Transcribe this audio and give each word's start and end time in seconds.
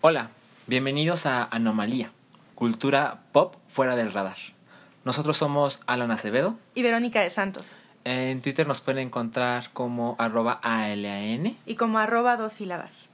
Hola, 0.00 0.28
bienvenidos 0.66 1.26
a 1.26 1.44
Anomalía, 1.44 2.10
cultura 2.54 3.22
pop 3.32 3.56
fuera 3.68 3.96
del 3.96 4.12
radar. 4.12 4.36
Nosotros 5.04 5.36
somos 5.36 5.80
Alan 5.86 6.10
Acevedo. 6.10 6.58
Y 6.74 6.82
Verónica 6.82 7.20
de 7.20 7.30
Santos. 7.30 7.76
En 8.04 8.42
Twitter 8.42 8.66
nos 8.66 8.80
pueden 8.80 9.06
encontrar 9.06 9.70
como 9.72 10.14
arroba 10.18 10.60
ALAN. 10.62 11.56
Y 11.64 11.76
como 11.76 11.98
arroba 11.98 12.36
dos 12.36 12.52
sílabas. 12.52 13.08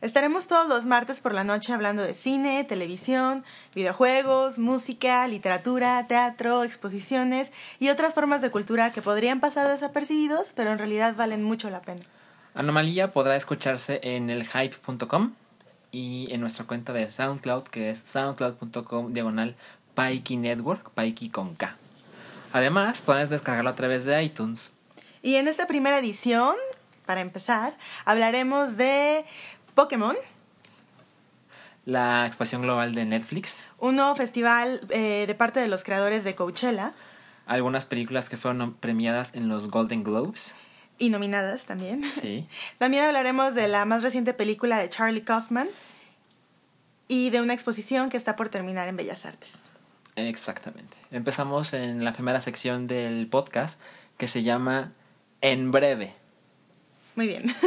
Estaremos 0.00 0.46
todos 0.46 0.68
los 0.68 0.86
martes 0.86 1.20
por 1.20 1.34
la 1.34 1.44
noche 1.44 1.72
hablando 1.72 2.02
de 2.02 2.14
cine, 2.14 2.64
televisión, 2.64 3.44
videojuegos, 3.74 4.58
música, 4.58 5.26
literatura, 5.28 6.06
teatro, 6.06 6.64
exposiciones 6.64 7.52
y 7.78 7.88
otras 7.88 8.14
formas 8.14 8.42
de 8.42 8.50
cultura 8.50 8.92
que 8.92 9.02
podrían 9.02 9.40
pasar 9.40 9.68
desapercibidos, 9.68 10.52
pero 10.54 10.70
en 10.72 10.78
realidad 10.78 11.14
valen 11.16 11.42
mucho 11.42 11.70
la 11.70 11.82
pena. 11.82 12.04
Anomalía 12.56 13.12
podrá 13.12 13.36
escucharse 13.36 14.00
en 14.02 14.30
elhype.com 14.30 15.34
y 15.92 16.26
en 16.32 16.40
nuestra 16.40 16.64
cuenta 16.64 16.94
de 16.94 17.06
SoundCloud, 17.06 17.64
que 17.64 17.90
es 17.90 17.98
soundcloud.com 17.98 19.12
diagonal 19.12 19.56
Paiki 19.94 20.38
Network, 20.38 20.90
Paiki 20.92 21.28
con 21.28 21.54
K. 21.54 21.76
Además, 22.54 23.02
pueden 23.02 23.28
descargarlo 23.28 23.68
a 23.68 23.76
través 23.76 24.06
de 24.06 24.22
iTunes. 24.22 24.72
Y 25.20 25.34
en 25.34 25.48
esta 25.48 25.66
primera 25.66 25.98
edición, 25.98 26.54
para 27.04 27.20
empezar, 27.20 27.76
hablaremos 28.06 28.78
de 28.78 29.26
Pokémon. 29.74 30.16
La 31.84 32.26
expansión 32.26 32.62
global 32.62 32.94
de 32.94 33.04
Netflix. 33.04 33.66
Un 33.78 33.96
nuevo 33.96 34.16
festival 34.16 34.80
eh, 34.88 35.24
de 35.26 35.34
parte 35.34 35.60
de 35.60 35.68
los 35.68 35.84
creadores 35.84 36.24
de 36.24 36.34
Coachella. 36.34 36.94
Algunas 37.44 37.84
películas 37.84 38.30
que 38.30 38.38
fueron 38.38 38.72
premiadas 38.72 39.34
en 39.34 39.48
los 39.48 39.70
Golden 39.70 40.04
Globes. 40.04 40.54
Y 40.98 41.10
nominadas 41.10 41.66
también. 41.66 42.04
Sí. 42.12 42.48
También 42.78 43.04
hablaremos 43.04 43.54
de 43.54 43.68
la 43.68 43.84
más 43.84 44.02
reciente 44.02 44.32
película 44.32 44.78
de 44.78 44.88
Charlie 44.88 45.22
Kaufman 45.22 45.68
y 47.06 47.30
de 47.30 47.40
una 47.42 47.52
exposición 47.52 48.08
que 48.08 48.16
está 48.16 48.34
por 48.34 48.48
terminar 48.48 48.88
en 48.88 48.96
Bellas 48.96 49.26
Artes. 49.26 49.66
Exactamente. 50.16 50.96
Empezamos 51.10 51.74
en 51.74 52.02
la 52.02 52.14
primera 52.14 52.40
sección 52.40 52.86
del 52.86 53.26
podcast 53.26 53.78
que 54.16 54.26
se 54.26 54.42
llama 54.42 54.88
En 55.42 55.70
breve. 55.70 56.14
Muy 57.14 57.26
bien. 57.26 57.54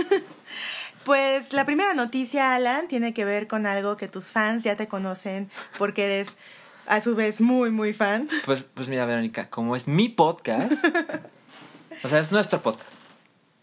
Pues 1.05 1.53
la 1.53 1.65
primera 1.65 1.95
noticia, 1.95 2.53
Alan, 2.53 2.87
tiene 2.87 3.15
que 3.15 3.25
ver 3.25 3.47
con 3.47 3.65
algo 3.65 3.97
que 3.97 4.07
tus 4.07 4.27
fans 4.27 4.63
ya 4.63 4.75
te 4.75 4.87
conocen 4.87 5.49
porque 5.79 6.03
eres 6.03 6.37
a 6.85 7.01
su 7.01 7.15
vez 7.15 7.41
muy, 7.41 7.71
muy 7.71 7.93
fan. 7.93 8.29
Pues, 8.45 8.63
pues 8.63 8.89
mira, 8.89 9.05
Verónica, 9.05 9.49
como 9.49 9.75
es 9.75 9.87
mi 9.87 10.09
podcast, 10.09 10.73
o 12.03 12.07
sea, 12.07 12.19
es 12.19 12.31
nuestro 12.31 12.61
podcast, 12.61 12.91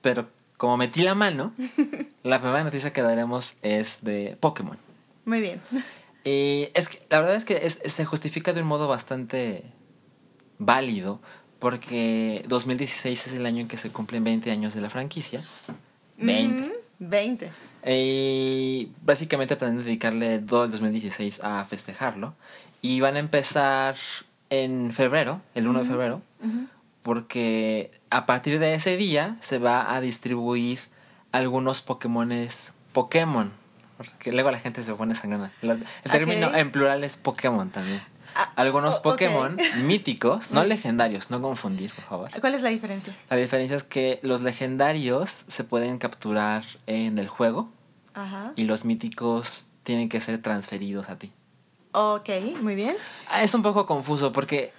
pero 0.07 0.29
como 0.57 0.77
metí 0.77 1.03
la 1.03 1.17
mano, 1.17 1.53
la 2.23 2.41
primera 2.41 2.62
noticia 2.62 2.93
que 2.93 3.03
daremos 3.03 3.57
es 3.62 4.05
de 4.05 4.37
Pokémon. 4.39 4.79
Muy 5.25 5.41
bien. 5.41 5.61
Y 6.23 6.69
es 6.75 6.89
que 6.89 7.01
la 7.11 7.19
verdad 7.19 7.35
es 7.35 7.45
que 7.45 7.69
se 7.69 8.05
justifica 8.05 8.53
de 8.53 8.63
un 8.63 8.69
modo 8.69 8.87
bastante 8.87 9.65
válido, 10.59 11.19
porque 11.59 12.45
2016 12.47 13.27
es 13.27 13.35
el 13.35 13.47
año 13.47 13.63
en 13.63 13.67
que 13.67 13.79
se 13.79 13.91
cumplen 13.91 14.23
20 14.23 14.48
años 14.53 14.75
de 14.75 14.81
la 14.81 14.91
franquicia. 14.91 15.43
20. 16.19 16.73
20. 17.01 17.51
Y 17.85 18.93
básicamente 19.03 19.57
planean 19.57 19.83
dedicarle 19.83 20.39
todo 20.39 20.67
el 20.67 20.70
2016 20.70 21.41
a 21.43 21.65
festejarlo. 21.65 22.37
Y 22.81 23.01
van 23.01 23.17
a 23.17 23.19
empezar 23.19 23.97
en 24.51 24.93
febrero, 24.93 25.41
el 25.57 25.67
1 25.67 25.81
de 25.81 25.85
febrero, 25.85 26.23
porque 27.07 27.93
a 28.11 28.27
partir 28.27 28.59
de 28.59 28.75
ese 28.75 28.97
día 28.97 29.37
se 29.39 29.61
va 29.61 29.95
a 29.95 30.01
distribuir 30.01 30.81
algunos 31.31 31.81
Pokémones 31.81 32.75
Pokémon. 32.93 33.53
Porque 33.97 34.33
luego 34.33 34.51
la 34.51 34.59
gente 34.59 34.83
se 34.83 34.93
pone 34.93 35.15
sangrana. 35.15 35.53
El 35.63 35.85
término 36.11 36.53
en 36.53 36.73
plural 36.73 37.05
es 37.05 37.17
Pokémon 37.17 37.71
también. 37.71 38.03
Ah, 38.35 38.51
algunos 38.57 38.98
Pokémon 38.98 39.57
míticos, 39.85 40.51
no 40.51 40.64
legendarios, 40.64 41.30
no 41.30 41.41
confundir, 41.41 41.92
por 41.95 42.05
favor. 42.07 42.30
¿Cuál 42.41 42.57
es 42.57 42.63
la 42.63 42.70
diferencia? 42.70 43.17
La 43.30 43.36
diferencia 43.36 43.77
es 43.77 43.85
que 43.85 44.19
los 44.23 44.41
legendarios 44.41 45.45
se 45.47 45.63
pueden 45.63 45.98
capturar 45.98 46.64
en 46.89 47.20
el 47.20 47.29
juego 47.29 47.70
Ajá. 48.14 48.53
y 48.57 48.64
los 48.64 48.85
míticos 48.85 49.69
tienen 49.85 50.09
que 50.09 50.20
ser 50.20 50.42
transferidos 50.42 51.09
a 51.09 51.17
ti. 51.20 51.33
Ok, 51.92 52.30
muy 52.63 52.75
bien. 52.75 52.97
Ah, 53.30 53.45
es 53.45 53.55
un 53.55 53.63
poco 53.63 53.86
confuso 53.86 54.33
porque 54.33 54.73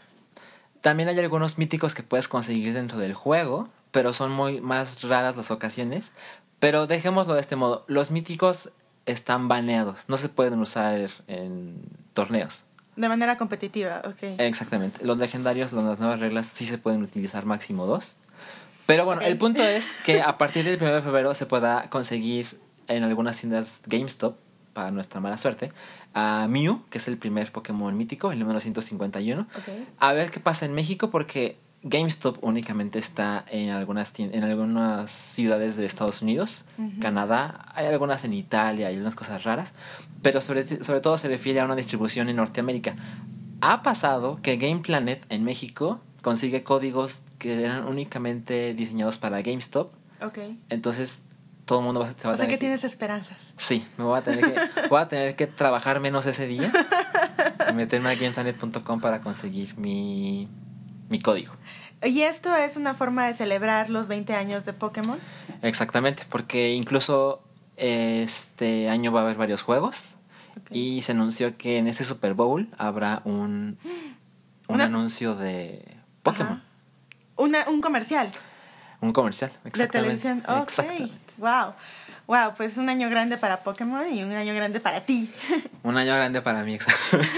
también 0.81 1.09
hay 1.09 1.19
algunos 1.19 1.57
míticos 1.57 1.93
que 1.93 2.03
puedes 2.03 2.27
conseguir 2.27 2.73
dentro 2.73 2.97
del 2.97 3.13
juego, 3.13 3.69
pero 3.91 4.13
son 4.13 4.31
muy 4.31 4.61
más 4.61 5.03
raras 5.03 5.38
las 5.38 5.51
ocasiones. 5.51 6.11
Pero 6.59 6.88
dejémoslo 6.88 7.35
de 7.35 7.41
este 7.41 7.55
modo. 7.55 7.85
Los 7.88 8.11
míticos 8.11 8.71
están 9.05 9.47
baneados, 9.47 10.01
no 10.07 10.17
se 10.17 10.29
pueden 10.29 10.59
usar 10.59 11.09
en 11.27 11.81
torneos. 12.13 12.63
De 12.95 13.07
manera 13.07 13.38
competitiva, 13.38 14.01
ok. 14.05 14.39
Exactamente. 14.39 15.05
Los 15.05 15.19
legendarios, 15.19 15.71
las 15.71 15.99
nuevas 15.99 16.19
reglas, 16.19 16.47
sí 16.47 16.65
se 16.65 16.79
pueden 16.79 17.03
utilizar 17.03 17.45
máximo 17.45 17.85
dos. 17.85 18.17
Pero 18.88 19.05
bueno, 19.05 19.21
el 19.21 19.38
punto 19.38 19.61
es 19.61 19.91
que 20.03 20.21
a 20.23 20.38
partir 20.38 20.65
del 20.65 20.81
1 20.81 20.95
de 20.95 21.01
febrero 21.01 21.33
se 21.35 21.45
pueda 21.45 21.89
conseguir 21.89 22.59
en 22.88 23.03
algunas 23.03 23.38
tiendas 23.38 23.83
GameStop, 23.85 24.38
para 24.77 24.91
nuestra 24.91 25.19
mala 25.19 25.39
suerte, 25.39 25.71
a 26.13 26.45
Mew, 26.47 26.83
que 26.91 26.99
es 26.99 27.07
el 27.07 27.17
primer 27.17 27.51
Pokémon 27.51 27.97
mítico, 27.97 28.31
el 28.31 28.38
número 28.38 28.59
151. 28.59 29.47
Okay. 29.59 29.88
A 29.97 30.13
ver 30.13 30.29
qué 30.29 30.39
pasa 30.39 30.67
en 30.67 30.75
México, 30.75 31.09
porque 31.09 31.57
GameStop 31.81 32.38
únicamente 32.43 32.99
está 32.99 33.43
en 33.49 33.71
algunas, 33.71 34.13
en 34.19 34.43
algunas 34.43 35.09
ciudades 35.09 35.77
de 35.77 35.88
Estados 35.88 36.21
Unidos, 36.21 36.65
Canadá, 37.01 37.65
hay 37.73 37.88
algunas 37.88 38.23
en 38.23 38.35
Italia, 38.35 38.89
hay 38.89 38.93
algunas 38.93 39.15
cosas 39.15 39.45
raras, 39.45 39.73
pero 40.21 40.41
sobre, 40.41 40.61
sobre 40.63 41.01
todo 41.01 41.17
se 41.17 41.27
refiere 41.27 41.59
a 41.59 41.65
una 41.65 41.75
distribución 41.75 42.29
en 42.29 42.35
Norteamérica. 42.35 42.95
Ha 43.61 43.81
pasado 43.81 44.39
que 44.44 44.57
Game 44.57 44.81
Planet 44.81 45.25
en 45.29 45.44
México 45.44 46.01
consigue 46.21 46.61
códigos 46.61 47.23
que 47.39 47.63
eran 47.63 47.88
únicamente 47.88 48.75
diseñados 48.75 49.17
para 49.17 49.41
GameStop. 49.41 49.91
Ok. 50.21 50.38
Entonces 50.69 51.23
todo 51.67 51.79
el 51.79 51.85
mundo 51.85 52.00
va, 52.00 52.07
se 52.07 52.28
va 52.28 52.33
o 52.33 52.38
sea 52.38 52.47
que 52.47 52.57
tienes 52.57 52.83
esperanzas. 52.83 53.53
Sí, 53.57 53.85
me 53.97 54.05
voy 54.05 54.17
a 54.17 54.23
tener 54.23 54.39
que, 54.41 54.88
voy 54.89 55.01
a 55.01 55.07
tener 55.07 55.35
que 55.35 55.45
trabajar 55.45 56.00
menos 56.00 56.25
ese 56.25 56.47
día 56.47 56.72
y 57.69 57.73
meterme 57.73 58.09
a 58.09 58.16
gameplanet.com 58.16 59.01
para 59.01 59.22
conseguir 59.22 59.77
mi 59.77 60.47
mi 61.09 61.19
código. 61.19 61.53
¿Y 62.03 62.22
esto 62.22 62.56
es 62.56 62.77
una 62.77 62.94
forma 62.94 63.27
de 63.27 63.33
celebrar 63.33 63.89
los 63.89 64.07
20 64.07 64.33
años 64.33 64.66
de 64.66 64.73
Pokémon? 64.73 65.19
Exactamente, 65.61 66.23
porque 66.29 66.73
incluso 66.73 67.44
este 67.75 68.89
año 68.89 69.11
va 69.11 69.22
a 69.22 69.23
haber 69.23 69.38
varios 69.38 69.61
juegos 69.61 70.16
y 70.72 71.01
se 71.01 71.11
anunció 71.11 71.57
que 71.57 71.77
en 71.77 71.88
ese 71.88 72.03
Super 72.03 72.33
Bowl 72.33 72.69
habrá 72.77 73.22
un, 73.25 73.77
un 74.67 74.81
anuncio 74.81 75.35
de 75.35 75.97
Pokémon. 76.23 76.63
Una, 77.35 77.67
un 77.67 77.81
comercial. 77.81 78.31
Un 79.01 79.13
comercial, 79.13 79.51
exactamente. 79.66 79.97
De 79.97 80.17
televisión. 80.19 80.61
Exactamente. 80.63 81.26
Wow. 81.38 81.74
Wow, 82.28 82.56
pues 82.58 82.78
un 82.78 82.90
año 82.90 83.09
grande 83.09 83.38
para 83.38 83.64
Pokémon 83.64 84.14
y 84.14 84.22
un 84.22 84.34
año 84.34 84.53
grande 84.53 84.81
para 84.81 85.00
ti. 85.02 85.31
Un 85.84 85.98
año 85.98 86.14
grande 86.14 86.42
para 86.42 86.64
mí, 86.64 86.78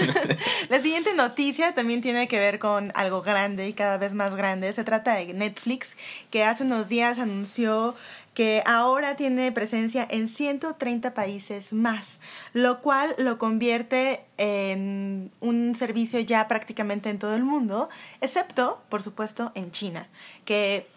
La 0.68 0.80
siguiente 0.80 1.14
noticia 1.14 1.72
también 1.72 2.00
tiene 2.00 2.26
que 2.26 2.40
ver 2.40 2.58
con 2.58 2.90
algo 2.96 3.22
grande 3.22 3.68
y 3.68 3.72
cada 3.72 3.96
vez 3.96 4.12
más 4.12 4.34
grande. 4.34 4.72
Se 4.72 4.82
trata 4.82 5.14
de 5.14 5.32
Netflix, 5.32 5.96
que 6.30 6.42
hace 6.42 6.64
unos 6.64 6.88
días 6.88 7.20
anunció 7.20 7.94
que 8.34 8.64
ahora 8.66 9.14
tiene 9.14 9.52
presencia 9.52 10.04
en 10.10 10.26
130 10.26 11.14
países 11.14 11.72
más, 11.72 12.18
lo 12.52 12.80
cual 12.80 13.14
lo 13.18 13.38
convierte 13.38 14.24
en 14.36 15.30
un 15.38 15.76
servicio 15.76 16.18
ya 16.18 16.48
prácticamente 16.48 17.10
en 17.10 17.20
todo 17.20 17.36
el 17.36 17.44
mundo, 17.44 17.88
excepto, 18.20 18.82
por 18.88 19.02
supuesto, 19.02 19.52
en 19.54 19.70
China, 19.70 20.08
que 20.44 20.88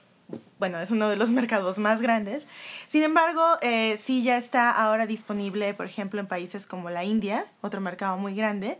bueno, 0.59 0.79
es 0.79 0.91
uno 0.91 1.09
de 1.09 1.16
los 1.16 1.29
mercados 1.31 1.79
más 1.79 2.01
grandes. 2.01 2.47
Sin 2.88 3.03
embargo, 3.03 3.41
eh, 3.61 3.97
sí 3.99 4.23
ya 4.23 4.37
está 4.37 4.72
ahora 4.72 5.05
disponible, 5.05 5.73
por 5.73 5.85
ejemplo, 5.85 6.20
en 6.20 6.28
países 6.28 6.66
como 6.66 6.90
la 6.90 7.03
India, 7.03 7.46
otro 7.61 7.81
mercado 7.81 8.17
muy 8.17 8.35
grande. 8.35 8.78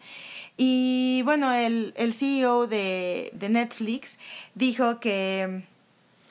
Y 0.58 1.22
bueno, 1.24 1.52
el, 1.52 1.94
el 1.98 2.14
CEO 2.14 2.68
de, 2.68 3.32
de 3.34 3.50
Netflix 3.50 4.20
dijo 4.56 5.00
que 5.00 5.64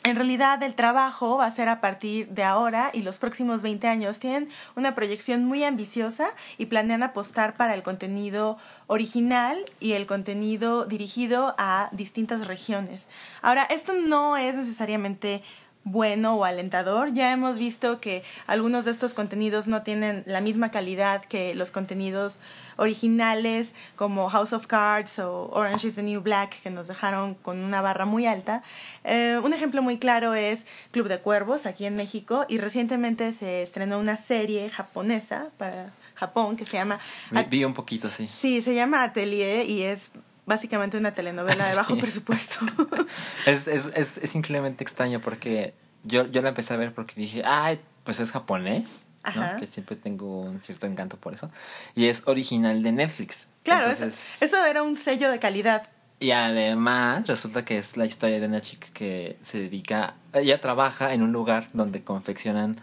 en 0.04 0.16
realidad 0.16 0.62
el 0.62 0.74
trabajo 0.74 1.38
va 1.38 1.46
a 1.46 1.50
ser 1.52 1.68
a 1.68 1.80
partir 1.80 2.28
de 2.28 2.42
ahora 2.42 2.90
y 2.92 3.02
los 3.02 3.18
próximos 3.18 3.62
20 3.62 3.86
años. 3.86 4.18
Tienen 4.18 4.48
una 4.74 4.94
proyección 4.94 5.44
muy 5.44 5.62
ambiciosa 5.62 6.28
y 6.58 6.66
planean 6.66 7.02
apostar 7.02 7.54
para 7.56 7.74
el 7.74 7.82
contenido 7.82 8.58
original 8.88 9.56
y 9.78 9.92
el 9.92 10.06
contenido 10.06 10.86
dirigido 10.86 11.54
a 11.56 11.88
distintas 11.92 12.46
regiones. 12.46 13.08
Ahora, 13.42 13.64
esto 13.64 13.94
no 13.94 14.36
es 14.36 14.56
necesariamente 14.56 15.42
bueno 15.84 16.36
o 16.36 16.44
alentador. 16.44 17.12
Ya 17.12 17.32
hemos 17.32 17.58
visto 17.58 18.00
que 18.00 18.22
algunos 18.46 18.84
de 18.84 18.90
estos 18.90 19.14
contenidos 19.14 19.66
no 19.66 19.82
tienen 19.82 20.22
la 20.26 20.40
misma 20.40 20.70
calidad 20.70 21.24
que 21.24 21.54
los 21.54 21.70
contenidos 21.70 22.40
originales 22.76 23.72
como 23.96 24.28
House 24.28 24.52
of 24.52 24.66
Cards 24.66 25.18
o 25.18 25.50
Orange 25.52 25.88
is 25.88 25.96
the 25.96 26.02
New 26.02 26.20
Black 26.20 26.60
que 26.62 26.70
nos 26.70 26.88
dejaron 26.88 27.34
con 27.34 27.58
una 27.58 27.82
barra 27.82 28.04
muy 28.04 28.26
alta. 28.26 28.62
Eh, 29.04 29.38
un 29.42 29.52
ejemplo 29.52 29.82
muy 29.82 29.98
claro 29.98 30.34
es 30.34 30.66
Club 30.90 31.08
de 31.08 31.18
Cuervos 31.18 31.66
aquí 31.66 31.84
en 31.84 31.96
México 31.96 32.46
y 32.48 32.58
recientemente 32.58 33.32
se 33.32 33.62
estrenó 33.62 33.98
una 33.98 34.16
serie 34.16 34.70
japonesa 34.70 35.48
para 35.58 35.92
Japón 36.14 36.56
que 36.56 36.64
se 36.64 36.74
llama... 36.74 37.00
Vi 37.48 37.64
un 37.64 37.74
poquito, 37.74 38.10
sí. 38.10 38.28
Sí, 38.28 38.62
se 38.62 38.74
llama 38.74 39.02
Atelier 39.02 39.68
y 39.68 39.82
es 39.82 40.12
básicamente 40.46 40.96
una 40.96 41.12
telenovela 41.12 41.68
de 41.68 41.74
bajo 41.74 41.96
presupuesto. 41.96 42.58
es, 43.46 43.68
es, 43.68 43.90
es, 43.94 44.18
es, 44.18 44.34
increíblemente 44.34 44.82
extraño 44.84 45.20
porque 45.20 45.74
yo, 46.04 46.26
yo 46.26 46.42
la 46.42 46.50
empecé 46.50 46.74
a 46.74 46.76
ver 46.76 46.92
porque 46.92 47.14
dije, 47.16 47.42
ay, 47.44 47.80
pues 48.04 48.20
es 48.20 48.32
japonés, 48.32 49.06
¿no? 49.34 49.56
que 49.58 49.66
siempre 49.66 49.96
tengo 49.96 50.40
un 50.40 50.60
cierto 50.60 50.86
encanto 50.86 51.16
por 51.16 51.34
eso. 51.34 51.50
Y 51.94 52.06
es 52.06 52.22
original 52.26 52.82
de 52.82 52.92
Netflix. 52.92 53.48
Claro, 53.62 53.86
eso, 53.86 54.64
era 54.64 54.82
un 54.82 54.96
sello 54.96 55.30
de 55.30 55.38
calidad. 55.38 55.88
Y 56.18 56.32
además 56.32 57.26
resulta 57.26 57.64
que 57.64 57.78
es 57.78 57.96
la 57.96 58.04
historia 58.04 58.40
de 58.40 58.46
una 58.46 58.60
chica 58.60 58.88
que 58.92 59.36
se 59.40 59.58
dedica, 59.60 60.14
ella 60.32 60.60
trabaja 60.60 61.14
en 61.14 61.22
un 61.22 61.32
lugar 61.32 61.68
donde 61.72 62.04
confeccionan, 62.04 62.80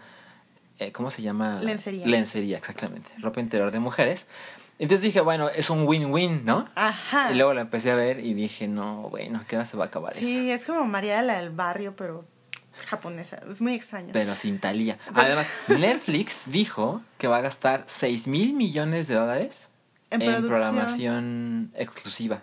eh, 0.78 0.92
¿cómo 0.92 1.10
se 1.10 1.22
llama? 1.22 1.60
Lencería. 1.60 2.06
Lencería, 2.06 2.58
exactamente. 2.58 3.10
Ropa 3.18 3.40
interior 3.40 3.70
de 3.70 3.78
mujeres. 3.78 4.26
Entonces 4.80 5.02
dije, 5.02 5.20
bueno, 5.20 5.50
es 5.50 5.68
un 5.68 5.86
win-win, 5.86 6.46
¿no? 6.46 6.66
Ajá. 6.74 7.30
Y 7.30 7.34
luego 7.34 7.52
la 7.52 7.60
empecé 7.60 7.90
a 7.90 7.96
ver 7.96 8.18
y 8.24 8.32
dije, 8.32 8.66
no, 8.66 9.10
bueno, 9.10 9.44
¿qué 9.46 9.56
hora 9.56 9.66
se 9.66 9.76
va 9.76 9.84
a 9.84 9.86
acabar 9.88 10.14
esto? 10.14 10.24
Sí, 10.24 10.50
es 10.50 10.64
como 10.64 10.86
María 10.86 11.20
la 11.20 11.38
del 11.38 11.50
barrio, 11.50 11.94
pero 11.94 12.24
japonesa. 12.86 13.40
Es 13.50 13.60
muy 13.60 13.74
extraño. 13.74 14.08
Pero 14.14 14.34
sin 14.36 14.58
Talía. 14.58 14.98
Además, 15.14 15.46
Netflix 15.68 16.44
dijo 16.46 17.02
que 17.18 17.28
va 17.28 17.36
a 17.36 17.40
gastar 17.42 17.84
6 17.86 18.26
mil 18.26 18.54
millones 18.54 19.06
de 19.06 19.16
dólares 19.16 19.68
en, 20.08 20.20
programación 20.46 21.72
exclusiva. 21.74 22.40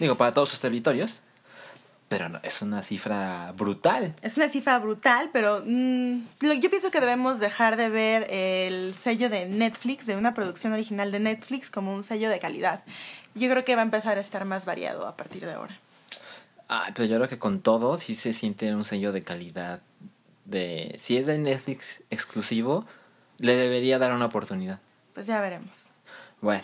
Digo, 0.00 0.16
para 0.16 0.32
todos 0.32 0.48
sus 0.48 0.60
territorios. 0.60 1.22
Pero 2.08 2.30
no, 2.30 2.40
es 2.42 2.62
una 2.62 2.82
cifra 2.82 3.52
brutal. 3.56 4.14
Es 4.22 4.38
una 4.38 4.48
cifra 4.48 4.78
brutal, 4.78 5.28
pero 5.32 5.62
mm, 5.64 6.20
yo 6.40 6.70
pienso 6.70 6.90
que 6.90 7.00
debemos 7.00 7.38
dejar 7.38 7.76
de 7.76 7.90
ver 7.90 8.26
el 8.30 8.94
sello 8.94 9.28
de 9.28 9.44
Netflix, 9.46 10.06
de 10.06 10.16
una 10.16 10.32
producción 10.32 10.72
original 10.72 11.12
de 11.12 11.20
Netflix, 11.20 11.68
como 11.68 11.94
un 11.94 12.02
sello 12.02 12.30
de 12.30 12.38
calidad. 12.38 12.82
Yo 13.34 13.50
creo 13.50 13.64
que 13.64 13.74
va 13.74 13.82
a 13.82 13.84
empezar 13.84 14.16
a 14.16 14.22
estar 14.22 14.44
más 14.46 14.64
variado 14.64 15.06
a 15.06 15.16
partir 15.16 15.44
de 15.44 15.52
ahora. 15.52 15.78
Ah, 16.68 16.90
pero 16.94 17.06
yo 17.06 17.16
creo 17.16 17.28
que 17.28 17.38
con 17.38 17.60
todo 17.60 17.98
sí 17.98 18.14
se 18.14 18.32
siente 18.32 18.74
un 18.74 18.84
sello 18.84 19.12
de 19.12 19.22
calidad. 19.22 19.80
De 20.46 20.94
si 20.98 21.18
es 21.18 21.26
de 21.26 21.36
Netflix 21.36 22.02
exclusivo, 22.08 22.86
le 23.38 23.54
debería 23.54 23.98
dar 23.98 24.14
una 24.14 24.26
oportunidad. 24.26 24.80
Pues 25.12 25.26
ya 25.26 25.40
veremos. 25.40 25.88
Bueno, 26.40 26.62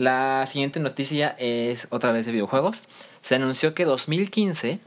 la 0.00 0.46
siguiente 0.46 0.80
noticia 0.80 1.36
es 1.38 1.86
otra 1.90 2.10
vez 2.10 2.24
de 2.24 2.32
videojuegos. 2.32 2.88
Se 3.20 3.34
anunció 3.34 3.74
que 3.74 3.84
2015 3.84 4.80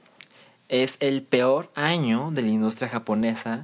es 0.69 0.97
el 1.01 1.21
peor 1.21 1.69
año 1.75 2.31
de 2.31 2.41
la 2.41 2.47
industria 2.47 2.89
japonesa 2.89 3.63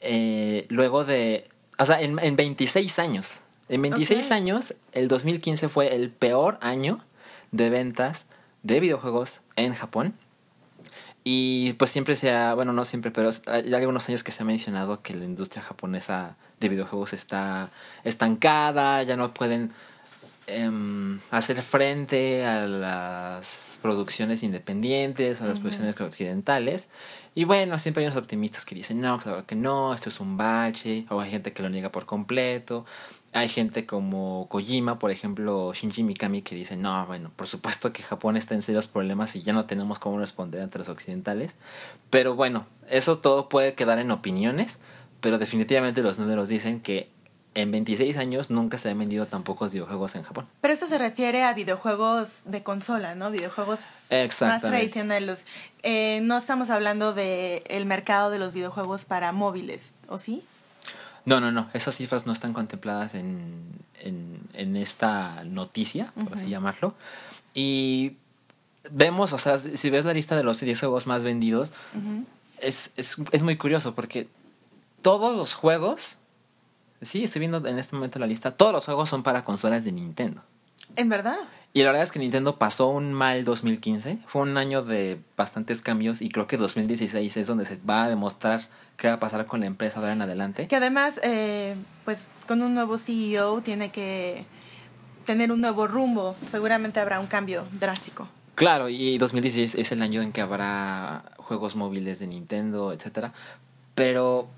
eh, 0.00 0.66
luego 0.68 1.04
de... 1.04 1.46
O 1.78 1.84
sea, 1.84 2.00
en, 2.00 2.18
en 2.18 2.34
26 2.34 2.98
años. 2.98 3.42
En 3.68 3.82
26 3.82 4.32
años, 4.32 4.74
el 4.90 5.06
2015 5.06 5.68
fue 5.68 5.94
el 5.94 6.10
peor 6.10 6.58
año 6.60 7.04
de 7.52 7.70
ventas 7.70 8.26
de 8.64 8.80
videojuegos 8.80 9.42
en 9.54 9.74
Japón. 9.74 10.14
Y 11.22 11.74
pues 11.74 11.92
siempre 11.92 12.16
se 12.16 12.32
ha, 12.32 12.54
bueno, 12.54 12.72
no 12.72 12.84
siempre, 12.84 13.12
pero 13.12 13.30
hay 13.46 13.72
algunos 13.74 14.08
años 14.08 14.24
que 14.24 14.32
se 14.32 14.42
ha 14.42 14.46
mencionado 14.46 15.02
que 15.02 15.14
la 15.14 15.24
industria 15.24 15.62
japonesa 15.62 16.36
de 16.58 16.68
videojuegos 16.68 17.12
está 17.12 17.70
estancada, 18.02 19.04
ya 19.04 19.16
no 19.16 19.32
pueden 19.32 19.70
em, 20.48 21.20
hacer 21.30 21.62
frente 21.62 22.44
a 22.46 22.66
las 22.66 23.78
producciones 23.82 24.42
independientes 24.42 25.40
o 25.40 25.44
a 25.44 25.46
las 25.48 25.60
producciones 25.60 26.00
occidentales. 26.00 26.88
Y 27.34 27.44
bueno, 27.44 27.78
siempre 27.78 28.02
hay 28.02 28.08
unos 28.08 28.18
optimistas 28.18 28.64
que 28.64 28.74
dicen, 28.74 29.00
no, 29.00 29.18
claro 29.18 29.46
que 29.46 29.54
no, 29.54 29.94
esto 29.94 30.08
es 30.08 30.18
un 30.18 30.36
bache, 30.36 31.06
o 31.10 31.20
hay 31.20 31.30
gente 31.30 31.52
que 31.52 31.62
lo 31.62 31.68
niega 31.68 31.92
por 31.92 32.04
completo. 32.04 32.84
Hay 33.32 33.48
gente 33.48 33.86
como 33.86 34.48
Kojima, 34.48 34.98
por 34.98 35.10
ejemplo, 35.10 35.72
Shinji 35.72 36.02
Mikami, 36.02 36.42
que 36.42 36.54
dice, 36.54 36.76
no, 36.76 37.06
bueno, 37.06 37.30
por 37.36 37.46
supuesto 37.46 37.92
que 37.92 38.02
Japón 38.02 38.36
está 38.36 38.54
en 38.54 38.62
serios 38.62 38.86
problemas 38.86 39.36
y 39.36 39.42
ya 39.42 39.52
no 39.52 39.66
tenemos 39.66 39.98
cómo 39.98 40.18
responder 40.18 40.62
ante 40.62 40.78
los 40.78 40.88
occidentales. 40.88 41.56
Pero 42.10 42.34
bueno, 42.34 42.66
eso 42.88 43.18
todo 43.18 43.48
puede 43.48 43.74
quedar 43.74 43.98
en 43.98 44.10
opiniones, 44.10 44.80
pero 45.20 45.38
definitivamente 45.38 46.02
los 46.02 46.18
números 46.18 46.48
dicen 46.48 46.80
que 46.80 47.08
en 47.54 47.72
26 47.72 48.16
años 48.18 48.50
nunca 48.50 48.78
se 48.78 48.90
han 48.90 48.98
vendido 48.98 49.26
tan 49.26 49.42
pocos 49.42 49.72
videojuegos 49.72 50.14
en 50.14 50.22
Japón. 50.22 50.46
Pero 50.60 50.74
esto 50.74 50.86
se 50.86 50.98
refiere 50.98 51.42
a 51.42 51.54
videojuegos 51.54 52.42
de 52.44 52.62
consola, 52.62 53.14
¿no? 53.14 53.30
Videojuegos 53.30 53.80
más 54.40 54.62
tradicionales. 54.62 55.44
Eh, 55.82 56.20
no 56.22 56.38
estamos 56.38 56.70
hablando 56.70 57.14
del 57.14 57.62
el 57.68 57.86
mercado 57.86 58.30
de 58.30 58.38
los 58.38 58.52
videojuegos 58.52 59.04
para 59.04 59.32
móviles, 59.32 59.94
¿o 60.08 60.18
sí? 60.18 60.44
No, 61.24 61.40
no, 61.40 61.50
no. 61.50 61.68
Esas 61.74 61.96
cifras 61.96 62.26
no 62.26 62.32
están 62.32 62.52
contempladas 62.52 63.14
en, 63.14 63.62
en, 64.00 64.76
esta 64.76 65.44
noticia, 65.44 66.12
por 66.14 66.34
así 66.34 66.48
llamarlo. 66.48 66.94
Y 67.54 68.16
vemos, 68.90 69.32
o 69.32 69.38
sea, 69.38 69.58
si 69.58 69.90
ves 69.90 70.04
la 70.04 70.14
lista 70.14 70.36
de 70.36 70.44
los 70.44 70.60
10 70.60 70.78
juegos 70.78 71.06
más 71.06 71.24
vendidos, 71.24 71.72
es, 72.60 72.92
es, 72.96 73.16
es 73.32 73.42
muy 73.42 73.56
curioso 73.56 73.94
porque 73.94 74.28
todos 75.02 75.36
los 75.36 75.54
juegos, 75.54 76.17
sí, 77.02 77.24
estoy 77.24 77.40
viendo 77.40 77.66
en 77.66 77.78
este 77.78 77.96
momento 77.96 78.18
la 78.18 78.26
lista, 78.26 78.52
todos 78.52 78.72
los 78.72 78.84
juegos 78.84 79.08
son 79.08 79.22
para 79.22 79.44
consolas 79.44 79.84
de 79.84 79.92
Nintendo. 79.92 80.42
¿En 80.96 81.08
verdad? 81.08 81.38
Y 81.74 81.82
la 81.82 81.86
verdad 81.86 82.02
es 82.02 82.12
que 82.12 82.18
Nintendo 82.18 82.56
pasó 82.56 82.88
un 82.88 83.12
mal 83.12 83.44
2015. 83.44 84.18
Fue 84.26 84.42
un 84.42 84.56
año 84.56 84.82
de 84.82 85.20
bastantes 85.36 85.82
cambios 85.82 86.22
y 86.22 86.30
creo 86.30 86.46
que 86.46 86.56
2016 86.56 87.36
es 87.36 87.46
donde 87.46 87.66
se 87.66 87.78
va 87.88 88.04
a 88.04 88.08
demostrar 88.08 88.62
qué 88.96 89.08
va 89.08 89.14
a 89.14 89.20
pasar 89.20 89.46
con 89.46 89.60
la 89.60 89.66
empresa 89.66 90.00
de 90.00 90.06
ahora 90.06 90.14
en 90.14 90.22
adelante. 90.22 90.66
Que 90.66 90.76
además, 90.76 91.20
eh, 91.22 91.76
pues 92.04 92.30
con 92.46 92.62
un 92.62 92.74
nuevo 92.74 92.98
CEO 92.98 93.60
tiene 93.60 93.90
que 93.90 94.44
tener 95.24 95.52
un 95.52 95.60
nuevo 95.60 95.86
rumbo. 95.86 96.36
Seguramente 96.50 97.00
habrá 97.00 97.20
un 97.20 97.26
cambio 97.26 97.66
drástico. 97.72 98.28
Claro, 98.54 98.88
y 98.88 99.18
2016 99.18 99.76
es 99.76 99.92
el 99.92 100.02
año 100.02 100.22
en 100.22 100.32
que 100.32 100.40
habrá 100.40 101.22
juegos 101.36 101.76
móviles 101.76 102.18
de 102.18 102.26
Nintendo, 102.26 102.92
etcétera. 102.92 103.32
Pero 103.94 104.48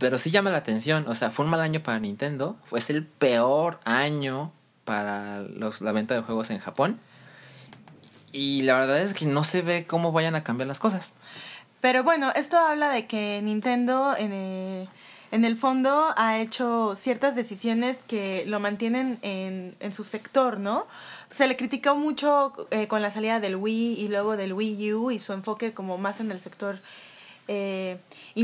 pero 0.00 0.16
sí 0.16 0.30
llama 0.30 0.48
la 0.48 0.56
atención, 0.56 1.06
o 1.08 1.14
sea, 1.14 1.30
fue 1.30 1.44
un 1.44 1.50
mal 1.50 1.60
año 1.60 1.82
para 1.82 2.00
Nintendo, 2.00 2.56
fue 2.64 2.80
el 2.88 3.04
peor 3.04 3.78
año 3.84 4.50
para 4.86 5.42
los, 5.42 5.82
la 5.82 5.92
venta 5.92 6.14
de 6.14 6.22
juegos 6.22 6.48
en 6.48 6.58
Japón. 6.58 6.98
Y 8.32 8.62
la 8.62 8.78
verdad 8.78 8.98
es 9.02 9.12
que 9.12 9.26
no 9.26 9.44
se 9.44 9.60
ve 9.60 9.86
cómo 9.86 10.10
vayan 10.10 10.34
a 10.34 10.42
cambiar 10.42 10.68
las 10.68 10.80
cosas. 10.80 11.12
Pero 11.82 12.02
bueno, 12.02 12.32
esto 12.34 12.56
habla 12.56 12.88
de 12.88 13.06
que 13.06 13.42
Nintendo 13.42 14.16
en 14.16 14.32
el, 14.32 14.88
en 15.32 15.44
el 15.44 15.54
fondo 15.54 16.14
ha 16.16 16.38
hecho 16.38 16.96
ciertas 16.96 17.36
decisiones 17.36 17.98
que 18.06 18.44
lo 18.46 18.58
mantienen 18.58 19.18
en, 19.20 19.76
en 19.80 19.92
su 19.92 20.04
sector, 20.04 20.58
¿no? 20.60 20.86
Se 21.28 21.46
le 21.46 21.58
criticó 21.58 21.94
mucho 21.94 22.54
eh, 22.70 22.88
con 22.88 23.02
la 23.02 23.10
salida 23.10 23.38
del 23.38 23.56
Wii 23.56 24.00
y 24.00 24.08
luego 24.08 24.38
del 24.38 24.54
Wii 24.54 24.94
U 24.94 25.10
y 25.10 25.18
su 25.18 25.34
enfoque 25.34 25.74
como 25.74 25.98
más 25.98 26.20
en 26.20 26.30
el 26.30 26.40
sector 26.40 26.78
eh, 27.52 27.98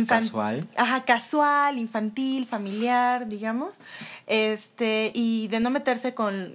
casual. 0.06 0.66
Ajá, 0.76 1.04
casual, 1.04 1.78
infantil, 1.78 2.44
familiar, 2.44 3.28
digamos. 3.28 3.75
Este, 4.26 5.12
y 5.14 5.46
de 5.46 5.60
no 5.60 5.70
meterse 5.70 6.12
con 6.12 6.52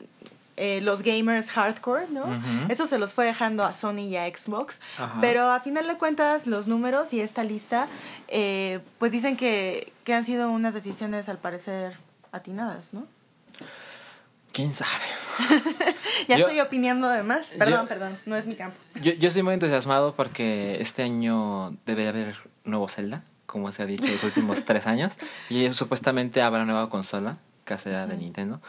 eh, 0.58 0.81
los 0.81 1.01
gamers 1.01 1.50
hardcore, 1.50 2.10
¿no? 2.10 2.25
Eso 2.67 2.88
se 2.88 3.00
los 3.00 3.13
fue 3.13 3.25
dejando 3.25 3.63
a 3.63 3.74
Sony 3.74 4.01
y 4.10 4.17
a 4.17 4.27
Xbox. 4.27 4.81
Pero 5.22 5.50
a 5.50 5.62
final 5.62 5.88
de 5.88 5.98
cuentas, 5.98 6.46
los 6.46 6.67
números 6.67 7.13
y 7.13 7.22
esta 7.22 7.46
lista, 7.46 7.88
eh, 8.27 8.81
pues 9.00 9.13
dicen 9.13 9.38
que, 9.38 9.93
que 10.03 10.13
han 10.13 10.25
sido 10.25 10.51
unas 10.51 10.74
decisiones 10.74 11.29
al 11.29 11.38
parecer 11.38 11.98
atinadas, 12.34 12.93
¿no? 12.93 13.08
¿Quién 14.51 14.74
sabe? 14.74 14.91
ya 16.28 16.38
estoy 16.38 16.60
opinando 16.60 17.10
de 17.10 17.24
más. 17.24 17.50
Perdón, 17.58 17.88
perdón, 17.88 18.18
no 18.26 18.36
es 18.36 18.48
mi 18.48 18.56
campo. 18.56 18.78
Yo, 19.02 19.14
yo 19.14 19.28
estoy 19.28 19.44
muy 19.44 19.54
entusiasmado 19.54 20.16
porque 20.16 20.78
este 20.80 21.04
año 21.04 21.76
debe 21.86 22.08
haber 22.08 22.36
nuevo 22.64 22.88
Zelda, 22.88 23.24
como 23.46 23.72
se 23.72 23.84
ha 23.84 23.86
dicho 23.86 24.06
los 24.06 24.24
últimos 24.24 24.64
tres 24.66 24.88
años. 24.88 25.18
Y 25.50 25.74
supuestamente 25.74 26.42
habrá 26.42 26.66
nueva 26.66 26.90
consola 26.90 27.38
casera 27.64 28.08
de 28.08 28.18
Nintendo. 28.18 28.62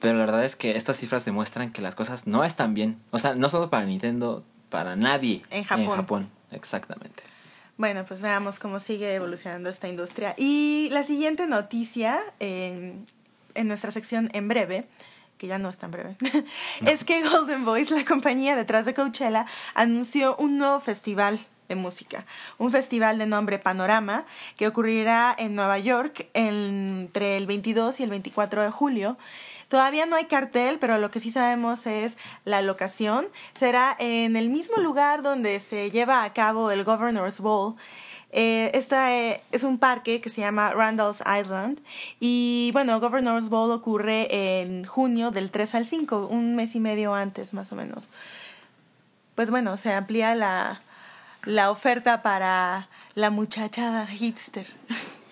Pero 0.00 0.18
la 0.18 0.26
verdad 0.26 0.44
es 0.44 0.56
que 0.56 0.76
estas 0.76 0.96
cifras 0.96 1.24
demuestran 1.24 1.72
que 1.72 1.82
las 1.82 1.94
cosas 1.94 2.26
no 2.26 2.44
están 2.44 2.74
bien. 2.74 2.98
O 3.10 3.18
sea, 3.18 3.34
no 3.34 3.48
solo 3.48 3.68
para 3.68 3.84
Nintendo, 3.84 4.44
para 4.70 4.96
nadie 4.96 5.42
en 5.50 5.64
Japón. 5.64 5.84
En 5.84 5.90
Japón, 5.90 6.30
exactamente. 6.52 7.22
Bueno, 7.76 8.04
pues 8.04 8.20
veamos 8.20 8.58
cómo 8.58 8.80
sigue 8.80 9.14
evolucionando 9.14 9.70
esta 9.70 9.88
industria. 9.88 10.34
Y 10.36 10.88
la 10.90 11.04
siguiente 11.04 11.46
noticia 11.46 12.20
en, 12.40 13.06
en 13.54 13.68
nuestra 13.68 13.90
sección 13.90 14.30
en 14.34 14.48
breve 14.48 14.86
que 15.38 15.46
ya 15.46 15.58
no 15.58 15.70
es 15.70 15.78
tan 15.78 15.90
breve, 15.90 16.16
es 16.86 17.04
que 17.04 17.26
Golden 17.26 17.64
Voice, 17.64 17.94
la 17.94 18.04
compañía 18.04 18.56
detrás 18.56 18.84
de 18.84 18.94
Coachella, 18.94 19.46
anunció 19.74 20.36
un 20.36 20.58
nuevo 20.58 20.80
festival 20.80 21.40
de 21.68 21.74
música. 21.74 22.24
Un 22.56 22.72
festival 22.72 23.18
de 23.18 23.26
nombre 23.26 23.58
Panorama 23.58 24.24
que 24.56 24.66
ocurrirá 24.66 25.34
en 25.38 25.54
Nueva 25.54 25.78
York 25.78 26.28
entre 26.34 27.36
el 27.36 27.46
22 27.46 28.00
y 28.00 28.02
el 28.02 28.10
24 28.10 28.62
de 28.62 28.70
julio. 28.70 29.18
Todavía 29.68 30.06
no 30.06 30.16
hay 30.16 30.24
cartel, 30.24 30.78
pero 30.78 30.96
lo 30.96 31.10
que 31.10 31.20
sí 31.20 31.30
sabemos 31.30 31.86
es 31.86 32.16
la 32.44 32.62
locación. 32.62 33.28
Será 33.58 33.94
en 33.98 34.36
el 34.36 34.48
mismo 34.48 34.76
lugar 34.76 35.22
donde 35.22 35.60
se 35.60 35.90
lleva 35.90 36.24
a 36.24 36.32
cabo 36.32 36.70
el 36.70 36.84
Governor's 36.84 37.40
Ball. 37.40 37.74
Eh, 38.30 38.70
esta 38.74 39.16
eh, 39.16 39.42
es 39.52 39.62
un 39.62 39.78
parque 39.78 40.20
que 40.20 40.28
se 40.28 40.42
llama 40.42 40.70
Randall's 40.72 41.22
Island 41.22 41.80
y 42.20 42.70
bueno, 42.74 43.00
Governor's 43.00 43.48
Ball 43.48 43.70
ocurre 43.70 44.60
en 44.60 44.84
junio 44.84 45.30
del 45.30 45.50
3 45.50 45.74
al 45.76 45.86
5, 45.86 46.26
un 46.26 46.54
mes 46.54 46.74
y 46.74 46.80
medio 46.80 47.14
antes 47.14 47.54
más 47.54 47.72
o 47.72 47.76
menos. 47.76 48.12
Pues 49.34 49.50
bueno, 49.50 49.76
se 49.76 49.92
amplía 49.92 50.34
la, 50.34 50.82
la 51.44 51.70
oferta 51.70 52.22
para 52.22 52.88
la 53.14 53.30
muchachada 53.30 54.06
hipster. 54.06 54.66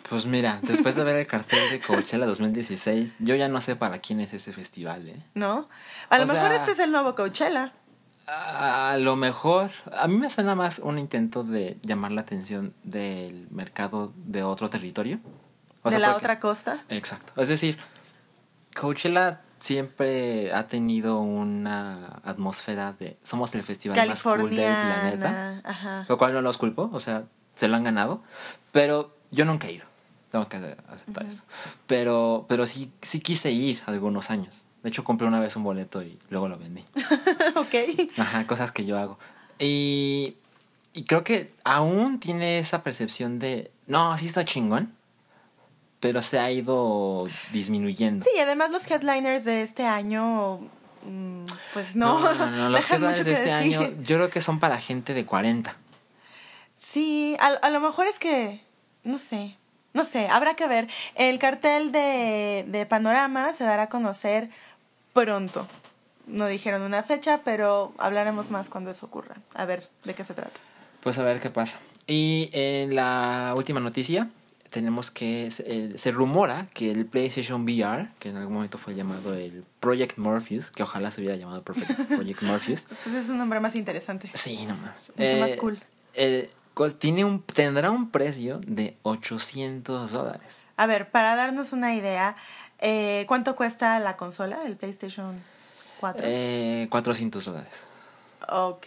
Pues 0.08 0.24
mira, 0.24 0.60
después 0.62 0.94
de 0.94 1.02
ver 1.02 1.16
el 1.16 1.26
cartel 1.26 1.58
de 1.70 1.80
Coachella 1.80 2.26
2016, 2.26 3.16
yo 3.18 3.34
ya 3.34 3.48
no 3.48 3.60
sé 3.60 3.74
para 3.74 3.98
quién 3.98 4.20
es 4.20 4.32
ese 4.32 4.52
festival, 4.52 5.08
¿eh? 5.08 5.20
¿No? 5.34 5.68
A 6.10 6.18
lo 6.18 6.26
mejor 6.26 6.52
este 6.52 6.72
es 6.72 6.78
el 6.78 6.92
nuevo 6.92 7.14
Coachella. 7.16 7.72
A 8.26 8.96
lo 8.98 9.14
mejor, 9.14 9.70
a 9.92 10.08
mí 10.08 10.16
me 10.16 10.28
suena 10.30 10.54
más 10.54 10.80
un 10.80 10.98
intento 10.98 11.44
de 11.44 11.78
llamar 11.82 12.12
la 12.12 12.22
atención 12.22 12.74
del 12.82 13.46
mercado 13.50 14.12
de 14.16 14.42
otro 14.42 14.68
territorio. 14.68 15.20
de 15.84 15.98
la 15.98 16.16
otra 16.16 16.40
costa. 16.40 16.84
Exacto. 16.88 17.40
Es 17.40 17.48
decir, 17.48 17.78
Coachella 18.74 19.42
siempre 19.58 20.52
ha 20.52 20.66
tenido 20.66 21.20
una 21.20 22.20
atmósfera 22.24 22.92
de 22.92 23.16
somos 23.22 23.54
el 23.54 23.62
festival 23.62 24.08
más 24.08 24.22
cool 24.22 24.50
del 24.50 24.74
planeta. 24.74 25.60
Ajá. 25.64 26.06
Lo 26.08 26.18
cual 26.18 26.34
no 26.34 26.42
los 26.42 26.58
culpo, 26.58 26.90
o 26.92 27.00
sea, 27.00 27.24
se 27.54 27.68
lo 27.68 27.76
han 27.76 27.84
ganado. 27.84 28.22
Pero 28.72 29.16
yo 29.30 29.44
nunca 29.44 29.68
he 29.68 29.72
ido. 29.72 29.86
Tengo 30.30 30.48
que 30.48 30.56
aceptar 30.88 31.26
eso. 31.26 31.44
Pero, 31.86 32.44
pero 32.48 32.66
sí, 32.66 32.92
sí 33.00 33.20
quise 33.20 33.52
ir 33.52 33.82
algunos 33.86 34.30
años. 34.30 34.66
De 34.86 34.90
hecho, 34.90 35.02
compré 35.02 35.26
una 35.26 35.40
vez 35.40 35.56
un 35.56 35.64
boleto 35.64 36.00
y 36.00 36.16
luego 36.30 36.46
lo 36.46 36.56
vendí. 36.58 36.84
ok. 37.56 37.74
Ajá, 38.18 38.46
cosas 38.46 38.70
que 38.70 38.84
yo 38.84 38.96
hago. 38.96 39.18
Y, 39.58 40.36
y 40.92 41.02
creo 41.06 41.24
que 41.24 41.52
aún 41.64 42.20
tiene 42.20 42.60
esa 42.60 42.84
percepción 42.84 43.40
de, 43.40 43.72
no, 43.88 44.16
sí 44.16 44.26
está 44.26 44.44
chingón, 44.44 44.94
pero 45.98 46.22
se 46.22 46.38
ha 46.38 46.52
ido 46.52 47.26
disminuyendo. 47.50 48.24
Sí, 48.24 48.38
además 48.38 48.70
los 48.70 48.88
headliners 48.88 49.44
de 49.44 49.64
este 49.64 49.84
año, 49.84 50.58
mm, 51.02 51.46
pues 51.72 51.96
no. 51.96 52.20
No, 52.20 52.34
no, 52.36 52.46
no 52.46 52.68
los 52.68 52.88
headliners 52.88 53.24
de 53.24 53.32
este 53.32 53.50
año 53.50 53.90
yo 54.04 54.18
creo 54.18 54.30
que 54.30 54.40
son 54.40 54.60
para 54.60 54.78
gente 54.78 55.14
de 55.14 55.26
40. 55.26 55.76
Sí, 56.78 57.36
a, 57.40 57.46
a 57.48 57.70
lo 57.70 57.80
mejor 57.80 58.06
es 58.06 58.20
que, 58.20 58.62
no 59.02 59.18
sé, 59.18 59.56
no 59.96 60.04
sé, 60.04 60.28
habrá 60.28 60.54
que 60.54 60.68
ver. 60.68 60.88
El 61.14 61.38
cartel 61.38 61.90
de, 61.90 62.66
de 62.68 62.86
Panorama 62.86 63.54
se 63.54 63.64
dará 63.64 63.84
a 63.84 63.88
conocer 63.88 64.50
pronto. 65.24 65.66
No 66.26 66.46
dijeron 66.46 66.82
una 66.82 67.02
fecha, 67.02 67.40
pero 67.44 67.92
hablaremos 67.98 68.50
más 68.50 68.68
cuando 68.68 68.90
eso 68.90 69.06
ocurra. 69.06 69.36
A 69.54 69.64
ver 69.64 69.88
de 70.04 70.14
qué 70.14 70.24
se 70.24 70.34
trata. 70.34 70.58
Pues 71.02 71.18
a 71.18 71.22
ver 71.22 71.40
qué 71.40 71.50
pasa. 71.50 71.78
Y 72.06 72.50
en 72.52 72.94
la 72.94 73.54
última 73.56 73.80
noticia 73.80 74.28
tenemos 74.70 75.10
que 75.10 75.50
se, 75.50 76.10
rumora 76.10 76.66
que 76.74 76.90
el 76.90 77.06
PlayStation 77.06 77.62
VR, 77.62 78.08
que 78.18 78.28
en 78.28 78.36
algún 78.36 78.54
momento 78.54 78.78
fue 78.78 78.94
llamado 78.94 79.34
el 79.34 79.64
Project 79.80 80.18
Morpheus, 80.18 80.70
que 80.70 80.82
ojalá 80.82 81.10
se 81.10 81.20
hubiera 81.20 81.36
llamado 81.36 81.62
Project 81.62 82.42
Morpheus. 82.42 82.86
pues 83.02 83.14
es 83.14 83.28
un 83.28 83.38
nombre 83.38 83.60
más 83.60 83.74
interesante. 83.76 84.30
Sí, 84.34 84.66
nomás. 84.66 85.12
Mucho 85.16 85.36
más 85.38 85.50
eh, 85.52 85.56
cool. 85.56 85.78
Eh, 86.14 86.50
tiene 86.98 87.24
un, 87.24 87.42
tendrá 87.42 87.90
un 87.90 88.10
precio 88.10 88.60
de 88.66 88.96
800 89.02 90.12
dólares. 90.12 90.66
A 90.76 90.86
ver, 90.86 91.10
para 91.10 91.34
darnos 91.34 91.72
una 91.72 91.94
idea, 91.94 92.36
eh, 92.80 93.24
¿cuánto 93.28 93.54
cuesta 93.56 93.98
la 94.00 94.16
consola, 94.16 94.64
el 94.64 94.76
PlayStation 94.76 95.42
4? 96.00 96.22
Eh, 96.26 96.88
400 96.90 97.44
dólares. 97.44 97.86
Ok. 98.48 98.86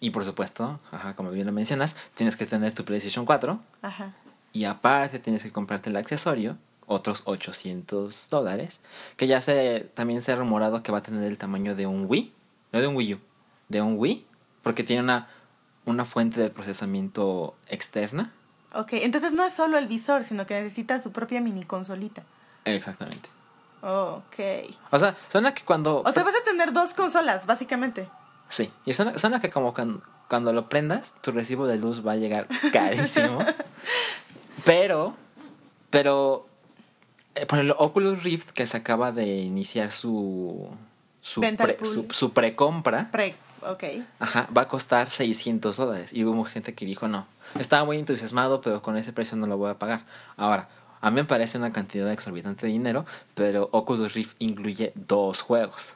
Y 0.00 0.10
por 0.10 0.24
supuesto, 0.24 0.78
ajá, 0.92 1.14
como 1.16 1.30
bien 1.30 1.46
lo 1.46 1.52
mencionas, 1.52 1.96
tienes 2.14 2.36
que 2.36 2.46
tener 2.46 2.74
tu 2.74 2.84
PlayStation 2.84 3.24
4. 3.24 3.58
Ajá. 3.82 4.12
Y 4.52 4.64
aparte 4.64 5.18
tienes 5.18 5.42
que 5.42 5.52
comprarte 5.52 5.90
el 5.90 5.96
accesorio, 5.96 6.56
otros 6.86 7.22
800 7.24 8.28
dólares, 8.30 8.80
que 9.16 9.26
ya 9.26 9.40
se 9.40 9.90
también 9.94 10.22
se 10.22 10.32
ha 10.32 10.36
rumorado 10.36 10.82
que 10.82 10.92
va 10.92 10.98
a 10.98 11.02
tener 11.02 11.24
el 11.24 11.38
tamaño 11.38 11.74
de 11.74 11.86
un 11.86 12.06
Wii, 12.08 12.32
no 12.72 12.80
de 12.80 12.86
un 12.86 12.96
Wii 12.96 13.14
U, 13.14 13.20
de 13.68 13.82
un 13.82 13.98
Wii, 13.98 14.26
porque 14.62 14.84
tiene 14.84 15.02
una 15.02 15.28
una 15.86 16.04
fuente 16.04 16.40
de 16.40 16.50
procesamiento 16.50 17.56
externa. 17.68 18.32
Ok, 18.74 18.92
entonces 18.94 19.32
no 19.32 19.46
es 19.46 19.54
solo 19.54 19.78
el 19.78 19.86
visor, 19.86 20.24
sino 20.24 20.44
que 20.44 20.54
necesita 20.60 21.00
su 21.00 21.12
propia 21.12 21.40
mini 21.40 21.62
consolita. 21.62 22.24
Exactamente. 22.66 23.30
Ok. 23.82 24.36
O 24.90 24.98
sea, 24.98 25.16
suena 25.30 25.54
que 25.54 25.62
cuando... 25.62 26.02
O 26.02 26.12
sea, 26.12 26.24
vas 26.24 26.34
a 26.34 26.44
tener 26.44 26.72
dos 26.72 26.92
consolas, 26.92 27.46
básicamente. 27.46 28.08
Sí, 28.48 28.70
y 28.84 28.92
suena, 28.92 29.18
suena 29.18 29.40
que 29.40 29.50
como 29.50 29.74
cuando, 30.28 30.52
lo 30.52 30.68
prendas, 30.68 31.14
tu 31.20 31.32
recibo 31.32 31.66
de 31.66 31.78
luz 31.78 32.06
va 32.06 32.12
a 32.12 32.16
llegar 32.16 32.46
carísimo. 32.72 33.38
pero, 34.64 35.14
pero, 35.90 36.46
eh, 37.34 37.46
por 37.46 37.58
el 37.58 37.72
Oculus 37.72 38.22
Rift 38.22 38.50
que 38.50 38.66
se 38.66 38.76
acaba 38.76 39.12
de 39.12 39.26
iniciar 39.26 39.90
su, 39.90 40.68
su, 41.22 41.40
pre, 41.40 41.78
su, 41.82 42.06
su 42.10 42.32
precompra. 42.32 43.08
Pre 43.10 43.34
ok. 43.66 43.84
Ajá, 44.18 44.48
va 44.56 44.62
a 44.62 44.68
costar 44.68 45.08
600 45.08 45.76
dólares. 45.76 46.12
Y 46.12 46.24
hubo 46.24 46.44
gente 46.44 46.74
que 46.74 46.86
dijo, 46.86 47.08
no, 47.08 47.26
estaba 47.58 47.84
muy 47.84 47.98
entusiasmado, 47.98 48.60
pero 48.60 48.82
con 48.82 48.96
ese 48.96 49.12
precio 49.12 49.36
no 49.36 49.46
lo 49.46 49.56
voy 49.56 49.70
a 49.70 49.78
pagar. 49.78 50.02
Ahora, 50.36 50.68
a 51.00 51.10
mí 51.10 51.16
me 51.16 51.24
parece 51.24 51.58
una 51.58 51.72
cantidad 51.72 52.10
exorbitante 52.10 52.66
de 52.66 52.72
dinero, 52.72 53.04
pero 53.34 53.68
Oculus 53.72 54.14
Rift 54.14 54.36
incluye 54.38 54.92
dos 54.94 55.40
juegos. 55.40 55.94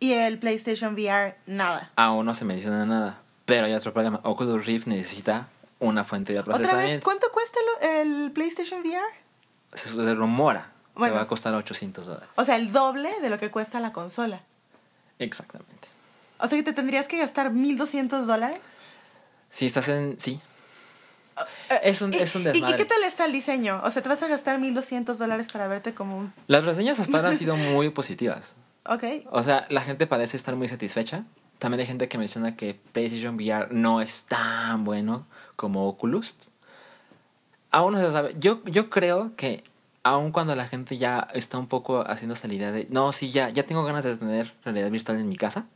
Y 0.00 0.12
el 0.14 0.38
PlayStation 0.38 0.94
VR, 0.94 1.36
nada. 1.46 1.92
Aún 1.96 2.26
no 2.26 2.34
se 2.34 2.44
menciona 2.44 2.84
nada. 2.84 3.20
Pero 3.44 3.66
hay 3.66 3.74
otro 3.74 3.92
problema. 3.92 4.20
Oculus 4.24 4.66
Rift 4.66 4.86
necesita 4.86 5.48
una 5.78 6.04
fuente 6.04 6.32
de 6.32 6.42
procesamiento. 6.42 6.76
¿Otra 6.76 6.88
vez? 6.88 7.04
¿Cuánto 7.04 7.26
cuesta 7.32 7.58
el 7.82 8.32
PlayStation 8.32 8.80
VR? 8.80 9.04
Se, 9.74 10.14
rumora 10.14 10.72
que 10.96 11.10
va 11.10 11.22
a 11.22 11.26
costar 11.26 11.54
800 11.54 12.06
dólares. 12.06 12.28
O 12.36 12.44
sea, 12.44 12.56
el 12.56 12.72
doble 12.72 13.10
de 13.20 13.30
lo 13.30 13.38
que 13.38 13.50
cuesta 13.50 13.80
la 13.80 13.92
consola. 13.92 14.42
Exactamente. 15.18 15.88
O 16.38 16.48
sea 16.48 16.58
que 16.58 16.64
te 16.64 16.72
tendrías 16.72 17.08
que 17.08 17.18
gastar 17.18 17.52
1.200 17.52 18.24
dólares. 18.24 18.60
Si 19.50 19.66
estás 19.66 19.88
en... 19.88 20.18
Sí. 20.18 20.40
Eh, 21.70 21.80
es 21.84 22.02
un, 22.02 22.12
es 22.14 22.34
un 22.34 22.44
desmadre. 22.44 22.74
¿Y 22.74 22.76
qué 22.76 22.84
tal 22.84 23.02
está 23.04 23.24
el 23.26 23.32
diseño? 23.32 23.80
O 23.84 23.90
sea, 23.90 24.02
te 24.02 24.08
vas 24.08 24.22
a 24.22 24.28
gastar 24.28 24.60
1.200 24.60 25.14
dólares 25.16 25.48
para 25.52 25.66
verte 25.68 25.94
como 25.94 26.18
un... 26.18 26.32
Las 26.46 26.64
reseñas 26.64 27.00
hasta 27.00 27.16
ahora 27.16 27.30
han 27.30 27.36
sido 27.36 27.56
muy 27.72 27.90
positivas. 27.90 28.54
Ok. 28.86 29.04
O 29.30 29.42
sea, 29.42 29.66
la 29.70 29.80
gente 29.80 30.06
parece 30.06 30.36
estar 30.36 30.56
muy 30.56 30.68
satisfecha. 30.68 31.24
También 31.58 31.80
hay 31.80 31.86
gente 31.86 32.08
que 32.08 32.18
menciona 32.18 32.56
que 32.56 32.78
PlayStation 32.92 33.36
VR 33.36 33.68
no 33.70 34.00
es 34.00 34.24
tan 34.24 34.84
bueno 34.84 35.26
como 35.56 35.88
Oculus. 35.88 36.36
Aún 37.70 37.94
no 37.94 38.00
se 38.00 38.10
sabe. 38.10 38.34
Yo, 38.38 38.62
yo 38.64 38.90
creo 38.90 39.34
que 39.36 39.62
aun 40.02 40.32
cuando 40.32 40.56
la 40.56 40.66
gente 40.66 40.98
ya 40.98 41.28
está 41.32 41.58
un 41.58 41.68
poco 41.68 42.04
haciéndose 42.06 42.48
la 42.48 42.54
idea 42.54 42.72
de... 42.72 42.86
No, 42.90 43.12
sí, 43.12 43.30
ya, 43.30 43.50
ya 43.50 43.64
tengo 43.64 43.84
ganas 43.84 44.02
de 44.04 44.16
tener 44.16 44.52
realidad 44.64 44.90
virtual 44.90 45.18
en 45.18 45.28
mi 45.28 45.36
casa 45.36 45.66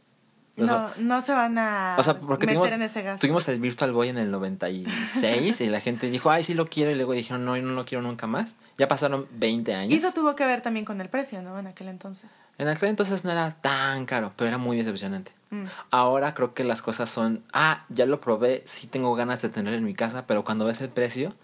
no, 0.57 0.91
no 0.99 1.23
se 1.23 1.33
van 1.33 1.59
a 1.59 1.97
meter 2.39 2.73
en 2.73 2.83
ese 2.83 3.03
gasto. 3.03 3.21
Tuvimos 3.21 3.47
el 3.49 3.61
Virtual 3.61 3.93
Boy 3.93 4.09
en 4.09 4.19
el 4.19 4.31
96 4.31 5.61
y 5.61 5.67
la 5.67 5.81
gente 5.81 6.11
dijo, 6.11 6.31
ay, 6.31 6.43
sí 6.43 6.55
lo 6.55 6.67
quiero. 6.67 6.91
Y 6.91 6.95
luego 6.95 7.13
dijeron, 7.13 7.45
no, 7.45 7.57
no 7.57 7.73
lo 7.75 7.85
quiero 7.85 8.03
nunca 8.03 8.27
más. 8.27 8.57
Ya 8.79 8.89
pasaron 8.89 9.27
20 9.33 9.75
años. 9.75 9.93
Y 9.93 9.97
eso 9.97 10.13
tuvo 10.13 10.35
que 10.35 10.47
ver 10.47 10.63
también 10.63 10.85
con 10.85 11.01
el 11.01 11.09
precio, 11.09 11.43
¿no? 11.43 11.59
En 11.59 11.67
aquel 11.67 11.89
entonces. 11.89 12.31
En 12.59 12.69
aquel 12.69 12.89
entonces 12.89 13.25
no 13.25 13.33
era 13.33 13.51
tan 13.51 14.07
caro, 14.07 14.33
pero 14.37 14.49
era 14.49 14.59
muy 14.59 14.77
decepcionante. 14.77 15.33
Mm. 15.51 15.65
Ahora 15.91 16.35
creo 16.35 16.55
que 16.55 16.65
las 16.65 16.83
cosas 16.83 17.11
son, 17.11 17.43
ah, 17.53 17.85
ya 17.89 18.07
lo 18.07 18.21
probé, 18.21 18.63
sí 18.67 18.87
tengo 18.87 19.15
ganas 19.15 19.43
de 19.43 19.49
tenerlo 19.49 19.79
en 19.79 19.85
mi 19.85 19.95
casa, 19.95 20.27
pero 20.27 20.45
cuando 20.45 20.65
ves 20.65 20.81
el 20.81 20.89
precio, 20.89 21.35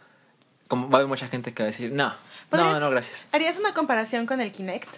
como 0.69 0.89
va 0.89 0.95
a 0.95 0.97
haber 1.01 1.09
mucha 1.09 1.29
gente 1.29 1.53
que 1.53 1.63
va 1.63 1.67
a 1.67 1.71
decir, 1.71 1.93
no, 1.93 2.13
no, 2.51 2.81
no, 2.81 2.91
gracias. 2.91 3.29
¿Harías 3.33 3.59
una 3.59 3.75
comparación 3.75 4.27
con 4.27 4.41
el 4.41 4.53
Kinect? 4.53 4.89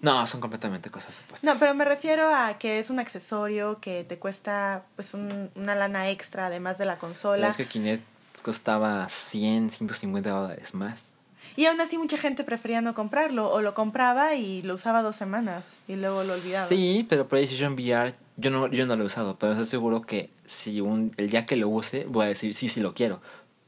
No, 0.00 0.26
son 0.26 0.40
completamente 0.40 0.90
cosas 0.90 1.20
opuestas. 1.20 1.42
No, 1.42 1.58
pero 1.58 1.74
me 1.74 1.84
refiero 1.84 2.32
a 2.32 2.56
que 2.58 2.78
es 2.78 2.90
un 2.90 3.00
accesorio 3.00 3.80
que 3.80 4.04
te 4.04 4.18
cuesta 4.18 4.84
pues 4.96 5.14
una 5.14 5.74
lana 5.74 6.10
extra 6.10 6.46
además 6.46 6.78
de 6.78 6.84
la 6.84 6.98
consola. 6.98 7.48
es 7.48 7.56
que 7.56 7.66
Kinect 7.66 8.04
costaba 8.42 9.08
100, 9.08 9.70
150 9.70 10.30
dólares 10.30 10.74
más. 10.74 11.12
Y 11.56 11.66
aún 11.66 11.80
así 11.80 11.98
mucha 11.98 12.16
gente 12.16 12.44
prefería 12.44 12.80
no 12.80 12.94
comprarlo 12.94 13.50
o 13.50 13.60
lo 13.62 13.74
compraba 13.74 14.36
y 14.36 14.62
lo 14.62 14.74
usaba 14.74 15.02
dos 15.02 15.16
semanas 15.16 15.78
y 15.88 15.96
luego 15.96 16.22
lo 16.22 16.34
olvidaba. 16.34 16.66
Sí, 16.66 17.04
pero 17.08 17.26
PlayStation 17.26 17.72
VR 17.72 18.14
yo 18.36 18.50
no, 18.50 18.68
yo 18.68 18.86
no 18.86 18.94
lo 18.94 19.02
he 19.02 19.06
usado, 19.06 19.36
pero 19.36 19.52
estoy 19.52 19.66
seguro 19.66 20.02
que 20.02 20.30
si 20.46 20.80
un, 20.80 21.12
el 21.16 21.30
día 21.30 21.46
que 21.46 21.56
lo 21.56 21.68
use 21.68 22.04
voy 22.08 22.26
a 22.26 22.28
decir 22.28 22.54
sí, 22.54 22.68
sí 22.68 22.80
lo 22.80 22.94
quiero, 22.94 23.20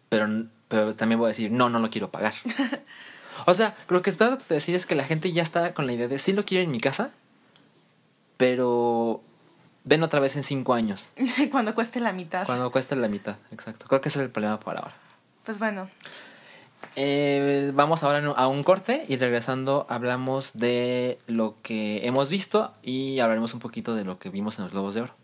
pero, 0.08 0.28
pero 0.68 0.94
también 0.94 1.18
voy 1.18 1.26
a 1.26 1.28
decir 1.28 1.50
no, 1.50 1.68
no 1.68 1.80
lo 1.80 1.90
quiero 1.90 2.12
pagar. 2.12 2.34
O 3.46 3.54
sea, 3.54 3.76
lo 3.88 4.02
que 4.02 4.10
está 4.10 4.36
de 4.36 4.44
decir 4.48 4.74
es 4.74 4.86
que 4.86 4.94
la 4.94 5.04
gente 5.04 5.32
ya 5.32 5.42
está 5.42 5.74
con 5.74 5.86
la 5.86 5.92
idea 5.92 6.08
de 6.08 6.18
sí 6.18 6.32
lo 6.32 6.44
quiero 6.44 6.64
en 6.64 6.70
mi 6.70 6.80
casa, 6.80 7.10
pero 8.36 9.22
ven 9.84 10.02
otra 10.02 10.20
vez 10.20 10.36
en 10.36 10.42
cinco 10.42 10.74
años. 10.74 11.14
Cuando 11.50 11.74
cueste 11.74 12.00
la 12.00 12.12
mitad. 12.12 12.46
Cuando 12.46 12.70
cueste 12.70 12.96
la 12.96 13.08
mitad, 13.08 13.36
exacto. 13.50 13.86
Creo 13.88 14.00
que 14.00 14.08
ese 14.08 14.18
es 14.20 14.24
el 14.24 14.30
problema 14.30 14.60
por 14.60 14.76
ahora. 14.76 14.94
Pues 15.44 15.58
bueno. 15.58 15.88
Eh, 16.96 17.70
vamos 17.74 18.02
ahora 18.02 18.24
a 18.36 18.48
un 18.48 18.64
corte 18.64 19.04
y 19.08 19.16
regresando 19.16 19.86
hablamos 19.88 20.58
de 20.58 21.18
lo 21.26 21.56
que 21.62 22.06
hemos 22.06 22.30
visto 22.30 22.72
y 22.82 23.20
hablaremos 23.20 23.54
un 23.54 23.60
poquito 23.60 23.94
de 23.94 24.04
lo 24.04 24.18
que 24.18 24.30
vimos 24.30 24.58
en 24.58 24.64
los 24.64 24.72
Globos 24.72 24.94
de 24.94 25.02
Oro. 25.02 25.14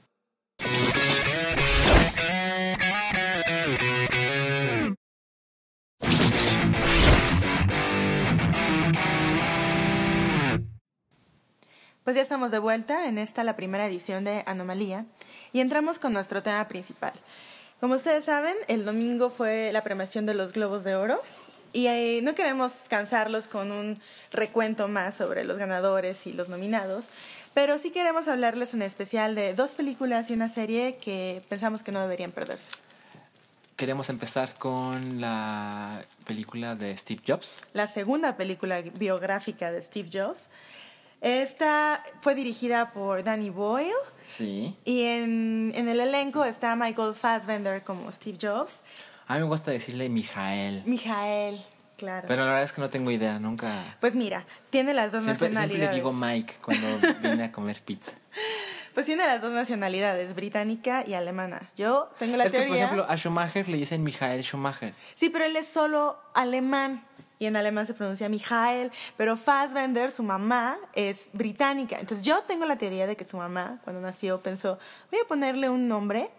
Pues 12.06 12.14
ya 12.14 12.22
estamos 12.22 12.52
de 12.52 12.60
vuelta 12.60 13.08
en 13.08 13.18
esta, 13.18 13.42
la 13.42 13.56
primera 13.56 13.84
edición 13.84 14.22
de 14.22 14.44
Anomalía, 14.46 15.06
y 15.52 15.58
entramos 15.58 15.98
con 15.98 16.12
nuestro 16.12 16.40
tema 16.40 16.68
principal. 16.68 17.12
Como 17.80 17.96
ustedes 17.96 18.26
saben, 18.26 18.54
el 18.68 18.84
domingo 18.84 19.28
fue 19.28 19.72
la 19.72 19.82
premiación 19.82 20.24
de 20.24 20.34
los 20.34 20.52
Globos 20.52 20.84
de 20.84 20.94
Oro, 20.94 21.20
y 21.72 21.88
eh, 21.88 22.20
no 22.22 22.36
queremos 22.36 22.84
cansarlos 22.88 23.48
con 23.48 23.72
un 23.72 24.00
recuento 24.30 24.86
más 24.86 25.16
sobre 25.16 25.42
los 25.42 25.58
ganadores 25.58 26.28
y 26.28 26.32
los 26.32 26.48
nominados, 26.48 27.06
pero 27.54 27.76
sí 27.76 27.90
queremos 27.90 28.28
hablarles 28.28 28.72
en 28.72 28.82
especial 28.82 29.34
de 29.34 29.54
dos 29.54 29.74
películas 29.74 30.30
y 30.30 30.34
una 30.34 30.48
serie 30.48 30.98
que 30.98 31.42
pensamos 31.48 31.82
que 31.82 31.90
no 31.90 32.00
deberían 32.00 32.30
perderse. 32.30 32.70
Queremos 33.74 34.10
empezar 34.10 34.54
con 34.54 35.20
la 35.20 36.02
película 36.24 36.76
de 36.76 36.96
Steve 36.96 37.20
Jobs. 37.26 37.60
La 37.74 37.88
segunda 37.88 38.36
película 38.36 38.80
biográfica 38.80 39.72
de 39.72 39.82
Steve 39.82 40.08
Jobs. 40.10 40.50
Esta 41.20 42.02
fue 42.20 42.34
dirigida 42.34 42.92
por 42.92 43.24
Danny 43.24 43.50
Boyle. 43.50 43.92
Sí. 44.22 44.76
Y 44.84 45.02
en, 45.02 45.72
en, 45.74 45.88
el 45.88 46.00
elenco 46.00 46.44
está 46.44 46.76
Michael 46.76 47.14
Fassbender 47.14 47.82
como 47.82 48.10
Steve 48.12 48.38
Jobs. 48.40 48.82
A 49.26 49.34
mí 49.34 49.40
me 49.40 49.46
gusta 49.46 49.70
decirle 49.70 50.08
Mijael. 50.08 50.82
Mijael, 50.86 51.64
claro. 51.96 52.26
Pero 52.28 52.42
la 52.42 52.48
verdad 52.48 52.64
es 52.64 52.72
que 52.72 52.80
no 52.80 52.90
tengo 52.90 53.10
idea, 53.10 53.38
nunca. 53.40 53.96
Pues 54.00 54.14
mira, 54.14 54.46
tiene 54.70 54.94
las 54.94 55.10
dos 55.10 55.24
siempre, 55.24 55.48
nacionalidades. 55.48 55.70
Siempre 55.70 55.88
le 55.88 55.94
digo 55.94 56.12
Mike 56.12 56.54
cuando 56.62 56.86
viene 57.22 57.44
a 57.44 57.52
comer 57.52 57.82
pizza. 57.82 58.12
Pues 58.94 59.04
tiene 59.04 59.26
las 59.26 59.42
dos 59.42 59.52
nacionalidades, 59.52 60.34
británica 60.34 61.04
y 61.06 61.14
alemana. 61.14 61.70
Yo 61.76 62.10
tengo 62.18 62.36
la 62.36 62.44
es 62.44 62.52
teoría. 62.52 62.66
Que, 62.66 62.72
por 62.72 62.84
ejemplo, 62.84 63.06
a 63.08 63.16
Schumacher 63.16 63.68
le 63.68 63.78
dicen 63.78 64.02
Mijael 64.02 64.42
Schumacher. 64.44 64.94
Sí, 65.14 65.28
pero 65.28 65.44
él 65.44 65.56
es 65.56 65.66
solo 65.66 66.18
alemán 66.34 67.04
y 67.38 67.46
en 67.46 67.56
alemán 67.56 67.86
se 67.86 67.94
pronuncia 67.94 68.28
Mijael, 68.28 68.90
pero 69.16 69.36
Fassbender, 69.36 70.10
su 70.10 70.22
mamá, 70.22 70.78
es 70.94 71.30
británica. 71.32 71.98
Entonces 71.98 72.24
yo 72.26 72.42
tengo 72.42 72.64
la 72.64 72.76
teoría 72.78 73.06
de 73.06 73.16
que 73.16 73.24
su 73.24 73.36
mamá, 73.36 73.80
cuando 73.84 74.00
nació, 74.00 74.42
pensó, 74.42 74.78
voy 75.10 75.20
a 75.20 75.28
ponerle 75.28 75.68
un 75.68 75.88
nombre 75.88 76.30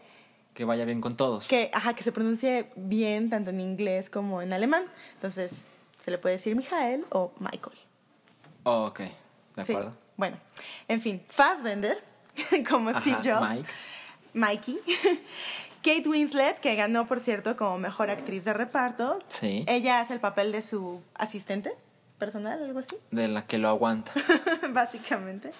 que 0.53 0.65
vaya 0.65 0.85
bien 0.85 1.01
con 1.01 1.15
todos. 1.15 1.47
Que, 1.47 1.69
ajá, 1.71 1.93
que 1.93 2.01
se 2.01 2.11
pronuncie 2.11 2.71
bien 2.75 3.29
tanto 3.29 3.51
en 3.51 3.59
inglés 3.59 4.09
como 4.09 4.41
en 4.41 4.53
alemán. 4.53 4.85
Entonces 5.13 5.67
se 5.99 6.09
le 6.09 6.17
puede 6.17 6.37
decir 6.37 6.55
Mijael 6.55 7.05
o 7.11 7.31
Michael. 7.37 7.77
Oh, 8.63 8.87
ok, 8.87 8.99
de 9.55 9.61
acuerdo. 9.61 9.91
Sí. 9.91 10.05
Bueno, 10.17 10.37
en 10.87 10.99
fin, 10.99 11.23
Fassbender, 11.29 12.03
como 12.69 12.89
Ajá, 12.89 13.01
Steve 13.01 13.17
Jobs. 13.17 13.49
Mike. 13.49 13.69
Mikey. 14.33 14.79
Kate 15.87 16.09
Winslet, 16.09 16.59
que 16.59 16.75
ganó, 16.75 17.07
por 17.07 17.19
cierto, 17.21 17.55
como 17.55 17.77
mejor 17.77 18.09
actriz 18.09 18.43
de 18.43 18.51
reparto. 18.53 19.19
Sí. 19.29 19.63
Ella 19.67 20.01
hace 20.01 20.13
el 20.13 20.19
papel 20.19 20.51
de 20.51 20.61
su 20.61 21.01
asistente 21.15 21.71
personal, 22.17 22.61
algo 22.61 22.79
así. 22.79 22.97
De 23.11 23.27
la 23.29 23.45
que 23.47 23.57
lo 23.57 23.69
aguanta. 23.69 24.11
Básicamente. 24.71 25.51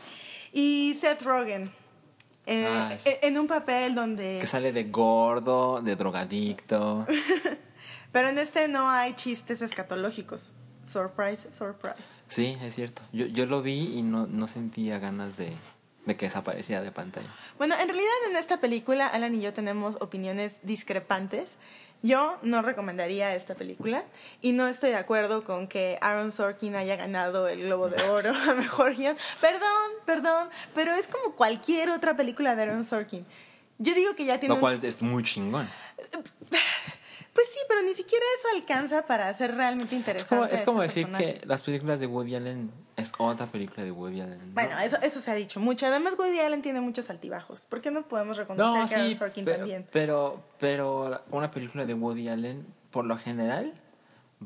Y 0.52 0.98
Seth 1.00 1.22
Rogen. 1.22 1.72
eh, 2.46 2.66
Ah, 2.70 2.90
sí. 2.98 3.10
En 3.22 3.38
un 3.40 3.48
papel 3.48 3.96
donde. 3.96 4.40
Que 4.42 4.48
sale 4.48 4.74
de 4.74 4.84
gordo, 4.86 5.82
de 5.82 5.96
drogadicto. 5.96 7.06
Pero 8.12 8.28
en 8.30 8.38
este 8.40 8.68
no 8.68 8.90
hay 8.90 9.14
chistes 9.14 9.62
escatológicos. 9.62 10.54
Surprise, 10.84 11.54
surprise. 11.54 12.22
Sí, 12.28 12.58
es 12.62 12.76
cierto. 12.76 13.02
Yo, 13.14 13.26
yo 13.28 13.46
lo 13.46 13.62
vi 13.62 13.98
y 13.98 14.02
no, 14.02 14.26
no 14.28 14.48
sentía 14.48 15.00
ganas 15.00 15.38
de, 15.38 15.54
de 16.08 16.16
que 16.16 16.26
desapareciera 16.26 16.82
de 16.82 16.92
pantalla. 16.92 17.28
Bueno, 17.60 17.76
en 17.80 17.88
realidad 17.88 18.12
en 18.30 18.36
esta 18.38 18.60
película 18.60 19.06
Alan 19.08 19.36
y 19.36 19.42
yo 19.42 19.54
tenemos 19.54 19.98
opiniones 20.02 20.58
discrepantes. 20.64 21.52
Yo 22.04 22.38
no 22.44 22.62
recomendaría 22.62 23.36
esta 23.36 23.56
película 23.56 24.04
y 24.42 24.52
no 24.52 24.68
estoy 24.68 24.92
de 24.92 24.98
acuerdo 24.98 25.44
con 25.44 25.68
que 25.68 25.98
Aaron 26.02 26.32
Sorkin 26.32 26.76
haya 26.76 26.96
ganado 26.96 27.48
el 27.48 27.62
Globo 27.64 27.90
de 27.90 28.02
Oro 28.10 28.32
a 28.34 28.54
Mejor 28.54 28.96
Guión. 28.96 29.18
Perdón, 29.42 29.92
perdón, 30.06 30.50
pero 30.76 30.94
es 30.94 31.08
como 31.08 31.36
cualquier 31.36 31.90
otra 31.90 32.16
película 32.16 32.56
de 32.56 32.62
Aaron 32.64 32.86
Sorkin. 32.86 33.26
Yo 33.80 33.94
digo 33.96 34.16
que 34.16 34.26
ya 34.26 34.40
tiene... 34.40 34.50
Lo 34.50 34.56
un- 34.56 34.62
cual 34.62 34.80
es 34.84 35.02
muy 35.02 35.24
chingón. 35.24 35.68
Pues 37.38 37.50
sí, 37.54 37.60
pero 37.70 37.84
ni 37.84 37.94
siquiera 37.94 38.26
eso 38.40 38.48
alcanza 38.58 39.06
para 39.06 39.32
ser 39.36 39.54
realmente 39.54 39.94
Es 39.94 40.00
interesante. 40.00 40.36
como, 40.36 40.46
es 40.46 40.62
como 40.64 40.82
decir 40.82 41.06
personaje. 41.06 41.40
que 41.42 41.46
las 41.46 41.62
películas 41.62 42.00
de 42.00 42.08
Woody 42.08 42.34
Allen 42.36 42.72
es 42.96 43.12
otra 43.20 43.46
película 43.46 43.84
de 43.84 43.92
Woody 43.92 44.22
Allen. 44.22 44.40
¿no? 44.40 44.54
Bueno, 44.56 44.72
eso, 44.80 44.98
eso 45.04 45.20
se 45.20 45.30
ha 45.30 45.36
dicho 45.36 45.60
mucho. 45.60 45.86
Además, 45.86 46.16
Woody 46.18 46.40
Allen 46.40 46.64
tiene 46.64 46.82
muchos 46.82 47.12
altibajos. 47.12 47.66
¿Por 47.70 47.80
qué 47.80 47.92
no 47.92 48.08
podemos 48.08 48.38
reconocer 48.38 48.66
No, 48.82 48.88
que 48.90 48.96
Aaron 48.96 49.08
sí, 49.10 49.16
Sorkin 49.16 49.46
pero, 49.46 49.58
también? 49.60 49.88
pero, 49.92 50.42
pero 50.60 51.22
una 51.30 51.52
película 51.52 51.86
de 51.86 51.94
Woody 51.94 52.28
Allen, 52.28 52.66
por 52.90 53.06
lo 53.06 53.18
general, 53.18 53.72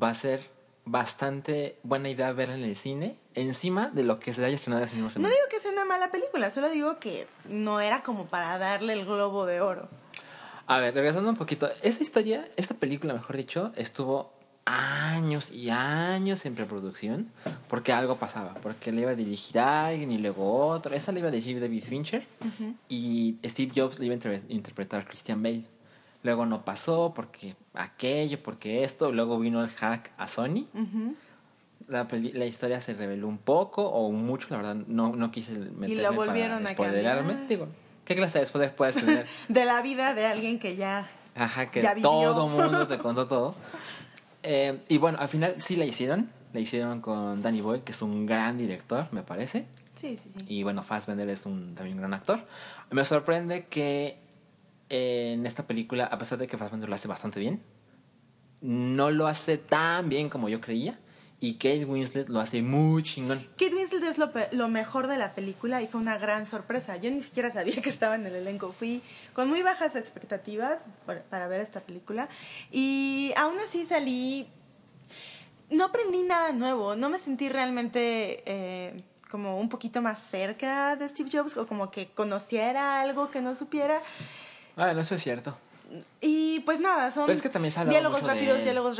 va 0.00 0.10
a 0.10 0.14
ser 0.14 0.50
bastante 0.84 1.78
buena 1.84 2.10
idea 2.10 2.32
verla 2.32 2.56
en 2.56 2.64
el 2.64 2.76
cine, 2.76 3.16
encima 3.34 3.88
de 3.88 4.02
lo 4.04 4.18
que 4.20 4.34
se 4.34 4.44
haya 4.44 4.54
estrenado 4.54 4.84
ese 4.84 4.92
mismo 4.94 5.06
No 5.06 5.10
semana. 5.10 5.34
digo 5.34 5.46
que 5.48 5.60
sea 5.60 5.70
una 5.70 5.84
mala 5.86 6.10
película, 6.10 6.50
solo 6.50 6.68
digo 6.68 6.98
que 6.98 7.26
no 7.48 7.80
era 7.80 8.02
como 8.02 8.26
para 8.26 8.58
darle 8.58 8.92
el 8.92 9.06
globo 9.06 9.46
de 9.46 9.60
oro. 9.62 9.88
A 10.66 10.78
ver, 10.78 10.94
regresando 10.94 11.28
un 11.30 11.36
poquito, 11.36 11.68
esa 11.82 12.02
historia, 12.02 12.48
esta 12.56 12.74
película, 12.74 13.12
mejor 13.14 13.36
dicho, 13.36 13.72
estuvo 13.76 14.32
años 14.64 15.50
y 15.50 15.70
años 15.70 16.46
en 16.46 16.54
preproducción 16.54 17.28
porque 17.68 17.92
algo 17.92 18.16
pasaba, 18.18 18.54
porque 18.62 18.92
le 18.92 19.00
iba 19.02 19.10
a 19.10 19.14
dirigir 19.16 19.58
a 19.58 19.86
alguien 19.86 20.12
y 20.12 20.18
luego 20.18 20.66
otro. 20.68 20.94
Esa 20.94 21.10
le 21.12 21.18
iba 21.18 21.28
a 21.28 21.32
dirigir 21.32 21.60
David 21.60 21.82
Fincher 21.84 22.24
y 22.88 23.36
Steve 23.44 23.72
Jobs 23.74 23.98
le 23.98 24.06
iba 24.06 24.12
a 24.12 24.16
inter- 24.16 24.42
interpretar 24.48 25.04
Christian 25.06 25.42
Bale. 25.42 25.64
Luego 26.22 26.46
no 26.46 26.64
pasó 26.64 27.12
porque 27.14 27.56
aquello, 27.74 28.40
porque 28.40 28.84
esto, 28.84 29.10
luego 29.10 29.40
vino 29.40 29.62
el 29.64 29.68
hack 29.70 30.12
a 30.16 30.28
Sony. 30.28 30.68
Ujú. 30.72 31.16
La, 31.88 32.06
peli- 32.06 32.32
la 32.32 32.46
historia 32.46 32.80
se 32.80 32.94
reveló 32.94 33.26
un 33.26 33.38
poco 33.38 33.84
o 33.84 34.12
mucho, 34.12 34.46
la 34.50 34.56
verdad, 34.58 34.76
no, 34.76 35.16
no 35.16 35.32
quise 35.32 35.54
meterme 35.58 36.02
lo 36.02 36.12
volvieron 36.12 36.58
para 36.76 36.92
a. 36.92 37.46
Digo, 37.48 37.66
¿qué 38.04 38.14
clase 38.14 38.38
de 38.38 38.44
spoiler 38.46 38.74
puedes 38.74 38.94
tener? 38.96 39.26
De 39.48 39.64
la 39.64 39.82
vida 39.82 40.14
de 40.14 40.26
alguien 40.26 40.58
que 40.58 40.76
ya... 40.76 41.08
Ajá, 41.34 41.70
que 41.70 41.80
Ya 41.80 41.94
vivió. 41.94 42.10
todo 42.10 42.48
mundo 42.48 42.86
te 42.86 42.98
contó 42.98 43.26
todo. 43.26 43.54
Eh, 44.42 44.80
y 44.88 44.98
bueno, 44.98 45.18
al 45.20 45.28
final 45.28 45.54
sí 45.58 45.76
la 45.76 45.84
hicieron. 45.84 46.30
La 46.52 46.60
hicieron 46.60 47.00
con 47.00 47.40
Danny 47.40 47.62
Boyle, 47.62 47.82
que 47.82 47.92
es 47.92 48.02
un 48.02 48.26
gran 48.26 48.58
director, 48.58 49.08
me 49.12 49.22
parece. 49.22 49.66
Sí, 49.94 50.18
sí, 50.22 50.30
sí. 50.36 50.44
Y 50.48 50.62
bueno, 50.62 50.82
Fassbender 50.82 51.28
es 51.30 51.46
un, 51.46 51.74
también 51.74 51.96
un 51.96 52.00
gran 52.02 52.12
actor. 52.14 52.40
Me 52.90 53.04
sorprende 53.06 53.66
que 53.66 54.18
eh, 54.90 55.32
en 55.34 55.46
esta 55.46 55.66
película, 55.66 56.04
a 56.04 56.18
pesar 56.18 56.36
de 56.38 56.46
que 56.46 56.58
Fassbender 56.58 56.88
lo 56.90 56.94
hace 56.94 57.08
bastante 57.08 57.40
bien, 57.40 57.62
no 58.60 59.10
lo 59.10 59.26
hace 59.26 59.56
tan 59.56 60.08
bien 60.10 60.28
como 60.28 60.48
yo 60.50 60.60
creía. 60.60 60.98
Y 61.42 61.54
Kate 61.54 61.84
Winslet 61.84 62.28
lo 62.28 62.38
hace 62.38 62.62
muy 62.62 63.02
chingón. 63.02 63.44
Kate 63.58 63.74
Winslet 63.74 64.04
es 64.04 64.16
lo, 64.16 64.30
lo 64.52 64.68
mejor 64.68 65.08
de 65.08 65.16
la 65.16 65.34
película 65.34 65.82
y 65.82 65.88
fue 65.88 66.00
una 66.00 66.16
gran 66.16 66.46
sorpresa. 66.46 66.96
Yo 66.98 67.10
ni 67.10 67.20
siquiera 67.20 67.50
sabía 67.50 67.82
que 67.82 67.90
estaba 67.90 68.14
en 68.14 68.24
el 68.26 68.36
elenco. 68.36 68.70
Fui 68.70 69.02
con 69.32 69.48
muy 69.48 69.60
bajas 69.62 69.96
expectativas 69.96 70.84
para, 71.04 71.22
para 71.24 71.48
ver 71.48 71.60
esta 71.60 71.80
película 71.80 72.28
y 72.70 73.34
aún 73.36 73.58
así 73.58 73.84
salí... 73.86 74.46
No 75.68 75.86
aprendí 75.86 76.22
nada 76.22 76.52
nuevo, 76.52 76.94
no 76.94 77.08
me 77.08 77.18
sentí 77.18 77.48
realmente 77.48 78.44
eh, 78.46 79.02
como 79.28 79.58
un 79.58 79.68
poquito 79.68 80.00
más 80.00 80.22
cerca 80.22 80.94
de 80.94 81.08
Steve 81.08 81.28
Jobs 81.32 81.56
o 81.56 81.66
como 81.66 81.90
que 81.90 82.10
conociera 82.10 83.00
algo 83.00 83.32
que 83.32 83.40
no 83.40 83.56
supiera. 83.56 84.00
Bueno, 84.76 85.00
eso 85.00 85.16
es 85.16 85.22
cierto. 85.24 85.58
Y 86.20 86.60
pues 86.60 86.78
nada, 86.78 87.10
son 87.10 87.26
Pero 87.26 87.34
es 87.34 87.42
que 87.42 87.48
también 87.48 87.74
diálogos 87.88 88.22
mucho 88.22 88.32
de 88.32 88.34
rápidos, 88.34 88.62
diálogos 88.62 88.96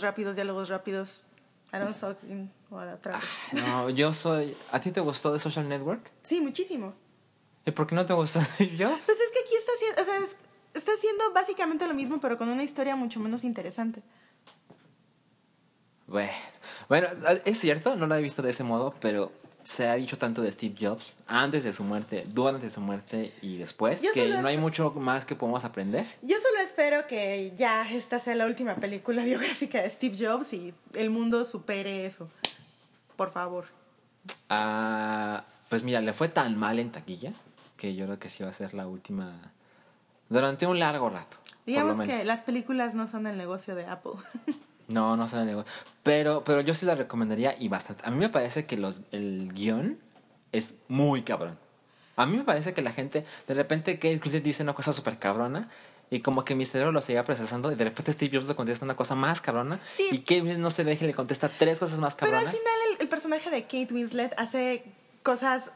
rápidos, 0.00 0.36
diálogos 0.36 0.68
rápidos, 0.70 1.22
diálogos 1.70 2.00
rápidos. 2.00 2.02
Aaron 2.02 2.18
Sorkin 2.18 2.52
otra 2.70 3.18
vez. 3.18 3.28
No, 3.52 3.90
yo 3.90 4.12
soy... 4.12 4.56
¿A 4.72 4.80
ti 4.80 4.90
te 4.90 5.00
gustó 5.00 5.32
The 5.32 5.38
Social 5.38 5.68
Network? 5.68 6.10
Sí, 6.22 6.40
muchísimo. 6.40 6.94
¿Y 7.64 7.70
por 7.72 7.86
qué 7.86 7.94
no 7.94 8.06
te 8.06 8.12
gustó 8.14 8.38
Jobs? 8.40 8.48
Pues 8.58 9.08
es 9.08 9.30
que 9.32 9.40
aquí 9.40 9.56
está 9.58 9.72
haciendo, 9.76 10.02
o 10.02 10.04
sea, 10.04 10.16
es- 10.18 10.36
está 10.74 10.92
haciendo 10.92 11.32
básicamente 11.32 11.86
lo 11.86 11.94
mismo, 11.94 12.20
pero 12.20 12.36
con 12.38 12.48
una 12.48 12.62
historia 12.62 12.94
mucho 12.96 13.18
menos 13.20 13.44
interesante. 13.44 14.02
Bueno, 16.06 16.32
bueno, 16.88 17.08
es 17.44 17.58
cierto, 17.58 17.96
no 17.96 18.06
lo 18.06 18.14
he 18.14 18.22
visto 18.22 18.40
de 18.42 18.50
ese 18.50 18.62
modo, 18.62 18.94
pero 19.00 19.32
se 19.66 19.88
ha 19.88 19.94
dicho 19.94 20.16
tanto 20.16 20.42
de 20.42 20.52
Steve 20.52 20.76
Jobs 20.80 21.16
antes 21.26 21.64
de 21.64 21.72
su 21.72 21.82
muerte, 21.82 22.24
durante 22.28 22.70
su 22.70 22.80
muerte 22.80 23.34
y 23.42 23.58
después, 23.58 24.00
Yo 24.00 24.12
que 24.12 24.22
solo 24.22 24.40
no 24.40 24.46
hay 24.46 24.58
mucho 24.58 24.92
más 24.92 25.24
que 25.24 25.34
podemos 25.34 25.64
aprender. 25.64 26.06
Yo 26.22 26.36
solo 26.38 26.60
espero 26.62 27.08
que 27.08 27.52
ya 27.56 27.90
esta 27.90 28.20
sea 28.20 28.36
la 28.36 28.46
última 28.46 28.76
película 28.76 29.24
biográfica 29.24 29.82
de 29.82 29.90
Steve 29.90 30.16
Jobs 30.16 30.52
y 30.52 30.72
el 30.94 31.10
mundo 31.10 31.44
supere 31.44 32.06
eso. 32.06 32.30
Por 33.16 33.32
favor. 33.32 33.66
Ah, 34.48 35.44
pues 35.68 35.82
mira, 35.82 36.00
le 36.00 36.12
fue 36.12 36.28
tan 36.28 36.56
mal 36.56 36.78
en 36.78 36.92
taquilla 36.92 37.32
que 37.76 37.96
yo 37.96 38.06
creo 38.06 38.20
que 38.20 38.28
sí 38.28 38.44
va 38.44 38.50
a 38.50 38.52
ser 38.52 38.72
la 38.72 38.86
última 38.86 39.52
durante 40.28 40.68
un 40.68 40.78
largo 40.78 41.10
rato. 41.10 41.38
Digamos 41.66 42.00
que 42.02 42.24
las 42.24 42.42
películas 42.42 42.94
no 42.94 43.08
son 43.08 43.26
el 43.26 43.36
negocio 43.36 43.74
de 43.74 43.86
Apple. 43.86 44.12
no, 44.88 45.16
no 45.16 45.26
el 45.26 45.46
negocio. 45.46 45.72
Pero, 46.02 46.44
pero 46.44 46.60
yo 46.60 46.74
sí 46.74 46.86
la 46.86 46.94
recomendaría 46.94 47.54
y 47.58 47.68
bastante. 47.68 48.04
A 48.06 48.10
mí 48.10 48.18
me 48.18 48.28
parece 48.28 48.66
que 48.66 48.76
los, 48.76 49.00
el 49.10 49.52
guion 49.52 49.98
es 50.52 50.74
muy 50.88 51.22
cabrón. 51.22 51.58
A 52.16 52.26
mí 52.26 52.36
me 52.36 52.44
parece 52.44 52.72
que 52.72 52.82
la 52.82 52.92
gente, 52.92 53.26
de 53.46 53.54
repente 53.54 53.96
Kate 53.96 54.20
Winslet 54.22 54.42
dice 54.42 54.62
una 54.62 54.74
cosa 54.74 54.92
súper 54.92 55.18
cabrona 55.18 55.68
y 56.08 56.20
como 56.20 56.44
que 56.44 56.54
mi 56.54 56.64
cerebro 56.64 56.92
lo 56.92 57.02
seguía 57.02 57.24
procesando 57.24 57.70
y 57.72 57.74
de 57.74 57.84
repente 57.84 58.12
Steve 58.12 58.36
Jobs 58.36 58.48
le 58.48 58.54
contesta 58.54 58.84
una 58.84 58.96
cosa 58.96 59.14
más 59.14 59.40
cabrona 59.40 59.80
y 60.10 60.20
Kate 60.20 60.42
Winslet 60.42 60.58
no 60.58 60.70
se 60.70 60.84
deja 60.84 61.04
y 61.04 61.08
le 61.08 61.14
contesta 61.14 61.48
tres 61.48 61.78
cosas 61.78 61.98
más 61.98 62.14
cabronas. 62.14 62.44
Pero 62.44 62.50
al 62.50 62.56
final 62.56 63.00
el 63.00 63.08
personaje 63.08 63.50
de 63.50 63.62
Kate 63.62 63.92
Winslet 63.92 64.32
hace 64.38 64.84
cosas 65.22 65.72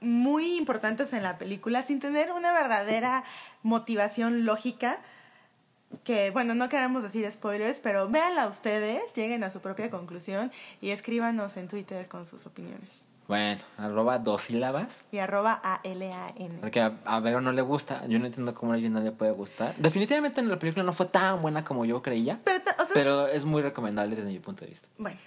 muy 0.00 0.56
importantes 0.56 1.12
en 1.12 1.22
la 1.22 1.38
película 1.38 1.82
sin 1.82 2.00
tener 2.00 2.32
una 2.32 2.52
verdadera 2.52 3.24
motivación 3.62 4.44
lógica 4.44 5.00
que, 6.04 6.30
bueno, 6.30 6.54
no 6.54 6.68
queremos 6.68 7.02
decir 7.02 7.30
spoilers, 7.30 7.80
pero 7.80 8.08
véanla 8.08 8.46
ustedes, 8.48 9.14
lleguen 9.14 9.44
a 9.44 9.50
su 9.50 9.60
propia 9.60 9.90
conclusión 9.90 10.50
y 10.80 10.90
escríbanos 10.90 11.56
en 11.56 11.68
Twitter 11.68 12.08
con 12.08 12.26
sus 12.26 12.46
opiniones. 12.46 13.04
Bueno, 13.26 13.60
arroba 13.76 14.18
dos 14.18 14.42
sílabas. 14.42 15.02
Y 15.12 15.18
arroba 15.18 15.60
A-L-A-N. 15.62 16.58
Porque 16.60 16.80
a, 16.80 16.98
a, 17.04 17.20
Vero 17.20 17.42
no 17.42 17.52
le 17.52 17.60
gusta. 17.60 18.06
Yo 18.06 18.18
no 18.18 18.24
entiendo 18.24 18.54
cómo 18.54 18.72
a 18.72 18.76
alguien 18.76 18.94
no 18.94 19.00
le 19.00 19.12
puede 19.12 19.32
gustar. 19.32 19.74
Definitivamente 19.76 20.42
la 20.42 20.58
película 20.58 20.82
no 20.82 20.94
fue 20.94 21.06
tan 21.06 21.38
buena 21.40 21.62
como 21.62 21.84
yo 21.84 22.00
creía. 22.00 22.40
Pero, 22.42 22.60
pero 22.94 23.26
es 23.26 23.44
muy 23.44 23.60
recomendable 23.60 24.16
desde 24.16 24.30
mi 24.30 24.38
punto 24.38 24.62
de 24.62 24.68
vista. 24.68 24.88
Bueno, 24.96 25.18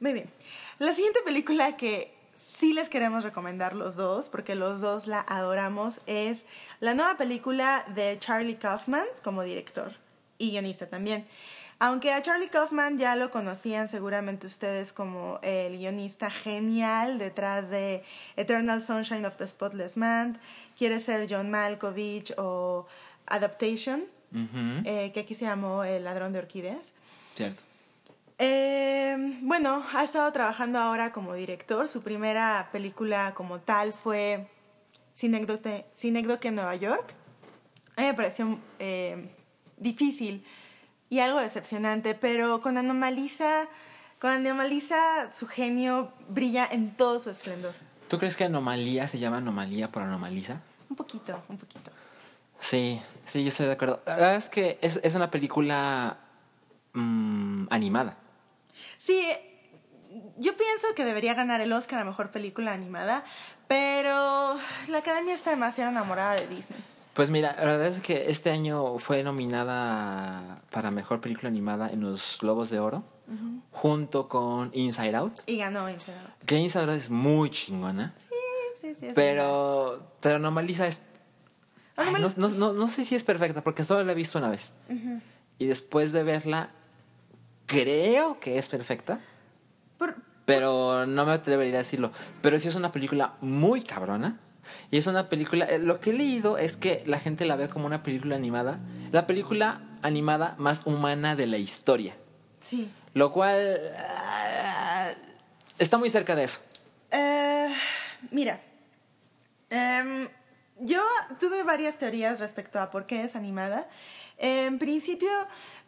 muy 0.00 0.14
bien. 0.14 0.30
La 0.78 0.94
siguiente 0.94 1.20
película 1.26 1.76
que 1.76 2.14
sí 2.62 2.72
les 2.72 2.88
queremos 2.88 3.24
recomendar 3.24 3.74
los 3.74 3.96
dos, 3.96 4.28
porque 4.28 4.54
los 4.54 4.80
dos 4.80 5.08
la 5.08 5.18
adoramos, 5.26 6.00
es 6.06 6.46
la 6.78 6.94
nueva 6.94 7.16
película 7.16 7.84
de 7.92 8.16
Charlie 8.20 8.54
Kaufman 8.54 9.04
como 9.24 9.42
director 9.42 9.90
y 10.38 10.52
guionista 10.52 10.86
también. 10.86 11.26
Aunque 11.80 12.12
a 12.12 12.22
Charlie 12.22 12.50
Kaufman 12.50 12.98
ya 12.98 13.16
lo 13.16 13.32
conocían 13.32 13.88
seguramente 13.88 14.46
ustedes 14.46 14.92
como 14.92 15.40
el 15.42 15.76
guionista 15.76 16.30
genial 16.30 17.18
detrás 17.18 17.68
de 17.68 18.04
Eternal 18.36 18.80
Sunshine 18.80 19.26
of 19.26 19.36
the 19.38 19.48
Spotless 19.48 19.96
Man, 19.96 20.38
quiere 20.78 21.00
ser 21.00 21.26
John 21.28 21.50
Malkovich 21.50 22.32
o 22.38 22.86
Adaptation, 23.26 24.04
eh, 24.84 25.10
que 25.12 25.18
aquí 25.18 25.34
se 25.34 25.46
llamó 25.46 25.82
El 25.82 26.04
ladrón 26.04 26.32
de 26.32 26.38
orquídeas. 26.38 26.92
Cierto. 27.34 27.71
Eh, 28.44 29.38
bueno, 29.42 29.84
ha 29.94 30.02
estado 30.02 30.32
trabajando 30.32 30.80
ahora 30.80 31.12
como 31.12 31.32
director. 31.32 31.86
Su 31.86 32.02
primera 32.02 32.70
película 32.72 33.34
como 33.34 33.60
tal 33.60 33.92
fue 33.92 34.48
Cinécdoque 35.14 36.48
en 36.48 36.56
Nueva 36.56 36.74
York. 36.74 37.14
A 37.94 38.00
mí 38.00 38.08
me 38.08 38.14
pareció 38.14 38.58
eh, 38.80 39.30
difícil 39.76 40.44
y 41.08 41.20
algo 41.20 41.38
decepcionante, 41.38 42.16
pero 42.16 42.60
con 42.60 42.78
Anomalisa, 42.78 43.68
con 44.18 44.32
Anomalisa 44.32 45.32
su 45.32 45.46
genio 45.46 46.10
brilla 46.28 46.66
en 46.68 46.96
todo 46.96 47.20
su 47.20 47.30
esplendor. 47.30 47.74
¿Tú 48.08 48.18
crees 48.18 48.36
que 48.36 48.42
Anomalía 48.42 49.06
se 49.06 49.20
llama 49.20 49.36
Anomalía 49.36 49.92
por 49.92 50.02
Anomalisa? 50.02 50.62
Un 50.90 50.96
poquito, 50.96 51.40
un 51.48 51.58
poquito. 51.58 51.92
Sí, 52.58 53.00
sí, 53.24 53.42
yo 53.44 53.50
estoy 53.50 53.66
de 53.66 53.72
acuerdo. 53.72 54.02
La 54.04 54.16
verdad 54.16 54.34
es 54.34 54.48
que 54.48 54.78
es, 54.80 54.98
es 55.04 55.14
una 55.14 55.30
película 55.30 56.18
mm, 56.92 57.66
animada. 57.70 58.16
Sí, 59.04 59.20
yo 60.38 60.56
pienso 60.56 60.86
que 60.94 61.04
debería 61.04 61.34
ganar 61.34 61.60
el 61.60 61.72
Oscar 61.72 61.98
a 61.98 62.04
Mejor 62.04 62.30
Película 62.30 62.72
Animada, 62.72 63.24
pero 63.66 64.56
la 64.88 64.98
Academia 64.98 65.34
está 65.34 65.50
demasiado 65.50 65.90
enamorada 65.90 66.34
de 66.34 66.46
Disney. 66.46 66.78
Pues 67.12 67.28
mira, 67.28 67.56
la 67.58 67.64
verdad 67.64 67.88
es 67.88 67.98
que 67.98 68.30
este 68.30 68.50
año 68.50 68.98
fue 68.98 69.24
nominada 69.24 70.62
para 70.70 70.92
Mejor 70.92 71.20
Película 71.20 71.48
Animada 71.48 71.90
en 71.90 72.00
los 72.00 72.38
Globos 72.40 72.70
de 72.70 72.78
Oro, 72.78 73.02
junto 73.72 74.28
con 74.28 74.70
Inside 74.72 75.16
Out. 75.16 75.40
Y 75.46 75.56
ganó 75.56 75.90
Inside 75.90 76.18
Out. 76.18 76.44
Que 76.46 76.58
Inside 76.58 76.84
Out 76.84 77.00
es 77.00 77.10
muy 77.10 77.50
chingona. 77.50 78.14
Sí, 78.18 78.36
sí, 78.80 78.94
sí. 78.94 79.08
Pero, 79.16 80.12
pero 80.20 80.38
Normaliza 80.38 80.86
es... 80.86 81.02
no, 81.96 82.48
no, 82.50 82.72
no, 82.72 82.88
sé 82.88 83.04
si 83.04 83.16
es 83.16 83.24
perfecta, 83.24 83.64
porque 83.64 83.82
solo 83.82 84.04
la 84.04 84.12
he 84.12 84.14
visto 84.14 84.38
una 84.38 84.48
vez. 84.48 84.74
Y 85.58 85.66
después 85.66 86.12
de 86.12 86.22
verla, 86.22 86.70
creo 87.72 88.38
que 88.40 88.58
es 88.58 88.68
perfecta. 88.68 89.20
pero 90.44 91.06
no 91.06 91.24
me 91.24 91.32
atrevería 91.32 91.76
a 91.76 91.78
decirlo. 91.78 92.10
Pero 92.40 92.58
sí 92.58 92.68
es 92.68 92.74
una 92.74 92.92
película 92.92 93.34
muy 93.40 93.82
cabrona 93.82 94.40
y 94.90 94.98
es 94.98 95.06
una 95.06 95.28
película, 95.28 95.64
eh, 95.66 95.78
lo 95.78 96.00
que 96.00 96.10
he 96.10 96.12
leído 96.12 96.58
es 96.58 96.76
que 96.76 97.02
la 97.06 97.18
gente 97.18 97.44
la 97.44 97.56
ve 97.56 97.68
como 97.68 97.86
una 97.86 98.02
película 98.02 98.36
animada, 98.36 98.78
la 99.10 99.26
película 99.26 99.82
animada 100.02 100.54
más 100.58 100.82
humana 100.84 101.36
de 101.36 101.46
la 101.46 101.58
historia. 101.58 102.16
Sí. 102.60 102.90
Lo 103.14 103.32
cual 103.32 103.58
eh, 103.58 105.14
está 105.78 105.98
muy 105.98 106.10
cerca 106.10 106.34
de 106.34 106.44
eso. 106.44 106.60
Eh, 107.10 107.68
mira, 108.30 108.60
em, 109.70 110.28
yo 110.80 111.02
tuve 111.38 111.62
varias 111.62 111.98
teorías 111.98 112.40
respecto 112.40 112.80
a 112.80 112.90
por 112.90 113.06
qué 113.06 113.24
es 113.24 113.36
animada. 113.36 113.88
En 114.38 114.78
principio 114.78 115.30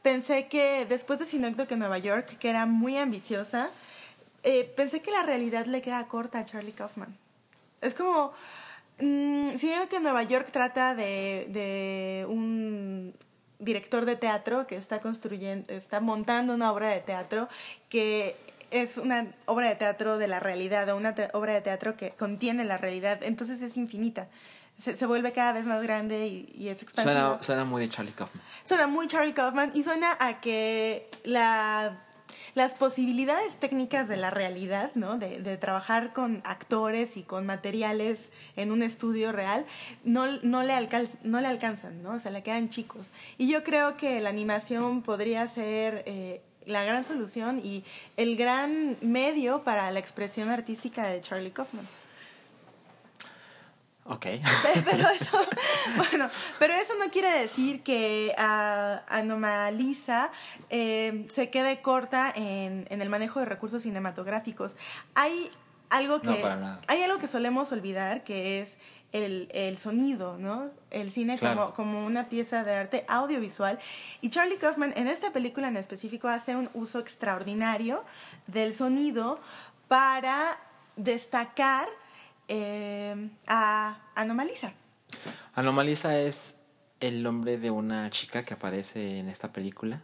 pensé 0.04 0.46
que 0.46 0.86
después 0.86 1.18
de 1.18 1.26
Sinecdoque 1.26 1.74
en 1.74 1.80
Nueva 1.80 1.98
York, 1.98 2.38
que 2.38 2.48
era 2.48 2.64
muy 2.64 2.96
ambiciosa, 2.96 3.70
pensé 4.76 5.02
que 5.02 5.10
la 5.10 5.24
realidad 5.24 5.66
le 5.66 5.82
queda 5.82 6.06
corta 6.06 6.38
a 6.38 6.44
Charlie 6.44 6.72
Kaufman. 6.72 7.16
Es 7.80 7.94
como 7.94 8.32
Mm, 8.98 9.56
sí, 9.58 9.72
que 9.90 10.00
Nueva 10.00 10.22
York 10.22 10.48
trata 10.52 10.94
de, 10.94 11.46
de 11.50 12.26
un 12.28 13.14
director 13.58 14.04
de 14.04 14.16
teatro 14.16 14.66
que 14.66 14.76
está 14.76 15.00
construyendo, 15.00 15.72
está 15.72 16.00
montando 16.00 16.54
una 16.54 16.72
obra 16.72 16.88
de 16.88 17.00
teatro 17.00 17.48
que 17.88 18.36
es 18.70 18.98
una 18.98 19.34
obra 19.46 19.68
de 19.68 19.76
teatro 19.76 20.18
de 20.18 20.28
la 20.28 20.40
realidad 20.40 20.88
o 20.90 20.96
una 20.96 21.14
obra 21.32 21.54
de 21.54 21.60
teatro 21.60 21.96
que 21.96 22.10
contiene 22.10 22.64
la 22.64 22.78
realidad, 22.78 23.22
entonces 23.22 23.62
es 23.62 23.76
infinita. 23.76 24.28
Se, 24.78 24.96
se 24.96 25.06
vuelve 25.06 25.32
cada 25.32 25.52
vez 25.52 25.64
más 25.66 25.82
grande 25.82 26.26
y, 26.26 26.52
y 26.54 26.68
es 26.68 26.82
expansiva. 26.82 27.20
Suena, 27.20 27.42
suena 27.42 27.64
muy 27.64 27.82
de 27.82 27.88
Charlie 27.88 28.12
Kaufman. 28.12 28.42
Suena 28.64 28.86
muy 28.86 29.06
Charlie 29.06 29.32
Kaufman 29.34 29.70
y 29.74 29.84
suena 29.84 30.16
a 30.20 30.40
que 30.40 31.08
la 31.24 32.00
las 32.54 32.74
posibilidades 32.74 33.56
técnicas 33.56 34.06
de 34.06 34.16
la 34.16 34.30
realidad, 34.30 34.92
¿no? 34.94 35.18
De, 35.18 35.40
de 35.40 35.56
trabajar 35.56 36.12
con 36.12 36.40
actores 36.44 37.16
y 37.16 37.24
con 37.24 37.46
materiales 37.46 38.28
en 38.54 38.70
un 38.70 38.82
estudio 38.82 39.32
real, 39.32 39.66
no, 40.04 40.26
no, 40.42 40.62
le 40.62 40.74
no 41.24 41.40
le 41.40 41.46
alcanzan, 41.48 42.02
¿no? 42.02 42.12
O 42.12 42.18
sea, 42.20 42.30
le 42.30 42.44
quedan 42.44 42.68
chicos. 42.68 43.12
Y 43.38 43.50
yo 43.50 43.64
creo 43.64 43.96
que 43.96 44.20
la 44.20 44.28
animación 44.28 45.02
podría 45.02 45.48
ser... 45.48 46.02
Eh, 46.06 46.42
la 46.66 46.82
gran 46.82 47.04
solución 47.04 47.60
y 47.62 47.84
el 48.16 48.36
gran 48.38 48.96
medio 49.02 49.64
para 49.64 49.90
la 49.90 49.98
expresión 49.98 50.48
artística 50.48 51.06
de 51.06 51.20
Charlie 51.20 51.50
Kaufman. 51.50 51.86
Ok. 54.06 54.26
Pero 54.84 55.08
eso, 55.08 55.38
bueno, 55.96 56.28
pero 56.58 56.74
eso 56.74 56.92
no 57.02 57.10
quiere 57.10 57.38
decir 57.38 57.82
que 57.82 58.34
a 58.36 59.02
Anomalisa 59.08 60.30
eh, 60.68 61.26
se 61.32 61.48
quede 61.48 61.80
corta 61.80 62.30
en, 62.34 62.86
en, 62.90 63.00
el 63.00 63.08
manejo 63.08 63.40
de 63.40 63.46
recursos 63.46 63.82
cinematográficos. 63.82 64.72
Hay 65.14 65.50
algo 65.88 66.20
que 66.20 66.44
hay 66.86 67.02
algo 67.02 67.18
que 67.18 67.28
solemos 67.28 67.72
olvidar 67.72 68.24
que 68.24 68.60
es 68.60 68.78
el, 69.12 69.48
el 69.52 69.78
sonido, 69.78 70.36
¿no? 70.38 70.70
El 70.90 71.12
cine 71.12 71.38
como, 71.38 71.72
como 71.72 72.04
una 72.04 72.28
pieza 72.28 72.64
de 72.64 72.74
arte 72.74 73.04
audiovisual. 73.08 73.78
Y 74.20 74.30
Charlie 74.30 74.58
Kaufman 74.58 74.92
en 74.96 75.06
esta 75.06 75.32
película 75.32 75.68
en 75.68 75.76
específico 75.76 76.28
hace 76.28 76.56
un 76.56 76.68
uso 76.74 76.98
extraordinario 76.98 78.04
del 78.48 78.74
sonido 78.74 79.40
para 79.88 80.58
destacar 80.96 81.88
eh, 82.48 83.30
a 83.46 83.98
Anomalisa. 84.14 84.72
Anomalisa 85.54 86.18
es 86.18 86.58
el 87.00 87.22
nombre 87.22 87.58
de 87.58 87.70
una 87.70 88.10
chica 88.10 88.44
que 88.44 88.54
aparece 88.54 89.18
en 89.18 89.28
esta 89.28 89.52
película. 89.52 90.02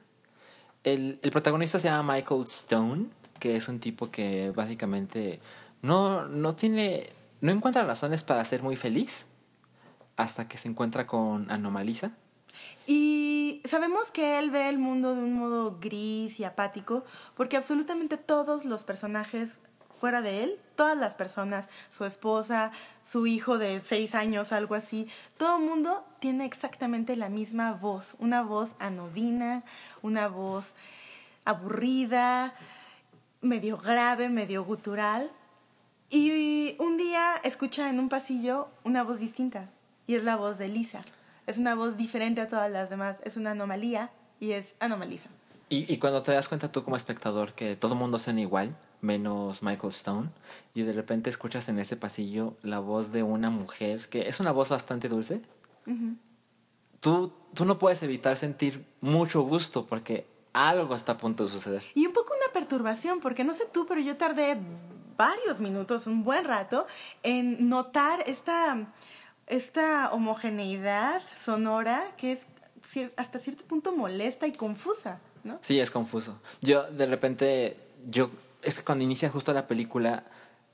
El, 0.85 1.19
el, 1.23 1.31
protagonista 1.31 1.79
se 1.79 1.89
llama 1.89 2.15
Michael 2.15 2.45
Stone, 2.47 3.07
que 3.39 3.57
es 3.57 3.69
un 3.69 3.81
tipo 3.81 4.11
que 4.11 4.51
básicamente 4.51 5.41
no, 5.83 6.27
no 6.27 6.55
tiene, 6.55 7.11
no 7.41 7.53
encuentra 7.53 7.85
razones 7.85 8.23
para 8.23 8.45
ser 8.45 8.63
muy 8.63 8.77
feliz 8.77 9.27
hasta 10.17 10.49
que 10.49 10.57
se 10.57 10.69
encuentra 10.69 11.07
con 11.07 11.51
Anomalisa. 11.51 12.13
Y 12.87 13.63
sabemos 13.65 14.11
que 14.11 14.39
él 14.39 14.51
ve 14.51 14.69
el 14.69 14.79
mundo 14.79 15.15
de 15.15 15.23
un 15.23 15.35
modo 15.35 15.79
gris 15.81 16.39
y 16.41 16.45
apático, 16.45 17.05
porque 17.37 17.57
absolutamente 17.57 18.17
todos 18.17 18.65
los 18.65 18.85
personajes 18.85 19.61
fuera 20.01 20.23
de 20.23 20.43
él, 20.43 20.59
todas 20.77 20.97
las 20.97 21.15
personas, 21.15 21.69
su 21.91 22.07
esposa, 22.07 22.73
su 23.03 23.27
hijo 23.27 23.59
de 23.59 23.83
seis 23.83 24.15
años, 24.15 24.51
algo 24.51 24.75
así, 24.75 25.09
todo 25.37 25.59
el 25.59 25.65
mundo 25.65 26.03
tiene 26.21 26.47
exactamente 26.47 27.17
la 27.17 27.29
misma 27.29 27.75
voz, 27.75 28.17
una 28.19 28.43
voz 28.43 28.75
anodina, 28.79 29.63
una 30.01 30.29
voz 30.29 30.75
aburrida, 31.45 32.55
medio 33.43 33.77
grave, 33.77 34.31
medio 34.31 34.65
gutural. 34.65 35.31
Y 36.09 36.77
un 36.79 36.97
día 36.97 37.35
escucha 37.45 37.91
en 37.91 38.01
un 38.01 38.09
pasillo 38.09 38.69
una 38.83 39.05
voz 39.05 39.21
distinta 39.21 39.69
y 40.07 40.15
es 40.15 40.25
la 40.25 40.37
voz 40.37 40.57
de 40.57 40.69
Lisa. 40.69 41.03
Es 41.47 41.59
una 41.59 41.75
voz 41.75 41.99
diferente 41.99 42.41
a 42.41 42.49
todas 42.49 42.71
las 42.71 42.89
demás, 42.89 43.19
es 43.25 43.37
una 43.37 43.51
anomalía 43.51 44.11
y 44.41 44.53
es 44.53 44.77
anomalisa. 44.81 45.29
Y, 45.69 45.93
y 45.93 45.99
cuando 45.99 46.23
te 46.23 46.33
das 46.33 46.49
cuenta 46.49 46.73
tú 46.73 46.83
como 46.83 46.97
espectador 46.97 47.53
que 47.53 47.77
todo 47.77 47.93
el 47.93 47.99
mundo 47.99 48.19
suena 48.19 48.41
igual, 48.41 48.77
menos 49.01 49.63
Michael 49.63 49.93
Stone, 49.93 50.31
y 50.75 50.83
de 50.83 50.93
repente 50.93 51.31
escuchas 51.31 51.69
en 51.69 51.79
ese 51.79 51.97
pasillo 51.97 52.55
la 52.63 52.79
voz 52.79 53.13
de 53.13 53.23
una 53.23 53.51
mujer, 53.51 54.09
que 54.09 54.29
es 54.29 54.41
una 54.41 54.53
voz 54.53 54.69
bastante 54.69 55.09
dulce, 55.09 55.43
tú, 57.01 57.33
tú 57.55 57.65
no 57.65 57.79
puedes 57.79 58.03
evitar 58.03 58.37
sentir 58.37 58.85
mucho 59.01 59.43
gusto 59.43 59.87
porque 59.87 60.27
algo 60.53 60.95
está 60.95 61.13
a 61.13 61.19
punto 61.19 61.45
de 61.45 61.51
suceder. 61.51 61.83
Y 61.95 62.07
un 62.07 62.13
poco 62.13 62.35
una 62.35 62.53
perturbación, 62.53 63.21
porque 63.21 63.45
no 63.45 63.55
sé 63.55 63.67
tú, 63.73 63.87
pero 63.87 64.01
yo 64.01 64.17
tardé 64.17 64.59
varios 65.17 65.61
minutos, 65.61 66.07
un 66.07 66.25
buen 66.25 66.45
rato, 66.45 66.87
en 67.23 67.69
notar 67.69 68.25
esta, 68.27 68.93
esta 69.47 70.13
homogeneidad 70.13 71.23
sonora 71.37 72.05
que 72.17 72.33
es 72.33 72.47
hasta 73.17 73.39
cierto 73.39 73.65
punto 73.65 73.93
molesta 73.93 74.47
y 74.47 74.53
confusa, 74.53 75.21
¿no? 75.45 75.59
Sí, 75.61 75.79
es 75.79 75.91
confuso. 75.91 76.41
Yo 76.63 76.91
de 76.91 77.07
repente, 77.07 77.77
yo, 78.07 78.31
es 78.63 78.79
que 78.79 78.85
cuando 78.85 79.05
inicia 79.05 79.31
justo 79.31 79.53
la 79.53 79.67
película, 79.67 80.25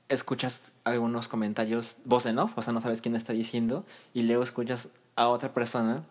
escuchas 0.09 0.73
algunos 0.83 1.27
comentarios, 1.27 1.97
voz 2.05 2.25
en 2.25 2.39
off, 2.39 2.57
o 2.57 2.61
sea, 2.61 2.73
no 2.73 2.81
sabes 2.81 3.01
quién 3.01 3.15
está 3.15 3.33
diciendo, 3.33 3.85
y 4.13 4.23
luego 4.23 4.43
escuchas 4.43 4.89
a 5.15 5.27
otra 5.27 5.53
persona, 5.53 6.03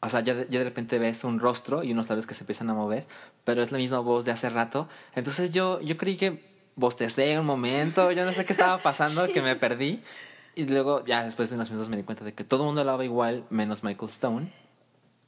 o 0.00 0.08
sea, 0.08 0.20
ya 0.20 0.34
de, 0.34 0.46
ya 0.48 0.58
de 0.58 0.64
repente 0.64 0.98
ves 0.98 1.24
un 1.24 1.40
rostro 1.40 1.82
y 1.82 1.92
unos 1.92 2.08
labios 2.08 2.26
que 2.26 2.34
se 2.34 2.44
empiezan 2.44 2.68
a 2.70 2.74
mover, 2.74 3.06
pero 3.44 3.62
es 3.62 3.72
la 3.72 3.78
misma 3.78 4.00
voz 4.00 4.26
de 4.26 4.32
hace 4.32 4.50
rato. 4.50 4.86
Entonces 5.14 5.50
yo, 5.50 5.80
yo 5.80 5.96
creí 5.96 6.16
que 6.16 6.44
bostecé 6.76 7.38
un 7.38 7.46
momento, 7.46 8.12
yo 8.12 8.24
no 8.26 8.32
sé 8.32 8.44
qué 8.44 8.52
estaba 8.52 8.78
pasando, 8.78 9.26
que 9.28 9.40
me 9.40 9.56
perdí. 9.56 10.02
Y 10.56 10.66
luego, 10.66 11.04
ya 11.04 11.24
después 11.24 11.48
de 11.48 11.56
unos 11.56 11.70
minutos 11.70 11.88
me 11.88 11.96
di 11.96 12.02
cuenta 12.02 12.24
de 12.24 12.34
que 12.34 12.44
todo 12.44 12.62
el 12.62 12.66
mundo 12.66 12.82
hablaba 12.82 13.04
igual, 13.04 13.44
menos 13.50 13.82
Michael 13.82 14.10
Stone, 14.10 14.52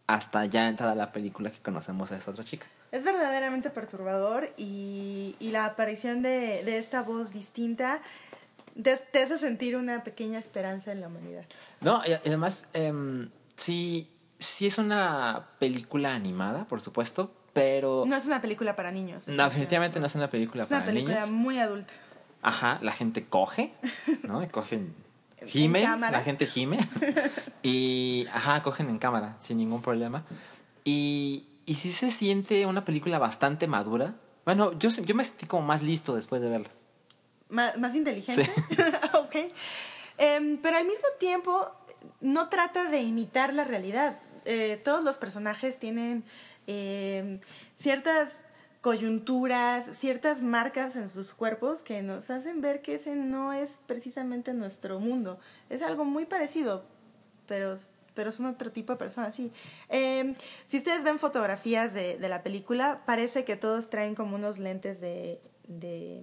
hasta 0.07 0.45
ya 0.45 0.69
entrada 0.69 0.95
la 0.95 1.11
película 1.11 1.51
que 1.51 1.59
conocemos 1.59 2.13
a 2.13 2.17
esta 2.17 2.31
otra 2.31 2.45
chica. 2.45 2.67
Es 2.93 3.05
verdaderamente 3.05 3.71
perturbador 3.71 4.51
y, 4.57 5.35
y 5.39 5.51
la 5.51 5.67
aparición 5.67 6.23
de, 6.23 6.63
de 6.65 6.79
esta 6.79 7.03
voz 7.03 7.33
distinta 7.33 8.01
te, 8.83 8.97
te 8.97 9.23
hace 9.23 9.39
sentir 9.39 9.77
una 9.77 10.05
pequeña 10.05 10.39
esperanza 10.39 10.93
en 10.93 11.01
la 11.01 11.09
humanidad. 11.09 11.45
No, 11.81 12.03
y 12.07 12.13
además, 12.13 12.69
em, 12.75 13.31
sí, 13.57 14.11
sí 14.39 14.67
es 14.67 14.79
una 14.79 15.49
película 15.59 16.15
animada, 16.15 16.65
por 16.67 16.81
supuesto, 16.81 17.33
pero 17.53 18.05
No 18.07 18.17
es 18.17 18.27
una 18.27 18.41
película 18.41 18.77
para 18.77 18.93
niños. 18.93 19.29
no, 19.29 19.45
definitivamente 19.45 19.99
no 19.99 20.07
es 20.07 20.15
una 20.15 20.29
película 20.31 20.63
Es 20.65 20.71
una 20.71 20.81
para 20.81 20.93
película 20.93 21.17
niños. 21.21 21.31
muy 21.33 21.59
adulta. 21.59 21.93
Ajá, 22.43 22.79
la 22.83 22.93
gente 22.93 23.25
coge, 23.27 23.73
¿no? 24.23 24.43
Y 24.43 24.47
cogen, 24.47 24.95
En 25.41 25.49
gime, 25.49 25.83
la 25.83 26.23
gente 26.23 26.47
gime. 26.47 26.79
Y, 27.63 28.27
ajá, 28.33 28.63
cogen 28.63 28.89
en 28.91 28.99
cámara, 28.99 29.37
sin 29.41 29.59
ningún 29.59 29.83
problema. 29.83 30.25
Y, 30.85 31.46
y 31.67 31.75
sí 31.75 31.91
se 31.91 32.11
siente 32.11 32.65
una 32.67 32.85
película 32.85 33.19
bastante 33.19 33.67
madura. 33.67 34.15
Bueno, 34.45 34.73
yo, 34.79 34.89
yo 34.89 35.15
me 35.15 35.25
sentí 35.25 35.47
como 35.47 35.67
más 35.67 35.83
listo 35.83 36.15
después 36.15 36.41
de 36.41 36.49
verla. 36.49 36.71
Má- 37.49 37.75
más 37.77 37.95
inteligente. 37.95 38.49
ok. 39.15 39.37
Em, 40.19 40.57
pero 40.59 40.79
al 40.79 40.85
mismo 40.87 41.07
tiempo 41.19 41.71
no 42.21 42.49
trata 42.49 42.89
de 42.91 43.03
imitar 43.03 43.53
la 43.53 43.65
realidad. 43.65 44.19
Eh, 44.45 44.81
todos 44.85 45.03
los 45.05 45.19
personajes 45.19 45.79
tienen 45.79 46.25
em, 46.69 47.41
ciertas 47.77 48.31
coyunturas, 48.81 49.87
ciertas 49.99 50.43
marcas 50.43 50.95
en 50.97 51.09
sus 51.09 51.33
cuerpos 51.35 51.83
que 51.83 52.03
nos 52.03 52.31
hacen 52.31 52.61
ver 52.61 52.83
que 52.83 52.95
ese 52.95 53.17
no 53.17 53.53
es 53.53 53.79
precisamente 53.87 54.55
nuestro 54.55 55.01
mundo. 55.01 55.39
Es 55.69 55.83
algo 55.83 56.05
muy 56.05 56.25
parecido, 56.25 56.85
pero, 57.47 57.77
pero 58.17 58.33
son 58.33 58.47
otro 58.47 58.73
tipo 58.73 58.93
de 58.95 58.99
personas, 58.99 59.37
sí. 59.37 59.53
Em, 59.89 60.35
si 60.65 60.79
ustedes 60.79 61.05
ven 61.05 61.21
fotografías 61.21 61.93
de, 61.95 62.17
de 62.19 62.29
la 62.29 62.43
película, 62.43 63.03
parece 63.07 63.45
que 63.45 63.55
todos 63.55 63.89
traen 63.91 64.17
como 64.17 64.35
unos 64.35 64.59
lentes 64.59 65.01
de- 65.01 65.41
de 65.69 66.23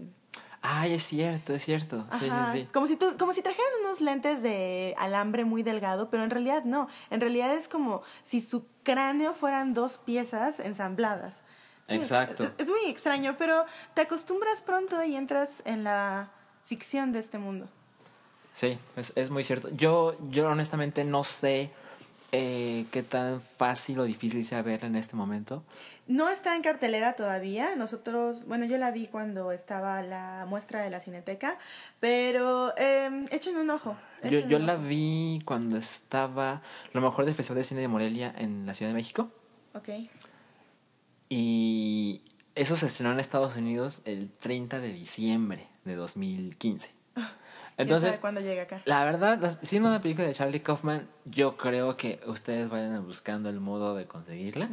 Ay, 0.65 0.93
es 0.93 1.03
cierto, 1.03 1.53
es 1.53 1.63
cierto. 1.65 2.06
Sí, 2.13 2.29
sí, 2.29 2.51
sí. 2.53 2.69
Como 2.73 2.88
si, 2.88 2.95
tú, 2.95 3.17
como 3.19 3.34
si 3.34 3.41
trajeran 3.41 3.69
unos 3.84 3.99
lentes 3.99 4.41
de 4.41 4.95
alambre 4.97 5.43
muy 5.43 5.62
delgado, 5.62 6.10
pero 6.10 6.23
en 6.23 6.29
realidad 6.29 6.63
no. 6.63 6.88
En 7.10 7.19
realidad 7.19 7.53
es 7.53 7.67
como 7.67 8.01
si 8.23 8.39
su 8.41 8.65
cráneo 8.84 9.34
fueran 9.34 9.73
dos 9.73 9.97
piezas 9.97 10.62
ensambladas. 10.62 11.41
Sí, 11.86 11.95
Exacto. 11.95 12.43
Es, 12.43 12.51
es 12.60 12.67
muy 12.69 12.86
extraño, 12.88 13.36
pero 13.38 13.65
te 13.93 13.99
acostumbras 14.03 14.62
pronto 14.62 15.03
y 15.03 15.17
entras 15.17 15.62
en 15.65 15.84
la 15.84 16.32
ficción 16.63 17.12
de 17.12 17.19
este 17.19 17.39
mundo. 17.39 17.67
Sí, 18.56 18.79
es, 18.95 19.12
es 19.17 19.29
muy 19.32 19.43
cierto. 19.43 19.67
Yo, 19.75 20.15
yo 20.29 20.47
honestamente 20.47 21.03
no 21.03 21.25
sé 21.25 21.71
eh, 22.36 22.88
qué 22.89 23.04
tan 23.04 23.41
fácil 23.41 24.00
o 24.00 24.06
difícil 24.06 24.43
sea 24.43 24.63
verla 24.63 24.88
en 24.88 24.96
este 24.96 25.15
momento. 25.15 25.63
No 26.08 26.30
está 26.30 26.56
en 26.56 26.63
cartelera 26.63 27.15
todavía. 27.15 27.76
Nosotros, 27.76 28.48
bueno, 28.48 28.65
yo 28.65 28.80
la 28.80 28.89
vi 28.89 29.06
cuando 29.06 29.52
estaba 29.52 30.02
la 30.02 30.48
muestra 30.50 30.82
de 30.82 30.89
la 30.89 31.00
Cineteca, 31.00 31.60
pero 32.00 32.74
eh, 32.76 33.26
echen 33.30 33.56
un 33.58 33.69
ojo. 33.69 33.96
Yo, 34.24 34.30
echen 34.30 34.50
yo 34.50 34.58
un 34.58 34.65
la 34.65 34.74
ojo. 34.74 34.84
vi 34.84 35.43
cuando 35.46 35.78
estaba 35.78 36.63
lo 36.91 37.02
mejor 37.02 37.26
del 37.26 37.36
Festival 37.36 37.60
de 37.60 37.65
Cine 37.65 37.82
de 37.82 37.88
Morelia 37.88 38.34
en 38.36 38.65
la 38.65 38.74
Ciudad 38.74 38.89
de 38.89 38.96
México. 38.96 39.30
Ok. 39.76 39.89
Y 41.30 42.24
eso 42.56 42.76
se 42.76 42.88
estrenó 42.88 43.12
en 43.12 43.19
Estados 43.19 43.56
Unidos 43.58 44.02
el 44.06 44.32
30 44.32 44.80
de 44.80 44.91
diciembre 44.91 45.67
de 45.86 45.93
2015. 45.93 46.96
¿Quién 47.75 47.88
Entonces, 47.88 48.19
cuándo 48.19 48.41
llega 48.41 48.63
acá? 48.63 48.81
la 48.86 49.03
verdad, 49.03 49.59
siendo 49.62 49.89
una 49.89 50.01
película 50.01 50.27
de 50.27 50.33
Charlie 50.33 50.59
Kaufman, 50.62 51.07
yo 51.25 51.57
creo 51.57 51.97
que 51.97 52.19
ustedes 52.27 52.69
vayan 52.69 53.05
buscando 53.05 53.49
el 53.49 53.59
modo 53.59 53.95
de 53.95 54.05
conseguirla. 54.05 54.69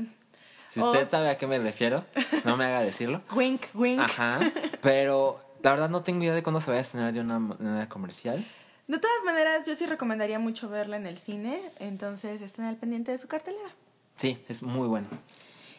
Si 0.67 0.81
usted 0.81 1.09
sabe 1.09 1.31
a 1.31 1.39
qué 1.39 1.47
me 1.47 1.59
refiero, 1.59 2.05
no 2.45 2.57
me 2.57 2.65
haga 2.67 2.83
decirlo. 2.83 3.23
Wink, 3.35 3.63
wink. 3.75 4.01
Ajá, 4.01 4.39
pero 4.83 5.41
la 5.63 5.71
verdad 5.73 5.89
no 5.89 6.03
tengo 6.03 6.23
idea 6.23 6.35
de 6.35 6.43
cuándo 6.43 6.61
se 6.61 6.71
vaya 6.71 6.79
a 6.79 6.83
estrenar 6.83 7.13
de 7.13 7.21
una 7.21 7.39
manera 7.39 7.89
comercial. 7.89 8.45
De 8.87 8.99
todas 8.99 9.25
maneras, 9.25 9.65
yo 9.67 9.75
sí 9.77 9.87
recomendaría 9.87 10.39
mucho 10.39 10.69
verla 10.69 10.97
en 10.97 11.07
el 11.07 11.19
cine, 11.19 11.61
entonces 11.79 12.41
estén 12.41 12.67
al 12.67 12.77
pendiente 12.77 13.13
de 13.13 13.19
su 13.19 13.29
cartelera. 13.29 13.71
Sí, 14.17 14.39
es 14.49 14.63
muy 14.63 14.87
bueno. 14.87 15.09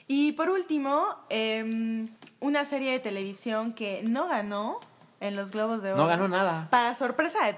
Y 0.08 0.34
por 0.34 0.50
último, 0.50 1.06
em, 1.30 2.10
una 2.40 2.66
serie 2.66 2.92
de 2.92 3.00
televisión 3.00 3.74
que 3.74 4.02
no 4.04 4.28
ganó 4.28 4.80
en 5.22 5.38
los 5.38 5.52
Globos 5.52 5.82
de 5.82 5.94
Oro. 5.94 6.02
No 6.02 6.08
ganó 6.08 6.28
nada. 6.28 6.68
Para 6.70 6.94
sorpresa 6.96 7.38
de, 7.46 7.58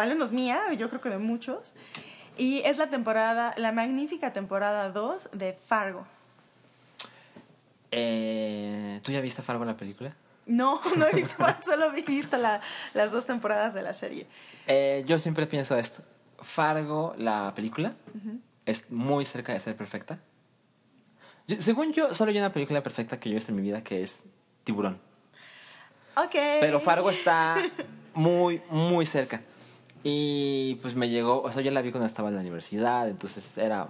al 0.00 0.08
menos 0.08 0.30
mía, 0.32 0.60
yo 0.78 0.88
creo 0.88 1.00
que 1.00 1.08
de 1.08 1.18
muchos. 1.18 1.74
Y 2.38 2.60
es 2.64 2.78
la 2.78 2.88
temporada, 2.88 3.52
la 3.56 3.72
magnífica 3.72 4.32
temporada 4.32 4.90
2 4.90 5.30
de 5.32 5.54
Fargo. 5.54 6.06
Eh, 7.90 9.00
¿Tú 9.02 9.12
ya 9.12 9.20
viste 9.20 9.42
Fargo 9.42 9.64
la 9.64 9.76
película? 9.76 10.14
No, 10.46 10.80
no 10.96 11.06
he 11.06 11.12
visto, 11.14 11.44
solo 11.64 11.92
he 11.94 12.02
visto 12.02 12.36
la- 12.36 12.60
las 12.94 13.10
dos 13.10 13.26
temporadas 13.26 13.74
de 13.74 13.82
la 13.82 13.94
serie. 13.94 14.26
Eh, 14.66 15.04
yo 15.06 15.18
siempre 15.18 15.46
pienso 15.46 15.76
esto. 15.76 16.02
Fargo, 16.40 17.14
la 17.16 17.52
película, 17.54 17.94
es 18.66 18.90
muy 18.90 19.24
cerca 19.24 19.52
de 19.52 19.60
ser 19.60 19.76
perfecta. 19.76 20.18
Yo- 21.48 21.60
según 21.62 21.92
yo, 21.92 22.12
solo 22.14 22.30
hay 22.30 22.38
una 22.38 22.52
película 22.52 22.82
perfecta 22.82 23.18
que 23.18 23.30
yo 23.30 23.34
he 23.34 23.36
visto 23.36 23.52
en 23.52 23.56
mi 23.56 23.62
vida 23.62 23.82
que 23.82 24.02
es 24.02 24.24
Tiburón. 24.64 25.00
Pero 26.60 26.80
Fargo 26.80 27.10
está 27.10 27.56
muy, 28.14 28.62
muy 28.70 29.06
cerca. 29.06 29.42
Y 30.02 30.76
pues 30.82 30.94
me 30.94 31.08
llegó, 31.08 31.42
o 31.42 31.50
sea, 31.50 31.62
yo 31.62 31.70
la 31.70 31.82
vi 31.82 31.90
cuando 31.90 32.06
estaba 32.06 32.28
en 32.28 32.36
la 32.36 32.40
universidad, 32.40 33.08
entonces 33.08 33.58
era, 33.58 33.88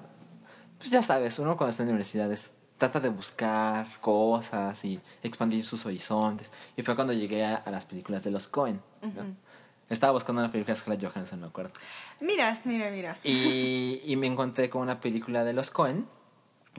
pues 0.78 0.90
ya 0.90 1.02
sabes, 1.02 1.38
uno 1.38 1.56
cuando 1.56 1.70
está 1.70 1.82
en 1.82 1.88
la 1.88 1.92
universidad 1.92 2.32
es, 2.32 2.52
trata 2.78 3.00
de 3.00 3.10
buscar 3.10 3.86
cosas 4.00 4.82
y 4.84 4.98
expandir 5.22 5.64
sus 5.64 5.84
horizontes. 5.84 6.50
Y 6.76 6.82
fue 6.82 6.94
cuando 6.94 7.12
llegué 7.12 7.44
a, 7.44 7.56
a 7.56 7.70
las 7.70 7.84
películas 7.84 8.24
de 8.24 8.30
los 8.30 8.48
Cohen. 8.48 8.80
Estaba 9.88 10.12
buscando 10.12 10.42
una 10.42 10.50
película 10.50 10.74
de 10.74 10.80
Scarlett 10.80 11.04
Johansson, 11.04 11.40
me 11.40 11.46
acuerdo. 11.46 11.72
Mira, 12.20 12.60
mira, 12.64 12.90
mira. 12.90 13.18
Y, 13.22 14.00
y 14.04 14.16
me 14.16 14.26
encontré 14.26 14.68
con 14.68 14.82
una 14.82 15.00
película 15.00 15.44
de 15.44 15.52
los 15.52 15.70
Cohen, 15.70 16.06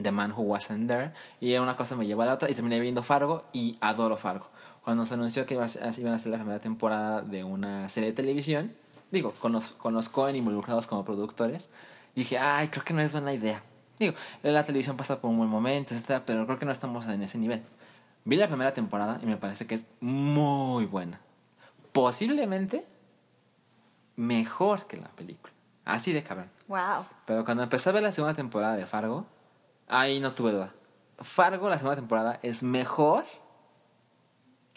The 0.02 0.10
Man 0.10 0.32
Who 0.32 0.42
Wasn't 0.42 0.88
There, 0.88 1.12
y 1.40 1.54
una 1.56 1.76
cosa 1.76 1.96
me 1.96 2.06
llevó 2.06 2.22
a 2.22 2.26
la 2.26 2.34
otra 2.34 2.50
y 2.50 2.54
terminé 2.54 2.80
viendo 2.80 3.02
Fargo 3.02 3.46
y 3.52 3.78
adoro 3.80 4.16
Fargo. 4.16 4.50
Cuando 4.88 5.04
se 5.04 5.12
anunció 5.12 5.44
que 5.44 5.52
iban 5.52 5.66
a 5.66 6.18
ser 6.18 6.32
la 6.32 6.38
primera 6.38 6.60
temporada 6.60 7.20
de 7.20 7.44
una 7.44 7.90
serie 7.90 8.08
de 8.08 8.16
televisión, 8.16 8.72
digo, 9.10 9.32
con 9.32 9.52
los, 9.52 9.72
con 9.72 9.92
los 9.92 10.08
Cohen 10.08 10.34
involucrados 10.34 10.86
como 10.86 11.04
productores, 11.04 11.68
dije, 12.14 12.38
ay, 12.38 12.68
creo 12.68 12.86
que 12.86 12.94
no 12.94 13.02
es 13.02 13.12
buena 13.12 13.34
idea. 13.34 13.62
Digo, 13.98 14.14
la 14.42 14.64
televisión 14.64 14.96
pasa 14.96 15.20
por 15.20 15.28
un 15.28 15.36
buen 15.36 15.50
momento, 15.50 15.92
etcétera, 15.92 16.22
pero 16.24 16.46
creo 16.46 16.58
que 16.58 16.64
no 16.64 16.72
estamos 16.72 17.06
en 17.06 17.22
ese 17.22 17.36
nivel. 17.36 17.62
Vi 18.24 18.36
la 18.36 18.48
primera 18.48 18.72
temporada 18.72 19.20
y 19.22 19.26
me 19.26 19.36
parece 19.36 19.66
que 19.66 19.74
es 19.74 19.84
muy 20.00 20.86
buena. 20.86 21.20
Posiblemente 21.92 22.86
mejor 24.16 24.86
que 24.86 24.96
la 24.96 25.08
película. 25.08 25.52
Así 25.84 26.14
de 26.14 26.22
cabrón. 26.22 26.48
Wow. 26.66 27.04
Pero 27.26 27.44
cuando 27.44 27.62
empecé 27.62 27.90
a 27.90 27.92
ver 27.92 28.02
la 28.02 28.12
segunda 28.12 28.34
temporada 28.34 28.74
de 28.74 28.86
Fargo, 28.86 29.26
ahí 29.86 30.18
no 30.18 30.32
tuve 30.32 30.52
duda. 30.52 30.72
Fargo, 31.18 31.68
la 31.68 31.76
segunda 31.76 31.96
temporada, 31.96 32.40
es 32.42 32.62
mejor 32.62 33.26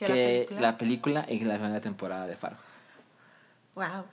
¿Que 0.05 0.47
que, 0.49 0.55
la 0.59 0.77
película? 0.77 1.21
la 1.21 1.25
película 1.25 1.25
y 1.29 1.39
la 1.41 1.55
primera 1.55 1.81
temporada 1.81 2.27
de 2.27 2.35
Fargo. 2.35 2.59
Wow. 3.75 4.05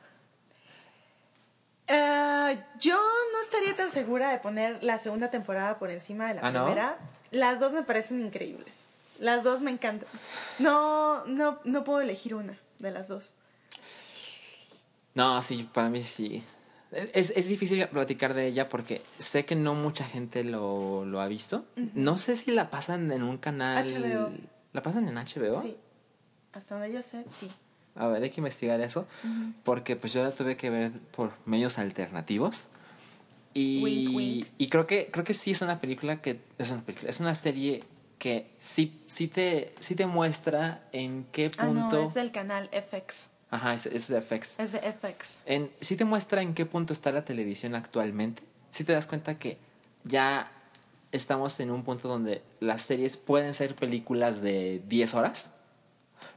Eh, 1.88 2.59
yo 2.79 2.94
no 2.94 3.42
estaría 3.42 3.74
tan 3.74 3.90
segura 3.90 4.31
de 4.31 4.38
poner 4.38 4.83
la 4.85 4.98
segunda 4.98 5.31
temporada 5.31 5.79
por 5.79 5.90
encima 5.90 6.29
de 6.29 6.35
la 6.35 6.40
¿Ah, 6.42 6.51
no? 6.51 6.64
primera. 6.64 6.98
Las 7.31 7.61
dos 7.61 7.72
me 7.72 7.83
parecen 7.83 8.20
increíbles. 8.20 8.81
Las 9.18 9.42
dos 9.42 9.62
me 9.62 9.70
encantan. 9.70 10.09
No, 10.59 11.24
no, 11.27 11.59
no 11.64 11.85
puedo 11.85 12.01
elegir 12.01 12.35
una 12.35 12.59
de 12.79 12.90
las 12.90 13.09
dos. 13.09 13.33
No, 15.14 15.42
sí, 15.42 15.68
para 15.72 15.88
mí 15.88 16.03
sí. 16.03 16.44
Es, 16.92 17.11
es, 17.14 17.33
es 17.37 17.48
difícil 17.48 17.87
platicar 17.88 18.35
de 18.35 18.46
ella 18.46 18.68
porque 18.68 19.03
sé 19.18 19.44
que 19.44 19.57
no 19.57 19.74
mucha 19.74 20.05
gente 20.05 20.44
lo, 20.44 21.05
lo 21.05 21.20
ha 21.20 21.27
visto. 21.27 21.64
No 21.94 22.18
sé 22.18 22.37
si 22.37 22.51
la 22.51 22.70
pasan 22.70 23.11
en 23.12 23.22
un 23.22 23.38
canal. 23.38 23.87
HBO. 23.87 24.31
¿La 24.79 24.83
pasan 24.83 25.09
en 25.09 25.17
HBO? 25.17 25.61
Sí. 25.61 25.77
Hasta 26.53 26.77
donde 26.79 26.93
yo 26.93 27.03
sé, 27.03 27.25
sí. 27.33 27.51
A 27.97 28.07
ver, 28.07 28.23
hay 28.23 28.31
que 28.31 28.41
investigar 28.41 28.81
eso. 28.81 29.09
Porque 29.64 29.97
pues 29.97 30.12
yo 30.12 30.23
la 30.23 30.31
tuve 30.31 30.57
que 30.57 30.71
ver 30.71 30.93
por 31.11 31.33
medios 31.47 31.79
alternativos. 31.79 32.69
Y, 33.55 33.83
Wink, 33.83 34.14
wink. 34.17 34.47
y 34.57 34.69
creo 34.69 34.87
que 34.87 35.09
creo 35.11 35.25
que 35.25 35.35
sí 35.35 35.51
es 35.51 35.62
una 35.62 35.81
película 35.81 36.23
que 36.23 36.38
es 36.59 36.71
una 36.71 36.83
película, 36.83 37.11
es 37.11 37.19
una 37.19 37.35
serie 37.35 37.83
que 38.21 38.53
sí 38.57 39.03
sí 39.09 39.27
te 39.27 39.73
sí 39.81 39.97
te 39.97 40.07
muestra 40.07 40.85
en 40.93 41.27
qué 41.33 41.51
Ah, 41.59 41.67
punto 41.67 41.97
no, 41.97 42.07
es 42.07 42.14
del 42.14 42.31
canal 42.31 42.71
FX. 42.71 43.31
Ajá, 43.51 43.75
es, 43.75 43.87
es 43.87 44.07
de 44.07 44.23
FX. 44.23 44.61
Es 44.61 44.71
de 44.71 44.79
FX. 44.79 45.38
En, 45.45 45.73
sí 45.81 45.97
te 45.97 46.05
muestra 46.05 46.41
en 46.41 46.55
qué 46.55 46.67
punto 46.67 46.93
está 46.93 47.11
la 47.11 47.25
televisión 47.25 47.75
actualmente. 47.75 48.45
Sí 48.71 48.85
te 48.85 48.93
das 48.93 49.09
cuenta 49.09 49.41
que 49.41 49.59
ya 50.05 50.53
estamos 51.12 51.59
en 51.61 51.71
un 51.71 51.85
punto 51.85 52.09
donde 52.09 52.42
las 52.61 52.83
series 52.83 53.16
pueden 53.16 53.55
ser 53.55 53.75
películas 53.75 54.42
de 54.42 54.83
10 54.88 55.14
horas. 55.14 55.53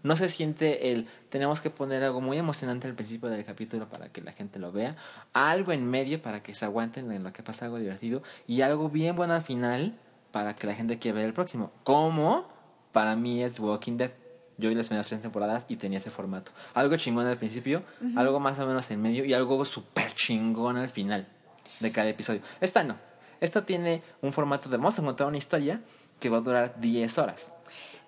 No 0.03 0.15
se 0.15 0.29
siente 0.29 0.91
el 0.91 1.07
tenemos 1.29 1.62
que 1.62 1.69
poner 1.69 2.03
algo 2.03 2.21
muy 2.21 2.38
emocionante 2.38 2.88
al 2.88 2.95
principio 2.95 3.29
del 3.29 3.45
capítulo 3.45 3.88
para 3.88 4.10
que 4.10 4.21
la 4.21 4.31
gente 4.31 4.60
lo 4.60 4.71
vea, 4.71 4.95
algo 5.34 5.71
en 5.71 5.89
medio 5.89 6.21
para 6.21 6.43
que 6.43 6.53
se 6.53 6.65
aguanten 6.65 7.12
en 7.12 7.23
lo 7.23 7.34
que 7.34 7.43
pasa 7.43 7.65
algo 7.65 7.77
divertido 7.77 8.21
y 8.47 8.62
algo 8.62 8.89
bien 8.89 9.15
bueno 9.15 9.34
al 9.34 9.41
final 9.41 9.97
para 10.31 10.55
que 10.55 10.67
la 10.67 10.73
gente 10.73 10.97
quiera 10.99 11.17
ver 11.17 11.25
el 11.25 11.34
próximo. 11.34 11.71
Como 11.84 12.47
para 12.91 13.15
mí 13.15 13.43
es 13.43 13.60
Walking 13.60 13.97
Dead. 13.97 14.12
Yo 14.57 14.69
vi 14.69 14.75
las 14.75 14.88
primeras 14.88 15.07
tres 15.07 15.21
temporadas 15.21 15.65
y 15.69 15.75
tenía 15.75 15.97
ese 15.97 16.12
formato. 16.12 16.51
Algo 16.73 16.95
chingón 16.97 17.25
al 17.25 17.38
principio, 17.38 17.84
algo 18.15 18.39
más 18.39 18.60
o 18.60 18.67
menos 18.67 18.89
en 18.91 19.01
medio 19.01 19.25
y 19.25 19.34
algo 19.34 19.65
súper 19.65 20.13
chingón 20.13 20.77
al 20.77 20.89
final 20.89 21.27
de 21.79 21.91
cada 21.91 22.10
episodio. 22.10 22.41
Esta 22.60 22.84
no. 22.84 23.11
Esta 23.41 23.65
tiene 23.65 24.04
un 24.21 24.32
formato 24.32 24.69
de 24.69 24.77
vamos 24.77 24.97
a 24.97 25.01
contar 25.01 25.27
una 25.27 25.38
historia 25.38 25.82
que 26.19 26.30
va 26.30 26.38
a 26.38 26.41
durar 26.41 26.80
10 26.80 27.17
horas. 27.17 27.51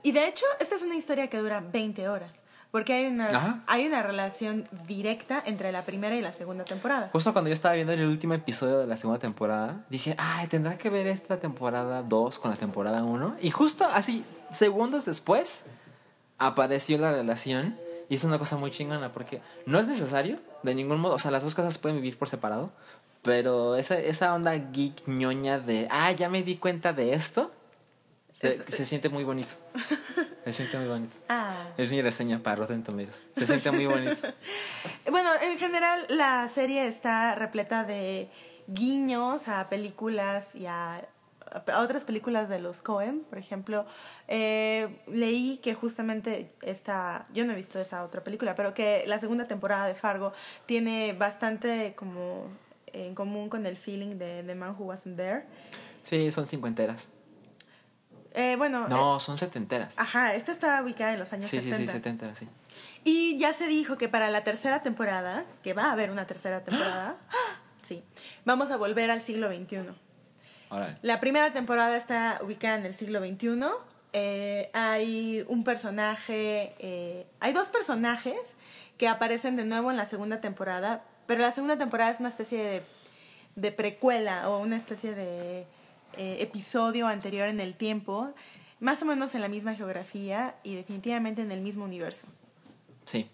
Y 0.04 0.12
de 0.12 0.28
hecho, 0.28 0.46
esta 0.60 0.76
es 0.76 0.84
una 0.84 0.96
historia 0.96 1.28
que 1.30 1.38
dura 1.40 1.62
20 1.62 2.08
horas. 2.08 2.32
Porque 2.72 2.94
hay 2.94 3.06
una, 3.06 3.28
Ajá. 3.28 3.64
hay 3.68 3.86
una 3.86 4.02
relación 4.02 4.68
directa 4.88 5.44
entre 5.46 5.72
la 5.72 5.84
primera 5.84 6.16
y 6.16 6.22
la 6.22 6.34
segunda 6.34 6.66
temporada. 6.66 7.10
Justo 7.14 7.32
cuando 7.32 7.50
yo 7.50 7.54
estaba 7.54 7.76
viendo 7.76 7.94
el 7.94 8.04
último 8.08 8.34
episodio 8.34 8.80
de 8.80 8.88
la 8.88 8.98
segunda 8.98 9.20
temporada, 9.20 9.86
dije, 9.92 10.16
ay, 10.18 10.48
tendrá 10.48 10.78
que 10.80 10.90
ver 10.90 11.06
esta 11.06 11.40
temporada 11.40 12.02
2 12.02 12.40
con 12.40 12.50
la 12.50 12.58
temporada 12.58 13.04
1. 13.04 13.38
Y 13.42 13.52
justo 13.52 13.86
así, 13.86 14.26
segundos 14.52 15.06
después, 15.06 15.66
apareció 16.40 16.98
la 16.98 17.12
relación. 17.12 17.78
Y 18.10 18.16
es 18.16 18.24
una 18.24 18.40
cosa 18.40 18.58
muy 18.58 18.72
chingona 18.72 19.12
porque 19.12 19.42
no 19.68 19.80
es 19.80 19.88
necesario, 19.88 20.40
de 20.64 20.74
ningún 20.74 21.00
modo. 21.00 21.14
O 21.14 21.20
sea, 21.20 21.30
las 21.30 21.44
dos 21.44 21.54
cosas 21.56 21.78
pueden 21.78 21.98
vivir 21.98 22.18
por 22.18 22.28
separado. 22.28 22.72
Pero 23.24 23.76
esa, 23.78 23.98
esa 23.98 24.34
onda 24.34 24.54
geek 24.54 25.08
ñoña 25.08 25.60
de, 25.60 25.88
ah, 25.90 26.12
ya 26.12 26.30
me 26.30 26.44
di 26.44 26.58
cuenta 26.58 26.94
de 26.94 27.14
esto, 27.14 27.52
se, 28.34 28.50
Es- 28.54 28.64
se 28.68 28.86
siente 28.86 29.10
muy 29.10 29.24
bonito. 29.24 29.54
Se 30.44 30.52
siente 30.52 30.78
muy 30.78 30.90
bonito. 30.90 31.16
Ah. 31.30 31.56
Es 31.78 31.90
mi 31.90 32.02
reseña 32.02 32.38
para 32.44 32.58
Rotten 32.58 32.84
Tomatoes. 32.84 33.24
Se 33.32 33.46
siente 33.46 33.72
muy 33.72 33.86
bonito. 33.86 34.28
Bueno, 35.10 35.30
en 35.42 35.58
general 35.58 36.06
la 36.10 36.50
serie 36.50 36.86
está 36.88 37.34
repleta 37.36 37.86
de 37.86 38.30
guiños 38.68 39.48
a 39.48 39.70
películas 39.70 40.54
y 40.56 40.66
a, 40.66 41.08
a 41.68 41.80
otras 41.82 42.04
películas 42.04 42.50
de 42.50 42.60
los 42.60 42.82
Cohen. 42.82 43.22
Por 43.30 43.38
ejemplo, 43.38 43.86
eh, 44.28 45.00
leí 45.08 45.60
que 45.64 45.76
justamente 45.76 46.52
esta, 46.62 47.26
yo 47.34 47.46
no 47.46 47.54
he 47.54 47.56
visto 47.56 47.80
esa 47.80 48.04
otra 48.04 48.22
película, 48.22 48.54
pero 48.56 48.74
que 48.74 49.04
la 49.08 49.20
segunda 49.20 49.46
temporada 49.48 49.88
de 49.88 49.96
Fargo 49.96 50.34
tiene 50.66 51.14
bastante 51.14 51.94
como 51.96 52.48
en 52.94 53.16
común 53.16 53.50
con 53.50 53.66
el 53.66 53.76
feeling 53.78 54.18
de 54.18 54.44
The 54.44 54.56
Man 54.56 54.76
Who 54.78 54.86
Wasn't 54.86 55.18
There. 55.18 55.46
Sí, 56.04 56.32
son 56.32 56.48
cincuenteras. 56.48 57.10
Eh, 58.36 58.56
bueno, 58.58 58.88
No, 58.88 59.20
son 59.20 59.38
setenteras. 59.38 59.94
eh, 59.96 60.02
ajá, 60.02 60.34
esta 60.36 60.52
está 60.52 60.82
ubicada 60.82 61.14
en 61.14 61.20
los 61.20 61.32
años 61.34 61.50
Sí, 61.50 61.58
sí, 61.62 61.70
70. 61.70 61.92
sí, 61.92 61.98
setenteras, 61.98 62.40
sí. 62.40 62.48
Y 63.04 63.38
ya 63.38 63.54
se 63.54 63.68
dijo 63.68 63.98
que 63.98 64.10
para 64.10 64.30
la 64.32 64.44
tercera 64.44 64.82
temporada, 64.82 65.46
que 65.62 65.74
va 65.74 65.86
a 65.86 65.92
haber 65.92 66.10
una 66.10 66.26
tercera 66.26 66.64
temporada, 66.64 67.18
sí, 67.84 68.04
vamos 68.44 68.72
a 68.72 68.78
volver 68.78 69.12
al 69.12 69.22
siglo 69.22 69.50
XXI. 69.50 69.90
Órale. 70.70 70.98
La 71.04 71.20
primera 71.20 71.54
temporada 71.54 71.96
está 71.96 72.40
ubicada 72.44 72.76
en 72.78 72.86
el 72.88 72.96
siglo 72.96 73.20
XXI. 73.20 73.60
Eh, 74.14 74.72
hay 74.74 75.46
un 75.48 75.64
personaje, 75.64 76.74
eh, 76.80 77.28
hay 77.40 77.54
dos 77.54 77.68
personajes 77.70 78.40
que 78.98 79.08
aparecen 79.08 79.56
de 79.56 79.66
nuevo 79.66 79.92
en 79.92 79.98
la 79.98 80.06
segunda 80.08 80.42
temporada, 80.42 81.04
pero 81.26 81.42
la 81.42 81.52
segunda 81.52 81.78
temporada 81.78 82.12
es 82.12 82.20
una 82.20 82.30
especie 82.30 82.64
de, 82.64 82.84
de 83.56 83.72
precuela 83.72 84.50
o 84.50 84.60
una 84.60 84.78
especie 84.78 85.14
de 85.16 85.66
eh, 86.18 86.38
episodio 86.40 87.08
anterior 87.08 87.48
en 87.48 87.60
el 87.60 87.76
tiempo, 87.76 88.34
más 88.80 89.02
o 89.02 89.06
menos 89.06 89.34
en 89.36 89.42
la 89.42 89.48
misma 89.48 89.76
geografía 89.76 90.56
y 90.64 90.76
definitivamente 90.76 91.42
en 91.42 91.52
el 91.52 91.62
mismo 91.62 91.86
universo. 91.86 92.28
Sí. 93.06 93.30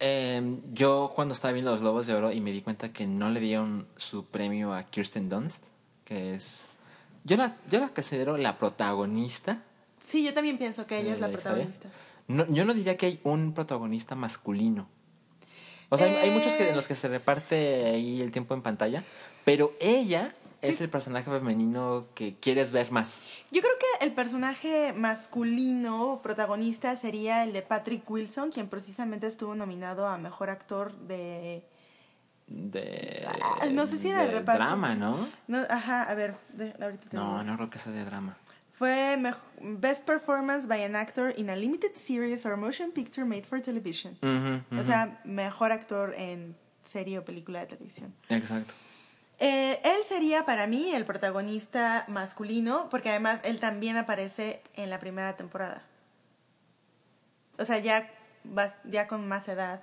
Eh, 0.00 0.60
yo 0.72 1.12
cuando 1.14 1.34
estaba 1.34 1.52
viendo 1.52 1.72
Los 1.72 1.82
Lobos 1.82 2.06
de 2.06 2.14
Oro 2.14 2.30
y 2.32 2.40
me 2.40 2.52
di 2.52 2.62
cuenta 2.62 2.92
que 2.92 3.06
no 3.06 3.30
le 3.30 3.40
dieron 3.40 3.86
su 3.96 4.24
premio 4.24 4.72
a 4.72 4.84
Kirsten 4.84 5.28
Dunst, 5.28 5.64
que 6.04 6.34
es... 6.34 6.66
Yo 7.24 7.36
la, 7.36 7.56
yo 7.68 7.80
la 7.80 7.88
considero 7.88 8.36
la 8.36 8.58
protagonista. 8.58 9.62
Sí, 9.98 10.24
yo 10.24 10.32
también 10.32 10.56
pienso 10.56 10.86
que 10.86 11.00
ella 11.00 11.14
es 11.14 11.20
la 11.20 11.28
historia. 11.28 11.52
protagonista. 11.52 11.88
No, 12.28 12.46
yo 12.46 12.64
no 12.64 12.74
diría 12.74 12.96
que 12.96 13.06
hay 13.06 13.20
un 13.24 13.52
protagonista 13.52 14.14
masculino. 14.14 14.88
O 15.90 15.96
sea, 15.96 16.06
hay, 16.06 16.14
hay 16.16 16.30
muchos 16.30 16.52
que, 16.54 16.64
Eh. 16.64 16.70
en 16.70 16.76
los 16.76 16.86
que 16.86 16.94
se 16.94 17.08
reparte 17.08 17.86
ahí 17.86 18.20
el 18.20 18.30
tiempo 18.30 18.54
en 18.54 18.62
pantalla, 18.62 19.04
pero 19.44 19.72
ella 19.80 20.34
es 20.60 20.80
el 20.80 20.88
personaje 20.90 21.30
femenino 21.30 22.06
que 22.14 22.34
quieres 22.34 22.72
ver 22.72 22.90
más. 22.90 23.20
Yo 23.52 23.60
creo 23.62 23.72
que 23.78 24.04
el 24.04 24.12
personaje 24.12 24.92
masculino 24.92 26.20
protagonista 26.22 26.94
sería 26.96 27.44
el 27.44 27.52
de 27.52 27.62
Patrick 27.62 28.08
Wilson, 28.10 28.50
quien 28.50 28.68
precisamente 28.68 29.26
estuvo 29.26 29.54
nominado 29.54 30.06
a 30.06 30.18
mejor 30.18 30.50
actor 30.50 30.92
de. 30.94 31.62
De, 32.48 33.26
Ah, 33.60 33.66
no 33.70 33.86
sé 33.86 33.98
si 33.98 34.08
era 34.08 34.22
de 34.24 34.30
reparto. 34.32 34.62
drama, 34.62 34.94
¿no? 34.94 35.28
No, 35.48 35.58
ajá, 35.68 36.04
a 36.04 36.14
ver, 36.14 36.34
de- 36.54 36.72
ahorita 36.82 37.04
te 37.10 37.16
No, 37.16 37.32
digo. 37.32 37.42
no 37.44 37.56
creo 37.56 37.70
que 37.70 37.78
sea 37.78 37.92
de 37.92 38.04
drama. 38.06 38.36
Fue 38.78 39.20
Best 39.60 40.04
Performance 40.06 40.68
by 40.68 40.84
an 40.84 40.94
Actor 40.94 41.34
in 41.36 41.50
a 41.50 41.56
Limited 41.56 41.96
Series 41.96 42.46
or 42.46 42.56
Motion 42.56 42.92
Picture 42.92 43.24
Made 43.24 43.42
for 43.42 43.60
Television. 43.60 44.16
O 44.70 44.84
sea, 44.84 45.20
mejor 45.24 45.72
actor 45.72 46.14
en 46.16 46.54
serie 46.84 47.18
o 47.18 47.24
película 47.24 47.58
de 47.58 47.66
televisión. 47.66 48.14
Exacto. 48.28 48.72
Eh, 49.40 49.80
él 49.82 50.04
sería 50.06 50.44
para 50.44 50.68
mí 50.68 50.92
el 50.94 51.04
protagonista 51.04 52.04
masculino, 52.06 52.88
porque 52.88 53.10
además 53.10 53.40
él 53.42 53.58
también 53.58 53.96
aparece 53.96 54.62
en 54.74 54.90
la 54.90 55.00
primera 55.00 55.34
temporada. 55.34 55.82
O 57.58 57.64
sea, 57.64 57.78
ya, 57.78 58.08
ya 58.84 59.08
con 59.08 59.26
más 59.26 59.48
edad. 59.48 59.82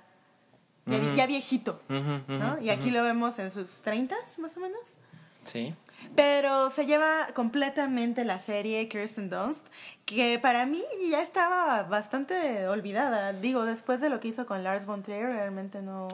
Ya, 0.86 1.14
ya 1.14 1.26
viejito, 1.26 1.82
¿no? 1.88 2.58
Y 2.62 2.70
aquí 2.70 2.90
lo 2.90 3.02
vemos 3.02 3.38
en 3.40 3.50
sus 3.50 3.82
30 3.82 4.16
más 4.38 4.56
o 4.56 4.60
menos. 4.60 4.98
Sí. 5.46 5.74
Pero 6.14 6.70
se 6.70 6.86
lleva 6.86 7.28
completamente 7.34 8.24
la 8.24 8.38
serie 8.38 8.88
Kirsten 8.88 9.30
Dunst, 9.30 9.66
que 10.04 10.38
para 10.38 10.66
mí 10.66 10.82
ya 11.10 11.22
estaba 11.22 11.82
bastante 11.84 12.68
olvidada. 12.68 13.32
Digo, 13.32 13.64
después 13.64 14.00
de 14.00 14.10
lo 14.10 14.20
que 14.20 14.28
hizo 14.28 14.46
con 14.46 14.62
Lars 14.62 14.86
von 14.86 15.02
Trier, 15.02 15.26
realmente 15.26 15.82
no... 15.82 16.08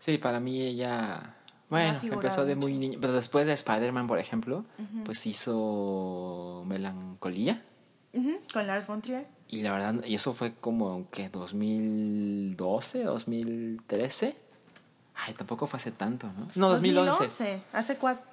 Sí, 0.00 0.18
para 0.18 0.40
mí 0.40 0.60
ella. 0.62 1.34
Bueno, 1.68 1.98
empezó 2.02 2.44
de 2.44 2.54
mucho. 2.54 2.68
muy 2.68 2.78
niño. 2.78 2.98
Pero 3.00 3.12
después 3.12 3.46
de 3.46 3.52
Spider-Man, 3.52 4.06
por 4.06 4.18
ejemplo, 4.18 4.64
pues 5.04 5.26
hizo 5.26 6.64
Melancolía. 6.66 7.62
Con 8.52 8.66
Lars 8.66 8.86
von 8.86 9.02
Trier. 9.02 9.26
Y 9.48 9.62
la 9.62 9.72
verdad, 9.72 10.04
y 10.04 10.14
eso 10.14 10.32
fue 10.32 10.54
como 10.54 11.08
que 11.08 11.28
2012, 11.28 13.04
2013. 13.04 14.36
Ay, 15.14 15.34
tampoco 15.34 15.66
fue 15.66 15.78
hace 15.78 15.90
tanto, 15.90 16.26
¿no? 16.28 16.48
No, 16.54 16.68
2011. 16.70 17.62
Hace 17.72 17.96
cuatro, 17.96 18.24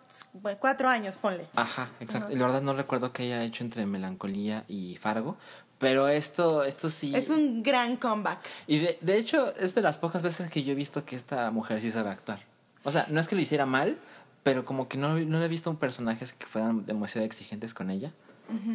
cuatro 0.59 0.89
años, 0.89 1.17
ponle. 1.17 1.47
Ajá, 1.55 1.89
exacto. 1.99 2.31
Y 2.31 2.35
la 2.37 2.45
verdad 2.45 2.61
no 2.61 2.73
recuerdo 2.73 3.11
que 3.11 3.23
haya 3.23 3.43
hecho 3.43 3.63
entre 3.63 3.85
Melancolía 3.85 4.63
y 4.67 4.97
Fargo. 4.97 5.37
Pero 5.77 6.07
esto, 6.07 6.63
esto 6.63 6.89
sí. 6.89 7.13
Es 7.15 7.29
un 7.29 7.61
gran 7.61 7.97
comeback. 7.97 8.39
Y 8.65 8.79
de, 8.79 8.97
de 9.01 9.17
hecho, 9.17 9.53
es 9.57 9.75
de 9.75 9.81
las 9.81 9.97
pocas 9.97 10.21
veces 10.21 10.49
que 10.49 10.63
yo 10.63 10.71
he 10.71 10.75
visto 10.75 11.03
que 11.05 11.15
esta 11.17 11.51
mujer 11.51 11.81
sí 11.81 11.91
sabe 11.91 12.11
actuar. 12.11 12.39
O 12.83 12.91
sea, 12.91 13.05
no 13.09 13.19
es 13.19 13.27
que 13.27 13.35
lo 13.35 13.41
hiciera 13.41 13.65
mal, 13.65 13.97
pero 14.43 14.63
como 14.63 14.87
que 14.87 14.97
no, 14.97 15.17
no 15.19 15.43
he 15.43 15.47
visto 15.49 15.69
un 15.69 15.75
personajes 15.77 16.31
que 16.31 16.45
fueran 16.45 16.85
demasiado 16.85 17.25
exigentes 17.25 17.73
con 17.73 17.89
ella. 17.89 18.11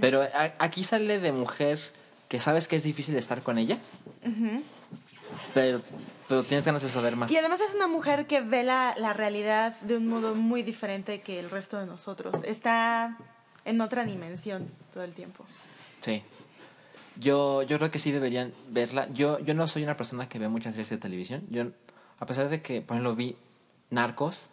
Pero 0.00 0.20
a- 0.22 0.52
aquí 0.58 0.84
sale 0.84 1.20
de 1.20 1.32
mujer 1.32 1.78
que 2.28 2.38
sabes 2.40 2.68
que 2.68 2.76
es 2.76 2.82
difícil 2.82 3.16
estar 3.16 3.42
con 3.42 3.56
ella, 3.56 3.78
pero, 5.54 5.80
pero 6.30 6.44
tienes 6.44 6.64
ganas 6.64 6.80
de 6.80 6.88
saber 6.88 7.16
más. 7.16 7.28
Y 7.32 7.36
además 7.36 7.60
es 7.60 7.74
una 7.74 7.88
mujer 7.88 8.28
que 8.28 8.40
ve 8.40 8.62
la, 8.62 8.94
la 8.96 9.12
realidad 9.12 9.74
de 9.80 9.96
un 9.96 10.06
modo 10.06 10.36
muy 10.36 10.62
diferente 10.62 11.22
que 11.22 11.40
el 11.40 11.50
resto 11.50 11.76
de 11.76 11.86
nosotros. 11.86 12.44
Está 12.44 13.18
en 13.64 13.80
otra 13.80 14.04
dimensión 14.04 14.70
todo 14.92 15.02
el 15.02 15.12
tiempo. 15.12 15.44
Sí. 16.00 16.22
Yo, 17.16 17.64
yo 17.64 17.78
creo 17.78 17.90
que 17.90 17.98
sí 17.98 18.12
deberían 18.12 18.54
verla. 18.68 19.08
Yo, 19.10 19.40
yo 19.40 19.54
no 19.54 19.66
soy 19.66 19.82
una 19.82 19.96
persona 19.96 20.28
que 20.28 20.38
ve 20.38 20.48
muchas 20.48 20.74
series 20.74 20.90
de 20.90 20.98
televisión. 20.98 21.42
Yo, 21.50 21.64
a 22.20 22.26
pesar 22.26 22.48
de 22.48 22.62
que, 22.62 22.80
por 22.80 22.96
ejemplo, 22.96 23.16
vi 23.16 23.36
Narcos, 23.90 24.50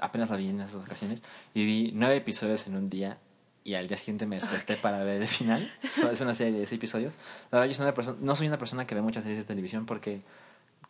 apenas 0.00 0.30
la 0.30 0.36
vi 0.36 0.50
en 0.50 0.60
esas 0.60 0.76
ocasiones, 0.76 1.24
y 1.52 1.64
vi 1.64 1.90
nueve 1.96 2.14
episodios 2.18 2.68
en 2.68 2.76
un 2.76 2.88
día, 2.88 3.18
y 3.64 3.74
al 3.74 3.88
día 3.88 3.96
siguiente 3.96 4.24
me 4.26 4.36
desperté 4.36 4.76
para 4.76 5.02
ver 5.02 5.20
el 5.20 5.26
final. 5.26 5.68
es 6.12 6.20
una 6.20 6.32
serie 6.32 6.60
de 6.60 6.66
seis 6.66 6.78
episodios. 6.78 7.14
La 7.50 7.58
verdad, 7.58 7.72
yo 7.72 7.76
soy 7.76 7.86
una 7.86 7.94
persona, 7.94 8.18
no 8.20 8.36
soy 8.36 8.46
una 8.46 8.58
persona 8.58 8.86
que 8.86 8.94
ve 8.94 9.02
muchas 9.02 9.24
series 9.24 9.40
de 9.40 9.44
televisión 9.44 9.84
porque 9.84 10.22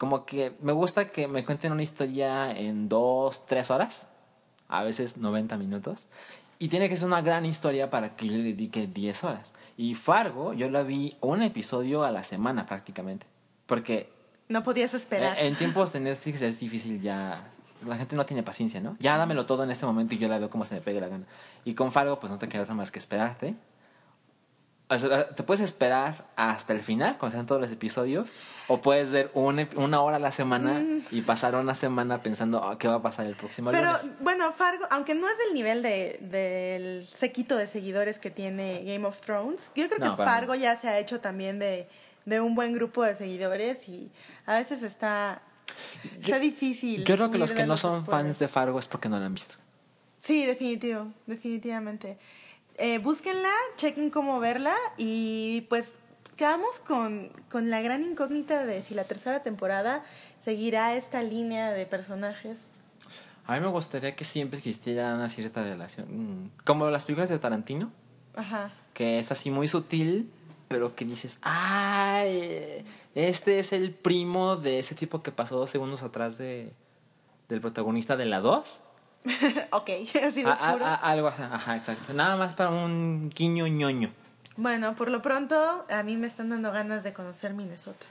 como 0.03 0.27
que 0.27 0.53
me 0.61 0.73
gusta 0.73 1.13
que 1.13 1.29
me 1.29 1.45
cuenten 1.45 1.71
una 1.71 1.85
historia 1.85 2.51
en 2.59 2.89
dos, 2.89 3.47
tres 3.47 3.71
horas, 3.71 4.09
a 4.67 4.83
veces 4.83 5.17
90 5.17 5.57
minutos, 5.59 6.09
y 6.59 6.67
tiene 6.67 6.89
que 6.89 6.97
ser 6.97 7.07
una 7.07 7.21
gran 7.23 7.47
historia 7.47 7.89
para 7.89 8.17
que 8.17 8.27
yo 8.27 8.33
le 8.33 8.43
dedique 8.43 8.89
10 8.89 9.23
horas. 9.23 9.53
Y 9.77 9.95
Fargo, 9.95 10.55
yo 10.55 10.69
la 10.71 10.83
vi 10.83 11.17
un 11.21 11.41
episodio 11.41 12.03
a 12.03 12.11
la 12.11 12.25
semana 12.25 12.67
prácticamente, 12.67 13.27
porque 13.67 14.11
No 14.49 14.65
podías 14.65 14.93
esperar. 14.93 15.39
en, 15.39 15.47
en 15.47 15.55
tiempos 15.55 15.93
de 15.93 16.01
Netflix 16.01 16.43
es 16.43 16.59
difícil 16.59 17.01
ya. 17.01 17.49
La 17.87 17.95
gente 17.97 18.17
no 18.17 18.27
tiene 18.27 18.43
paciencia, 18.43 18.81
¿no? 18.81 18.97
Ya 18.99 19.17
dámelo 19.17 19.47
todo 19.47 19.63
en 19.63 19.71
este 19.71 19.87
momento 19.87 20.17
y 20.17 20.19
yo 20.19 20.27
la 20.27 20.41
veo 20.41 20.51
como 20.51 20.65
se 20.65 20.75
me 20.75 20.81
pegue 20.81 21.01
la 21.01 21.07
gana. 21.07 21.27
Y 21.65 21.75
con 21.75 21.93
Fargo, 21.93 22.19
pues 22.19 22.33
no 22.33 22.39
te 22.39 22.49
queda 22.49 22.63
otra 22.63 22.75
más 22.75 22.91
que 22.91 22.99
esperarte. 22.99 23.55
O 24.95 24.99
sea, 24.99 25.29
te 25.31 25.43
puedes 25.43 25.63
esperar 25.63 26.27
hasta 26.37 26.73
el 26.73 26.81
final, 26.83 27.17
cuando 27.19 27.35
sean 27.37 27.47
todos 27.47 27.61
los 27.61 27.71
episodios, 27.73 28.31
o 28.69 28.81
puedes 28.81 29.11
ver 29.11 29.31
un 29.35 29.59
ep- 29.59 29.77
una 29.77 30.01
hora 30.03 30.17
a 30.17 30.21
la 30.21 30.33
semana 30.33 30.83
y 31.11 31.23
pasar 31.23 31.55
una 31.57 31.75
semana 31.75 32.23
pensando 32.23 32.63
"Ah, 32.63 32.79
qué 32.79 32.89
va 32.89 32.95
a 32.97 33.03
pasar 33.03 33.27
el 33.27 33.35
próximo 33.35 33.71
Pero 33.71 33.91
lunes. 33.93 34.07
bueno, 34.21 34.53
Fargo, 34.53 34.87
aunque 34.91 35.15
no 35.15 35.29
es 35.29 35.37
del 35.39 35.55
nivel 35.55 35.83
de, 35.83 36.19
del 36.23 37.07
séquito 37.07 37.57
de 37.57 37.67
seguidores 37.67 38.19
que 38.19 38.31
tiene 38.31 38.83
Game 38.85 39.05
of 39.07 39.21
Thrones, 39.21 39.71
yo 39.75 39.89
creo 39.89 39.99
No, 39.99 40.17
que 40.17 40.23
Fargo 40.25 40.55
ya 40.55 40.77
se 40.77 40.89
ha 40.89 40.99
hecho 40.99 41.21
también 41.21 41.59
de, 41.59 41.89
de 42.25 42.41
un 42.41 42.55
buen 42.55 42.73
grupo 42.73 43.03
de 43.03 43.17
seguidores 43.17 43.89
y 43.89 44.11
a 44.47 44.55
veces 44.55 44.83
está, 44.83 45.43
está 46.21 46.39
difícil. 46.39 47.05
Yo 47.05 47.17
creo 47.17 47.31
que 47.31 47.39
los 47.39 47.53
que 47.53 47.67
no 47.67 47.77
son 47.77 48.03
spoilers. 48.03 48.11
fans 48.27 48.39
de 48.39 48.49
Fargo 48.49 48.79
es 48.79 48.87
porque 48.87 49.09
no 49.09 49.19
lo 49.19 49.25
han 49.27 49.35
visto. 49.35 49.57
Sí, 50.21 50.47
definitivo, 50.47 51.09
definitivamente. 51.27 52.17
Eh, 52.79 52.99
búsquenla, 52.99 53.53
chequen 53.77 54.11
cómo 54.11 54.41
verla 54.41 54.75
y 54.97 55.63
pues 55.69 55.95
quedamos 56.37 56.81
con, 56.81 57.31
con 57.51 57.71
la 57.71 57.81
gran 57.83 58.03
incógnita 58.03 58.65
de 58.65 58.83
si 58.83 58.95
la 58.95 59.05
tercera 59.05 59.43
temporada 59.43 60.03
seguirá 60.45 60.97
esta 60.97 61.23
línea 61.23 61.71
de 61.73 61.87
personajes. 61.87 62.71
A 63.47 63.55
mí 63.55 63.61
me 63.61 63.69
gustaría 63.69 64.17
que 64.17 64.25
siempre 64.25 64.57
existiera 64.59 65.15
una 65.15 65.29
cierta 65.29 65.63
relación. 65.63 66.07
mm, 66.45 66.51
Como 66.65 66.89
las 66.91 67.05
películas 67.05 67.29
de 67.29 67.39
Tarantino, 67.39 67.91
Ajá. 68.35 68.73
que 68.95 69.19
es 69.19 69.31
así 69.33 69.51
muy 69.51 69.69
sutil, 69.69 70.31
pero 70.69 70.95
que 70.95 71.05
dices, 71.05 71.39
¡ay! 71.43 72.85
Este 73.15 73.59
es 73.59 73.73
el 73.73 73.91
primo 73.93 74.57
de 74.57 74.79
ese 74.79 74.95
tipo 74.95 75.23
que 75.23 75.33
pasó 75.33 75.57
dos 75.59 75.71
segundos 75.71 76.03
atrás 76.03 76.39
de, 76.39 76.73
del 77.49 77.61
protagonista 77.61 78.17
de 78.17 78.25
la 78.25 78.41
2. 78.41 78.81
ok, 79.71 79.91
así 80.29 80.43
de 80.43 80.49
A- 80.51 80.53
a- 80.53 80.67
oscuro. 80.69 80.85
a- 80.87 80.95
algo 80.95 81.29
así, 81.29 81.43
ajá, 81.43 81.77
exacto. 81.77 82.13
Nada 82.13 82.37
más 82.37 82.55
para 82.55 82.71
un 82.71 83.31
guiño 83.35 83.67
ñoño. 83.67 84.11
Bueno, 84.57 84.95
por 84.95 85.11
lo 85.11 85.23
pronto, 85.23 85.87
a 85.89 86.03
mí 86.03 86.17
me 86.17 86.27
están 86.27 86.51
dando 86.51 86.73
ganas 86.73 87.05
de 87.05 87.13
conocer 87.13 87.55
Minnesota. 87.55 88.05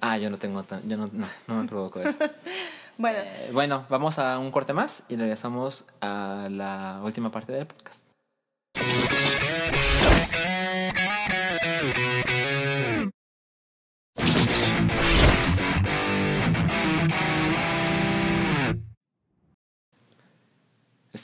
Ah, 0.00 0.18
yo 0.18 0.30
no 0.30 0.38
tengo 0.38 0.62
tan. 0.62 0.88
Yo 0.88 0.96
no, 0.96 1.08
no, 1.12 1.26
no 1.46 1.54
me 1.62 1.68
provoco 1.68 2.00
eso. 2.00 2.18
Bueno, 2.98 3.18
Eh, 3.20 3.50
bueno, 3.52 3.84
vamos 3.90 4.18
a 4.18 4.38
un 4.38 4.50
corte 4.50 4.72
más 4.72 5.02
y 5.10 5.16
regresamos 5.16 5.84
a 6.00 6.48
la 6.50 7.00
última 7.04 7.30
parte 7.30 7.52
del 7.52 7.66
podcast. 7.66 8.00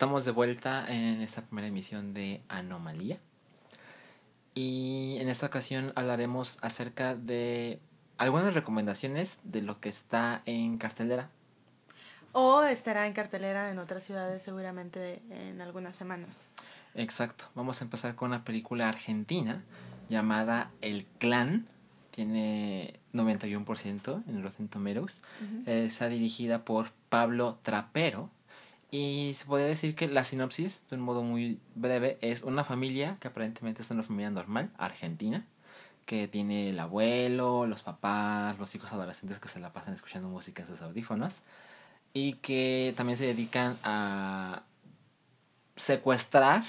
Estamos 0.03 0.25
de 0.25 0.33
vuelta 0.33 0.85
en 0.89 1.21
esta 1.23 1.43
primera 1.43 1.69
emisión 1.69 2.13
de 2.13 2.43
Anomalía. 2.49 3.21
Y 4.53 5.17
en 5.21 5.29
esta 5.29 5.47
ocasión 5.47 5.93
hablaremos 5.95 6.59
acerca 6.61 7.15
de 7.15 7.79
algunas 8.19 8.53
recomendaciones 8.53 9.39
de 9.45 9.63
lo 9.63 9.79
que 9.79 9.89
está 9.89 10.43
en 10.45 10.77
cartelera. 10.77 11.31
o 12.33 12.65
estará 12.65 13.07
en 13.07 13.13
cartelera 13.13 13.71
en 13.71 13.79
otras 13.79 14.03
ciudades 14.03 14.43
seguramente 14.43 15.23
en 15.31 15.61
algunas 15.61 15.95
semanas. 15.95 16.31
Exacto. 16.97 17.45
Vamos 17.55 17.81
a 17.81 17.85
empezar 17.85 18.17
con 18.17 18.31
una 18.31 18.43
película 18.43 18.89
argentina 18.89 19.63
llamada 20.09 20.73
El 20.81 21.07
Clan. 21.21 21.69
Tiene 22.11 22.99
91% 23.13 24.25
en 24.27 24.43
Rotten 24.43 24.67
Tomatoes. 24.67 25.23
Está 25.65 26.09
dirigida 26.09 26.65
por 26.65 26.91
Pablo 27.09 27.61
Trapero. 27.63 28.31
Y 28.95 29.33
se 29.33 29.47
podría 29.47 29.69
decir 29.69 29.95
que 29.95 30.07
la 30.07 30.23
sinopsis, 30.23 30.87
de 30.91 30.97
un 30.97 31.03
modo 31.03 31.23
muy 31.23 31.59
breve, 31.75 32.19
es 32.21 32.43
una 32.43 32.63
familia 32.63 33.17
que 33.21 33.29
aparentemente 33.29 33.81
es 33.81 33.91
una 33.91 34.03
familia 34.03 34.29
normal, 34.29 34.71
argentina, 34.77 35.47
que 36.05 36.29
tiene 36.29 36.69
el 36.69 36.79
abuelo, 36.79 37.67
los 37.67 37.81
papás, 37.81 38.59
los 38.59 38.75
hijos 38.75 38.93
adolescentes 38.93 39.39
que 39.39 39.49
se 39.49 39.61
la 39.61 39.73
pasan 39.73 39.95
escuchando 39.95 40.29
música 40.29 40.61
en 40.63 40.69
sus 40.69 40.83
audífonos 40.83 41.41
y 42.13 42.35
que 42.35 42.93
también 42.95 43.17
se 43.17 43.25
dedican 43.25 43.79
a 43.83 44.65
secuestrar 45.75 46.63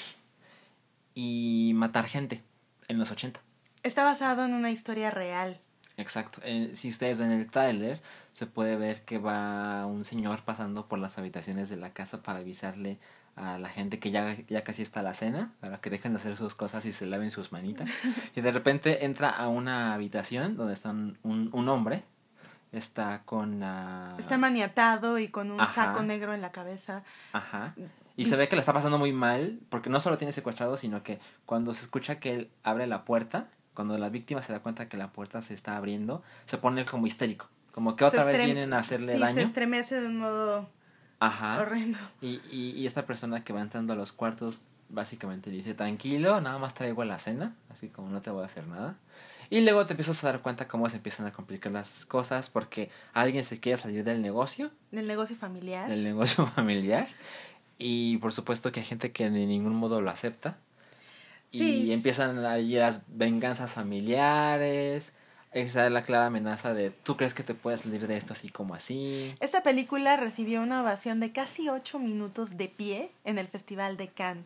y 1.13 1.73
matar 1.75 2.05
gente 2.05 2.41
en 2.87 2.99
los 2.99 3.11
80. 3.11 3.41
Está 3.83 4.05
basado 4.05 4.45
en 4.45 4.53
una 4.53 4.71
historia 4.71 5.11
real. 5.11 5.59
Exacto. 5.97 6.39
Eh, 6.43 6.71
si 6.73 6.89
ustedes 6.89 7.19
ven 7.19 7.31
el 7.31 7.49
tráiler, 7.49 8.01
se 8.31 8.47
puede 8.47 8.75
ver 8.75 9.03
que 9.03 9.19
va 9.19 9.85
un 9.85 10.05
señor 10.05 10.41
pasando 10.43 10.87
por 10.87 10.99
las 10.99 11.17
habitaciones 11.17 11.69
de 11.69 11.77
la 11.77 11.91
casa 11.91 12.21
para 12.21 12.39
avisarle 12.39 12.97
a 13.35 13.57
la 13.57 13.69
gente 13.69 13.99
que 13.99 14.11
ya, 14.11 14.35
ya 14.47 14.63
casi 14.63 14.81
está 14.81 15.01
la 15.01 15.13
cena, 15.13 15.53
para 15.59 15.81
que 15.81 15.89
dejen 15.89 16.13
de 16.13 16.19
hacer 16.19 16.37
sus 16.37 16.55
cosas 16.55 16.85
y 16.85 16.91
se 16.91 17.05
laven 17.05 17.31
sus 17.31 17.51
manitas. 17.51 17.89
y 18.35 18.41
de 18.41 18.51
repente 18.51 19.05
entra 19.05 19.29
a 19.29 19.47
una 19.47 19.93
habitación 19.93 20.55
donde 20.55 20.73
está 20.73 20.89
un, 20.89 21.17
un, 21.23 21.49
un 21.51 21.69
hombre, 21.69 22.03
está 22.71 23.23
con 23.25 23.59
la... 23.59 24.15
Está 24.17 24.37
maniatado 24.37 25.19
y 25.19 25.27
con 25.27 25.51
un 25.51 25.61
Ajá. 25.61 25.85
saco 25.87 26.03
negro 26.03 26.33
en 26.33 26.41
la 26.41 26.51
cabeza. 26.51 27.03
Ajá. 27.31 27.75
Y 28.15 28.25
se 28.25 28.35
ve 28.35 28.47
que 28.47 28.55
le 28.55 28.59
está 28.59 28.73
pasando 28.73 28.99
muy 28.99 29.11
mal, 29.11 29.59
porque 29.69 29.89
no 29.89 29.99
solo 29.99 30.17
tiene 30.17 30.31
secuestrado, 30.31 30.77
sino 30.77 31.01
que 31.01 31.19
cuando 31.45 31.73
se 31.73 31.83
escucha 31.83 32.19
que 32.19 32.33
él 32.33 32.51
abre 32.63 32.85
la 32.85 33.05
puerta, 33.05 33.47
cuando 33.73 33.97
la 33.97 34.09
víctima 34.09 34.41
se 34.41 34.53
da 34.53 34.59
cuenta 34.59 34.87
que 34.89 34.97
la 34.97 35.11
puerta 35.11 35.41
se 35.41 35.53
está 35.53 35.77
abriendo, 35.77 36.21
se 36.45 36.57
pone 36.57 36.85
como 36.85 37.07
histérico. 37.07 37.47
Como 37.73 37.95
que 37.95 38.03
otra 38.05 38.23
vez 38.23 38.43
vienen 38.45 38.73
a 38.73 38.77
hacerle 38.79 39.13
sí, 39.15 39.19
daño. 39.19 39.33
se 39.35 39.41
estremece 39.43 39.99
de 39.99 40.07
un 40.07 40.17
modo 40.19 40.69
Ajá. 41.19 41.59
horrendo. 41.61 41.97
Y, 42.21 42.39
y, 42.51 42.71
y 42.77 42.85
esta 42.85 43.05
persona 43.05 43.43
que 43.43 43.51
va 43.53 43.61
entrando 43.61 43.93
a 43.93 43.95
los 43.95 44.11
cuartos 44.11 44.59
básicamente 44.89 45.49
dice, 45.49 45.73
tranquilo, 45.73 46.39
nada 46.39 46.59
más 46.59 46.75
traigo 46.75 47.03
la 47.03 47.17
cena, 47.17 47.55
así 47.71 47.89
como 47.89 48.09
no 48.09 48.21
te 48.21 48.29
voy 48.29 48.43
a 48.43 48.45
hacer 48.45 48.67
nada. 48.67 48.95
Y 49.49 49.61
luego 49.61 49.85
te 49.87 49.93
empiezas 49.93 50.23
a 50.23 50.27
dar 50.31 50.41
cuenta 50.41 50.67
cómo 50.67 50.87
se 50.89 50.97
empiezan 50.97 51.25
a 51.25 51.31
complicar 51.33 51.71
las 51.71 52.05
cosas 52.05 52.49
porque 52.49 52.89
alguien 53.13 53.43
se 53.43 53.59
quiere 53.59 53.77
salir 53.77 54.03
del 54.03 54.21
negocio, 54.21 54.71
Del 54.91 55.07
negocio 55.07 55.35
familiar. 55.35 55.89
del 55.89 56.03
negocio 56.03 56.45
familiar. 56.55 57.07
Y 57.79 58.17
por 58.17 58.33
supuesto 58.33 58.71
que 58.71 58.81
hay 58.81 58.85
gente 58.85 59.11
que 59.11 59.29
de 59.29 59.45
ningún 59.47 59.75
modo 59.75 59.99
lo 60.01 60.11
acepta. 60.11 60.57
Sí. 61.53 61.83
Y 61.83 61.93
empiezan 61.93 62.43
ahí 62.45 62.73
las 62.73 63.01
venganzas 63.07 63.71
familiares. 63.71 65.13
Está 65.51 65.87
la 65.91 66.01
clara 66.01 66.25
amenaza 66.25 66.73
de, 66.73 66.89
¿tú 66.89 67.15
crees 67.15 67.35
que 67.35 67.43
te 67.43 67.53
puedes 67.53 67.81
salir 67.81 68.07
de 68.07 68.17
esto 68.17 68.33
así 68.33 68.49
como 68.49 68.73
así? 68.73 69.35
Esta 69.39 69.61
película 69.61 70.17
recibió 70.17 70.63
una 70.63 70.81
ovación 70.81 71.19
de 71.19 71.31
casi 71.31 71.69
ocho 71.69 71.99
minutos 71.99 72.57
de 72.57 72.69
pie 72.69 73.11
en 73.23 73.37
el 73.37 73.47
Festival 73.47 73.95
de 73.95 74.07
Cannes. 74.07 74.45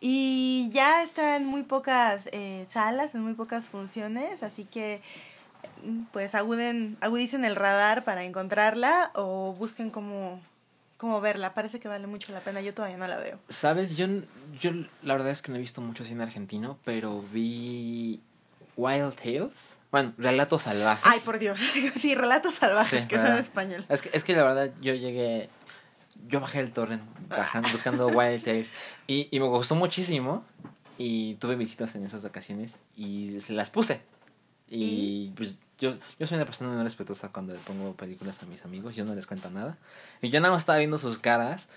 Y 0.00 0.70
ya 0.72 1.02
está 1.02 1.36
en 1.36 1.44
muy 1.44 1.64
pocas 1.64 2.30
eh, 2.32 2.66
salas, 2.70 3.14
en 3.14 3.22
muy 3.22 3.34
pocas 3.34 3.68
funciones, 3.68 4.42
así 4.42 4.64
que 4.64 5.02
pues 6.12 6.34
aguden, 6.34 6.96
agudicen 7.00 7.44
el 7.44 7.56
radar 7.56 8.04
para 8.04 8.24
encontrarla 8.24 9.10
o 9.14 9.54
busquen 9.58 9.90
cómo, 9.90 10.40
cómo 10.98 11.22
verla. 11.22 11.54
Parece 11.54 11.80
que 11.80 11.88
vale 11.88 12.06
mucho 12.06 12.30
la 12.32 12.40
pena, 12.40 12.60
yo 12.60 12.74
todavía 12.74 12.98
no 12.98 13.08
la 13.08 13.16
veo. 13.16 13.38
Sabes, 13.48 13.96
yo, 13.96 14.06
yo 14.60 14.72
la 15.02 15.14
verdad 15.14 15.30
es 15.30 15.40
que 15.40 15.50
no 15.50 15.56
he 15.56 15.60
visto 15.60 15.80
mucho 15.80 16.04
cine 16.04 16.22
argentino, 16.22 16.78
pero 16.84 17.24
vi 17.32 18.20
Wild 18.76 19.14
Tales. 19.14 19.78
Bueno, 19.90 20.12
Relatos 20.18 20.62
Salvajes. 20.62 21.10
Ay, 21.10 21.20
por 21.24 21.38
Dios. 21.38 21.58
sí, 21.96 22.14
relatos 22.14 22.56
salvajes, 22.56 23.02
Sí, 23.02 23.08
que 23.08 23.16
son 23.16 23.28
en 23.28 23.38
español. 23.38 23.86
Es 23.88 24.02
que, 24.02 24.10
es 24.12 24.22
que 24.22 24.36
la 24.36 24.42
verdad 24.42 24.70
yo 24.82 24.92
llegué, 24.92 25.48
yo 26.26 26.40
bajé 26.40 26.60
el 26.60 26.72
torrent 26.72 27.02
bajando, 27.30 27.70
buscando 27.70 28.06
Wild 28.08 28.44
Tales 28.44 28.68
y, 29.06 29.28
y 29.30 29.40
me 29.40 29.46
gustó 29.46 29.74
muchísimo, 29.74 30.44
y 30.98 31.34
tuve 31.36 31.54
visitas 31.54 31.94
en 31.94 32.04
esas 32.04 32.24
vacaciones 32.24 32.76
y 32.96 33.40
se 33.40 33.52
las 33.52 33.70
puse. 33.70 34.02
Y, 34.68 35.30
pues 35.36 35.56
yo, 35.78 35.96
yo 36.18 36.26
soy 36.26 36.36
una 36.36 36.44
persona 36.44 36.70
muy 36.70 36.82
respetuosa 36.82 37.30
cuando 37.30 37.54
le 37.54 37.60
pongo 37.60 37.94
películas 37.94 38.42
a 38.42 38.46
mis 38.46 38.64
amigos, 38.64 38.96
yo 38.96 39.04
no 39.04 39.14
les 39.14 39.26
cuento 39.26 39.50
nada. 39.50 39.78
Y 40.20 40.30
yo 40.30 40.40
nada 40.40 40.52
más 40.52 40.62
estaba 40.62 40.78
viendo 40.78 40.98
sus 40.98 41.18
caras, 41.18 41.68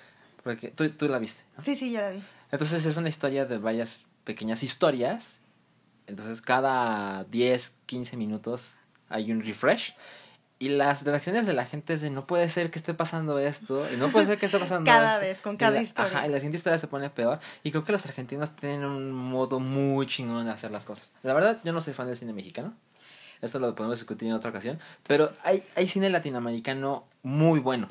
porque 0.43 0.69
tú, 0.69 0.89
tú 0.89 1.07
la 1.07 1.19
viste. 1.19 1.43
Sí, 1.63 1.75
sí, 1.75 1.91
yo 1.91 2.01
la 2.01 2.11
vi. 2.11 2.23
Entonces 2.51 2.85
es 2.85 2.97
una 2.97 3.09
historia 3.09 3.45
de 3.45 3.57
varias 3.57 4.01
pequeñas 4.23 4.63
historias. 4.63 5.39
Entonces 6.07 6.41
cada 6.41 7.23
10, 7.25 7.73
15 7.85 8.17
minutos 8.17 8.75
hay 9.09 9.31
un 9.31 9.41
refresh. 9.41 9.95
Y 10.59 10.69
las 10.69 11.03
reacciones 11.03 11.47
de 11.47 11.53
la 11.53 11.65
gente 11.65 11.93
es 11.93 12.01
de 12.01 12.11
no 12.11 12.27
puede 12.27 12.47
ser 12.47 12.69
que 12.69 12.77
esté 12.77 12.93
pasando 12.93 13.39
esto, 13.39 13.91
y 13.91 13.97
no 13.97 14.11
puede 14.11 14.27
ser 14.27 14.37
que 14.37 14.45
esté 14.45 14.59
pasando 14.59 14.85
cada 14.91 15.15
esto. 15.15 15.21
vez, 15.21 15.41
con 15.41 15.57
cada 15.57 15.71
la, 15.71 15.81
historia. 15.81 16.19
Ajá, 16.19 16.27
y 16.27 16.29
la 16.29 16.37
siguiente 16.37 16.57
historia 16.57 16.77
se 16.77 16.87
pone 16.87 17.09
peor. 17.09 17.39
Y 17.63 17.71
creo 17.71 17.83
que 17.83 17.91
los 17.91 18.05
argentinos 18.05 18.55
tienen 18.55 18.85
un 18.85 19.11
modo 19.11 19.59
muy 19.59 20.05
chingón 20.05 20.45
de 20.45 20.51
hacer 20.51 20.69
las 20.69 20.85
cosas. 20.85 21.13
La 21.23 21.33
verdad, 21.33 21.59
yo 21.63 21.73
no 21.73 21.81
soy 21.81 21.95
fan 21.95 22.05
del 22.05 22.15
cine 22.15 22.33
mexicano. 22.33 22.75
Esto 23.41 23.59
lo 23.59 23.73
podemos 23.75 23.99
discutir 23.99 24.27
en 24.29 24.35
otra 24.35 24.49
ocasión. 24.49 24.79
Pero 25.07 25.31
hay, 25.43 25.63
hay 25.75 25.87
cine 25.87 26.09
latinoamericano 26.09 27.05
muy 27.23 27.59
bueno. 27.59 27.89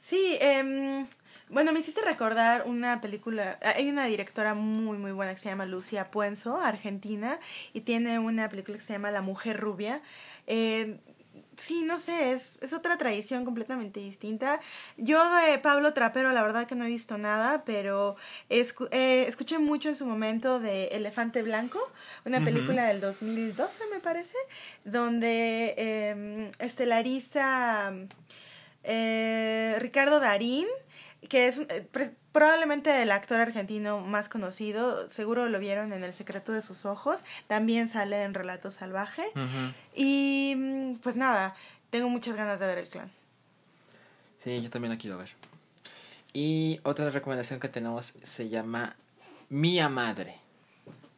Sí, 0.00 0.36
eh, 0.40 1.06
bueno, 1.48 1.72
me 1.72 1.78
hiciste 1.78 2.00
recordar 2.02 2.64
una 2.66 3.00
película, 3.00 3.58
hay 3.62 3.88
una 3.88 4.06
directora 4.06 4.54
muy, 4.54 4.98
muy 4.98 5.12
buena 5.12 5.32
que 5.32 5.38
se 5.38 5.48
llama 5.48 5.64
Lucia 5.64 6.10
Puenzo, 6.10 6.60
argentina, 6.60 7.38
y 7.72 7.82
tiene 7.82 8.18
una 8.18 8.48
película 8.48 8.78
que 8.78 8.84
se 8.84 8.94
llama 8.94 9.12
La 9.12 9.22
Mujer 9.22 9.60
Rubia. 9.60 10.02
Eh, 10.48 10.98
sí, 11.56 11.82
no 11.82 11.98
sé, 11.98 12.32
es, 12.32 12.58
es 12.62 12.72
otra 12.72 12.96
tradición 12.96 13.44
completamente 13.44 14.00
distinta. 14.00 14.60
Yo 14.96 15.18
de 15.36 15.58
Pablo 15.58 15.92
Trapero, 15.92 16.32
la 16.32 16.42
verdad 16.42 16.66
que 16.66 16.74
no 16.74 16.84
he 16.84 16.88
visto 16.88 17.18
nada, 17.18 17.64
pero 17.64 18.16
escu 18.48 18.88
eh, 18.90 19.24
escuché 19.26 19.58
mucho 19.58 19.88
en 19.88 19.94
su 19.94 20.06
momento 20.06 20.60
de 20.60 20.86
Elefante 20.88 21.42
Blanco, 21.42 21.80
una 22.24 22.42
película 22.44 22.86
del 22.86 23.00
2012, 23.00 23.84
me 23.92 24.00
parece, 24.00 24.36
donde 24.84 25.74
eh, 25.76 26.50
estelariza 26.58 27.92
eh, 28.84 29.76
Ricardo 29.80 30.20
Darín 30.20 30.66
que 31.28 31.48
es 31.48 31.58
eh, 31.58 31.86
probablemente 32.36 33.00
el 33.00 33.12
actor 33.12 33.40
argentino 33.40 34.02
más 34.02 34.28
conocido, 34.28 35.08
seguro 35.08 35.48
lo 35.48 35.58
vieron 35.58 35.94
en 35.94 36.04
El 36.04 36.12
secreto 36.12 36.52
de 36.52 36.60
sus 36.60 36.84
ojos, 36.84 37.24
también 37.46 37.88
sale 37.88 38.24
en 38.24 38.34
Relato 38.34 38.70
Salvaje. 38.70 39.24
Y 39.94 40.52
mm, 40.54 40.96
pues 40.96 41.16
nada, 41.16 41.56
tengo 41.88 42.10
muchas 42.10 42.36
ganas 42.36 42.60
de 42.60 42.66
ver 42.66 42.76
el 42.76 42.88
clan. 42.90 43.10
Sí, 44.36 44.60
yo 44.60 44.68
también 44.68 44.92
la 44.92 44.98
quiero 44.98 45.16
ver. 45.16 45.30
Y 46.34 46.78
otra 46.82 47.08
recomendación 47.08 47.58
que 47.58 47.70
tenemos 47.70 48.12
se 48.22 48.50
llama 48.50 48.96
Mia 49.48 49.88
Madre. 49.88 50.36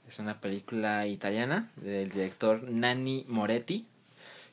Es 0.06 0.20
una 0.20 0.40
película 0.40 1.04
italiana 1.08 1.68
del 1.74 2.10
director 2.10 2.62
Nanni 2.62 3.24
Moretti, 3.26 3.88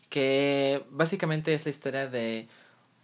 que 0.10 0.84
básicamente 0.90 1.54
es 1.54 1.64
la 1.64 1.70
historia 1.70 2.08
de 2.08 2.48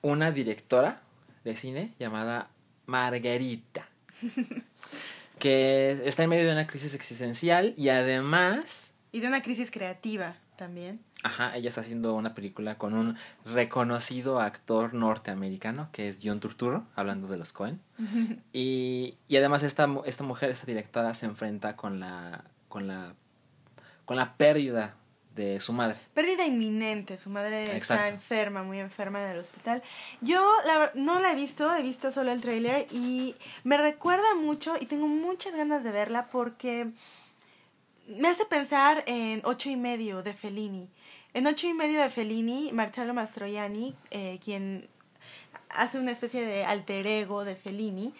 una 0.01 0.31
directora 0.31 1.03
de 1.43 1.55
cine 1.55 1.93
llamada 1.99 2.49
Margarita, 2.91 3.87
que 5.39 5.91
está 6.03 6.23
en 6.23 6.29
medio 6.29 6.45
de 6.45 6.51
una 6.51 6.67
crisis 6.67 6.93
existencial 6.93 7.73
y 7.77 7.87
además... 7.87 8.91
Y 9.13 9.21
de 9.21 9.27
una 9.27 9.41
crisis 9.41 9.71
creativa 9.71 10.35
también. 10.57 10.99
Ajá, 11.23 11.55
ella 11.55 11.69
está 11.69 11.81
haciendo 11.81 12.13
una 12.15 12.35
película 12.35 12.77
con 12.77 12.93
un 12.93 13.17
reconocido 13.45 14.41
actor 14.41 14.93
norteamericano 14.93 15.87
que 15.93 16.09
es 16.09 16.19
John 16.21 16.41
Turturro, 16.41 16.85
hablando 16.95 17.29
de 17.29 17.37
los 17.37 17.53
Cohen. 17.53 17.79
y, 18.53 19.17
y 19.29 19.37
además 19.37 19.63
esta, 19.63 19.87
esta 20.05 20.23
mujer, 20.25 20.49
esta 20.49 20.65
directora, 20.65 21.13
se 21.13 21.27
enfrenta 21.27 21.77
con 21.77 22.01
la, 22.01 22.43
con 22.67 22.87
la, 22.87 23.13
con 24.03 24.17
la 24.17 24.35
pérdida 24.35 24.95
de 25.35 25.59
su 25.59 25.73
madre. 25.73 25.97
Pérdida 26.13 26.45
inminente, 26.45 27.17
su 27.17 27.29
madre 27.29 27.75
está 27.75 28.09
enferma, 28.09 28.63
muy 28.63 28.79
enferma 28.79 29.23
en 29.23 29.31
el 29.31 29.39
hospital. 29.39 29.81
Yo 30.19 30.45
la, 30.65 30.91
no 30.93 31.19
la 31.19 31.31
he 31.31 31.35
visto, 31.35 31.73
he 31.73 31.81
visto 31.81 32.11
solo 32.11 32.31
el 32.31 32.41
tráiler 32.41 32.87
y 32.91 33.35
me 33.63 33.77
recuerda 33.77 34.35
mucho 34.35 34.75
y 34.79 34.85
tengo 34.85 35.07
muchas 35.07 35.55
ganas 35.55 35.83
de 35.83 35.91
verla 35.91 36.27
porque 36.27 36.91
me 38.07 38.27
hace 38.27 38.45
pensar 38.45 39.03
en 39.07 39.41
ocho 39.45 39.69
y 39.69 39.77
medio 39.77 40.21
de 40.23 40.33
Fellini. 40.33 40.89
En 41.33 41.47
ocho 41.47 41.67
y 41.67 41.73
medio 41.73 42.01
de 42.01 42.09
Fellini, 42.09 42.71
Marcello 42.73 43.13
Mastroianni, 43.13 43.95
eh, 44.09 44.39
quien 44.43 44.89
hace 45.69 45.97
una 45.97 46.11
especie 46.11 46.45
de 46.45 46.65
alter 46.65 47.07
ego 47.07 47.45
de 47.45 47.55
Fellini, 47.55 48.13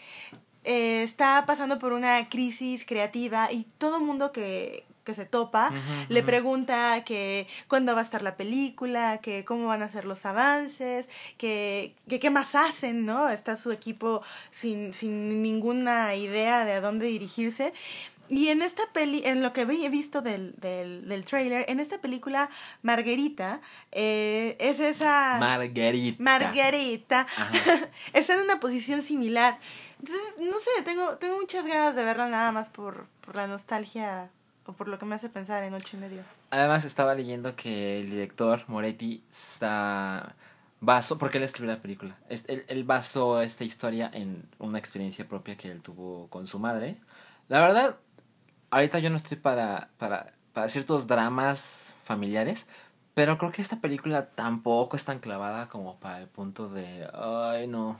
eh, 0.64 1.04
está 1.04 1.44
pasando 1.46 1.78
por 1.78 1.92
una 1.92 2.30
crisis 2.30 2.86
creativa 2.86 3.52
y 3.52 3.66
todo 3.78 4.00
mundo 4.00 4.32
que, 4.32 4.86
que 5.04 5.14
se 5.14 5.26
topa, 5.26 5.72
le 6.10 6.24
pregunta 6.24 7.04
que 7.04 7.48
cuándo 7.68 7.94
va 7.94 8.02
a 8.02 8.04
estar 8.04 8.22
la 8.22 8.36
película, 8.36 9.20
que 9.22 9.46
cómo 9.46 9.68
van 9.68 9.84
a 9.84 9.90
ser 9.90 10.06
los 10.06 10.26
avances, 10.26 11.10
que, 11.38 11.96
que 12.08 12.20
qué 12.20 12.30
más 12.30 12.56
hacen, 12.56 13.06
¿no? 13.06 13.30
Está 13.30 13.56
su 13.56 13.72
equipo 13.72 14.22
sin, 14.52 14.94
sin 14.94 15.42
ninguna 15.42 16.16
idea 16.16 16.66
de 16.66 16.74
a 16.74 16.82
dónde 16.82 17.08
dirigirse. 17.08 17.74
Y 18.32 18.48
en 18.48 18.62
esta 18.62 18.84
peli, 18.94 19.24
en 19.26 19.44
lo 19.44 19.52
que 19.52 19.64
he 19.64 19.90
visto 19.90 20.22
del, 20.22 20.56
del, 20.56 21.06
del 21.10 21.26
trailer, 21.26 21.66
en 21.68 21.82
esta 21.82 22.00
película, 22.00 22.50
Margarita 22.82 23.60
eh, 23.92 24.56
es 24.58 24.80
esa... 24.80 25.36
Margarita. 25.38 26.24
Margarita. 26.24 27.28
está 28.14 28.36
en 28.36 28.40
una 28.40 28.62
posición 28.62 29.04
similar. 29.04 29.60
Entonces, 30.00 30.22
no 30.40 30.58
sé, 30.60 30.82
tengo, 30.86 31.18
tengo 31.18 31.36
muchas 31.36 31.68
ganas 31.68 31.94
de 31.94 32.06
verla 32.06 32.30
nada 32.30 32.54
más 32.54 32.70
por, 32.70 33.08
por 33.20 33.36
la 33.36 33.48
nostalgia 33.48 34.30
por 34.74 34.88
lo 34.88 35.00
que 35.00 35.06
me 35.06 35.16
hace 35.16 35.30
pensar 35.30 35.64
en 35.64 35.74
ocho 35.74 35.98
y 35.98 36.00
medio. 36.00 36.22
Además 36.50 36.86
estaba 36.86 37.16
leyendo 37.16 37.56
que 37.56 38.00
el 38.00 38.10
director 38.10 38.64
Moretti 38.68 39.24
está 39.30 40.36
basó, 40.82 41.18
porque 41.18 41.38
él 41.38 41.44
escribió 41.44 41.74
la 41.74 41.82
película, 41.82 42.18
él, 42.28 42.66
él 42.68 42.84
basó 42.84 43.42
esta 43.42 43.64
historia 43.64 44.10
en 44.12 44.50
una 44.58 44.80
experiencia 44.80 45.28
propia 45.28 45.56
que 45.56 45.72
él 45.72 45.82
tuvo 45.82 46.28
con 46.28 46.48
su 46.48 46.60
madre. 46.60 46.98
La 47.48 47.62
verdad, 47.62 47.98
ahorita 48.72 49.00
yo 49.00 49.10
no 49.10 49.18
estoy 49.18 49.38
para, 49.38 49.90
para, 49.98 50.34
para 50.54 50.70
ciertos 50.70 51.06
dramas 51.06 51.94
familiares, 52.02 52.66
pero 53.14 53.38
creo 53.38 53.52
que 53.52 53.62
esta 53.62 53.80
película 53.80 54.30
tampoco 54.32 54.96
es 54.96 55.06
tan 55.06 55.20
clavada 55.20 55.70
como 55.70 56.00
para 56.00 56.20
el 56.20 56.28
punto 56.28 56.70
de, 56.70 57.08
ay 57.14 57.68
no, 57.68 58.00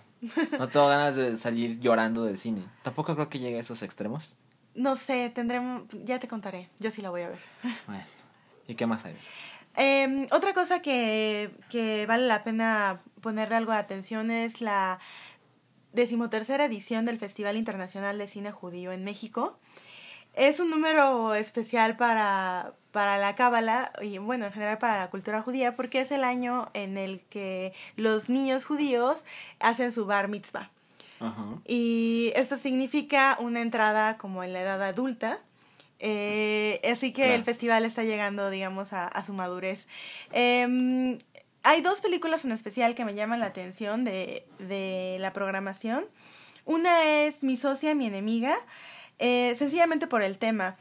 no 0.58 0.68
tengo 0.68 0.88
ganas 0.88 1.16
de 1.16 1.36
salir 1.36 1.80
llorando 1.80 2.24
del 2.24 2.38
cine. 2.38 2.64
Tampoco 2.82 3.14
creo 3.14 3.30
que 3.30 3.40
llegue 3.40 3.58
a 3.58 3.62
esos 3.62 3.84
extremos. 3.84 4.38
No 4.76 4.96
sé, 4.96 5.30
tendremos, 5.34 5.84
ya 6.06 6.20
te 6.20 6.28
contaré, 6.28 6.70
yo 6.80 6.92
sí 6.92 7.02
la 7.02 7.10
voy 7.10 7.22
a 7.22 7.30
ver. 7.30 7.40
Bueno, 7.88 8.04
¿y 8.68 8.76
qué 8.76 8.86
más 8.86 9.06
hay? 9.06 9.16
Eh, 9.78 10.28
otra 10.32 10.54
cosa 10.54 10.82
que, 10.82 11.52
que 11.70 12.06
vale 12.06 12.28
la 12.28 12.44
pena 12.44 13.02
ponerle 13.22 13.56
algo 13.56 13.72
de 13.72 13.78
atención 13.78 14.32
es 14.32 14.62
la 14.62 15.00
decimotercera 15.94 16.66
edición 16.66 17.06
del 17.06 17.20
Festival 17.20 17.58
Internacional 17.58 18.18
de 18.18 18.28
Cine 18.28 18.52
Judío 18.52 18.92
en 18.92 19.04
México. 19.04 19.60
Es 20.34 20.60
un 20.62 20.70
número 20.70 21.36
especial 21.36 21.98
para, 21.98 22.74
para 22.92 23.18
la 23.18 23.36
cábala 23.36 23.92
y 24.02 24.18
bueno, 24.18 24.46
en 24.46 24.54
general 24.54 24.78
para 24.78 24.98
la 24.98 25.10
cultura 25.10 25.42
judía 25.42 25.76
porque 25.76 26.02
es 26.02 26.12
el 26.12 26.24
año 26.24 26.70
en 26.74 26.98
el 26.98 27.24
que 27.26 27.74
los 27.98 28.30
niños 28.30 28.66
judíos 28.66 29.26
hacen 29.60 29.92
su 29.92 30.06
bar 30.06 30.30
mitzvah. 30.30 30.72
Y 31.68 32.32
esto 32.36 32.58
significa 32.58 33.38
una 33.40 33.62
entrada 33.62 34.18
como 34.18 34.44
en 34.44 34.54
la 34.54 34.62
edad 34.62 34.82
adulta. 34.82 35.40
Eh, 36.00 36.82
así 36.92 37.14
que 37.14 37.36
el 37.36 37.44
festival 37.44 37.86
está 37.86 38.04
llegando, 38.04 38.50
digamos, 38.50 38.92
a, 38.94 39.08
a 39.08 39.24
su 39.24 39.34
madurez. 39.34 39.88
Eh, 40.32 41.20
hay 41.64 41.82
dos 41.82 42.02
películas 42.02 42.44
en 42.44 42.52
especial 42.52 42.96
que 42.96 43.06
me 43.06 43.14
llaman 43.14 43.40
la 43.40 43.46
atención 43.48 44.04
de, 44.04 44.46
de 44.58 45.18
la 45.20 45.32
programación. 45.32 46.06
Una 46.66 47.04
es 47.04 47.44
Mi 47.44 47.58
socia, 47.58 47.94
mi 47.96 48.08
enemiga, 48.08 48.58
eh, 49.20 49.56
sencillamente 49.58 50.08
por 50.08 50.24
el 50.24 50.38
tema. 50.38 50.78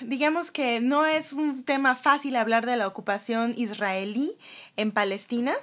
Digamos 0.00 0.50
que 0.50 0.80
no 0.80 1.06
es 1.06 1.32
un 1.32 1.64
tema 1.64 1.94
fácil 1.94 2.36
hablar 2.36 2.66
de 2.66 2.76
la 2.76 2.86
ocupación 2.86 3.54
israelí 3.56 4.36
en 4.76 4.90
Palestina. 4.90 5.54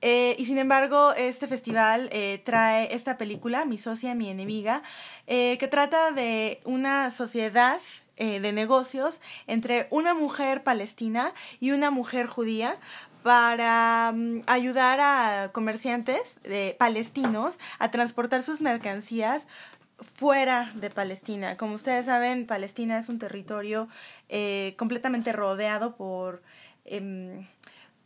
Eh, 0.00 0.36
y 0.38 0.46
sin 0.46 0.58
embargo, 0.58 1.12
este 1.14 1.48
festival 1.48 2.08
eh, 2.12 2.40
trae 2.44 2.94
esta 2.94 3.18
película, 3.18 3.64
Mi 3.64 3.78
socia, 3.78 4.14
mi 4.14 4.30
enemiga, 4.30 4.82
eh, 5.26 5.56
que 5.58 5.66
trata 5.68 6.12
de 6.12 6.60
una 6.64 7.10
sociedad 7.10 7.80
de 8.18 8.52
negocios 8.52 9.20
entre 9.46 9.86
una 9.90 10.12
mujer 10.12 10.64
palestina 10.64 11.32
y 11.60 11.70
una 11.70 11.92
mujer 11.92 12.26
judía 12.26 12.76
para 13.22 14.10
um, 14.12 14.42
ayudar 14.48 14.98
a 14.98 15.52
comerciantes 15.52 16.40
palestinos 16.78 17.60
a 17.78 17.92
transportar 17.92 18.42
sus 18.42 18.60
mercancías 18.60 19.46
fuera 20.00 20.72
de 20.74 20.90
Palestina. 20.90 21.56
Como 21.56 21.76
ustedes 21.76 22.06
saben, 22.06 22.48
Palestina 22.48 22.98
es 22.98 23.08
un 23.08 23.20
territorio 23.20 23.86
completamente 24.76 25.30
rodeado 25.30 25.94
por... 25.94 26.42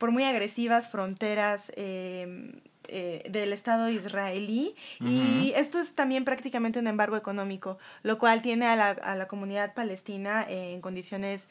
Por 0.02 0.10
muy 0.10 0.24
agresivas 0.24 0.88
fronteras 0.90 1.70
eh, 1.76 2.56
eh, 2.88 3.22
del 3.30 3.52
Estado 3.52 3.88
israelí. 3.88 4.74
Y 4.98 5.52
esto 5.54 5.80
es 5.80 5.94
también 5.94 6.24
prácticamente 6.24 6.80
un 6.80 6.88
embargo 6.88 7.16
económico, 7.16 7.78
lo 8.02 8.18
cual 8.18 8.42
tiene 8.42 8.66
a 8.66 8.74
la, 8.74 8.90
a 8.90 9.14
la 9.14 9.28
comunidad 9.28 9.74
palestina 9.74 10.44
en 10.48 10.80
condiciones 10.80 11.46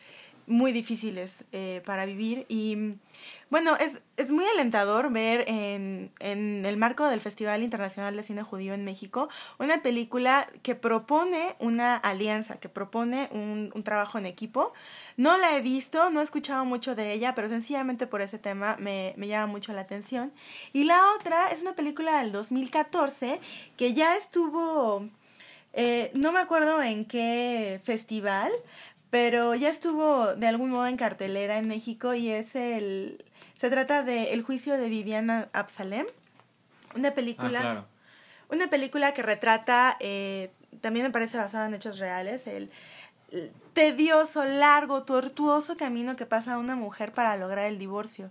muy 0.48 0.72
difíciles 0.72 1.44
eh, 1.52 1.82
para 1.86 2.06
vivir 2.06 2.46
y 2.50 2.96
bueno, 3.50 3.76
es, 3.76 4.02
es 4.16 4.32
muy 4.32 4.46
alentador 4.46 5.12
ver 5.12 5.44
en, 5.48 6.12
en, 6.20 6.66
el 6.66 6.78
marco 6.78 7.06
del 7.08 7.20
Festival 7.20 7.64
Internacional 7.64 8.16
de 8.16 8.24
Cine 8.24 8.44
Judío 8.44 8.74
en 8.74 8.86
México 8.86 9.28
una 9.60 9.82
película 9.82 10.48
que 10.64 10.74
propone 10.74 11.56
una 11.60 11.98
alianza, 11.98 12.60
que 12.62 12.70
propone 12.70 13.28
un, 13.32 13.72
un 13.74 13.84
trabajo 13.84 14.18
en 14.18 14.26
equipo. 14.26 14.72
No 15.18 15.38
la 15.38 15.58
he 15.58 15.62
visto, 15.62 16.10
no 16.12 16.22
he 16.22 16.24
escuchado 16.24 16.64
mucho 16.64 16.96
de 16.96 17.12
ella, 17.12 17.36
pero 17.36 17.50
sencillamente 17.50 18.08
por 18.08 18.22
ese 18.22 18.40
tema 18.40 18.78
me, 18.80 19.14
me 19.18 19.28
llama 19.28 19.48
mucho 19.48 19.74
la 19.74 19.82
atención. 19.82 20.32
Y 20.72 20.86
la 20.86 21.12
otra 21.18 21.50
es 21.50 21.62
una 21.62 21.74
película 21.74 22.22
del 22.22 22.32
2014 22.32 23.40
que 23.76 23.94
ya 23.94 24.16
estuvo... 24.16 25.08
Eh, 25.74 26.12
no 26.14 26.34
me 26.34 26.40
acuerdo 26.40 26.84
en 26.84 27.06
qué 27.06 27.80
festival, 27.86 28.52
pero 29.12 29.54
ya 29.54 29.70
estuvo 29.70 30.34
de 30.36 30.48
algún 30.48 30.72
modo 30.72 30.88
en 30.88 30.98
cartelera 30.98 31.60
en 31.60 31.68
México 31.68 32.16
y 32.16 32.30
es 32.30 32.56
el... 32.56 33.24
Se 33.56 33.70
trata 33.70 34.02
de 34.02 34.34
El 34.34 34.42
juicio 34.42 34.78
de 34.78 34.90
Viviana 34.90 35.50
Absalem, 35.54 36.08
una 36.96 37.12
película... 37.12 37.60
Ah, 37.60 37.62
claro. 37.62 37.86
Una 38.50 38.70
película 38.70 39.14
que 39.14 39.22
retrata, 39.22 39.96
eh, 40.02 40.52
también 40.82 41.06
me 41.06 41.12
parece 41.12 41.38
basada 41.38 41.68
en 41.68 41.74
hechos 41.74 42.00
reales, 42.00 42.48
el, 42.48 42.70
el 43.32 43.50
tedioso, 43.72 44.44
largo, 44.44 45.04
tortuoso 45.04 45.78
camino 45.78 46.18
que 46.18 46.26
pasa 46.26 46.58
una 46.58 46.76
mujer 46.76 47.14
para 47.14 47.38
lograr 47.38 47.66
el 47.66 47.80
divorcio. 47.80 48.30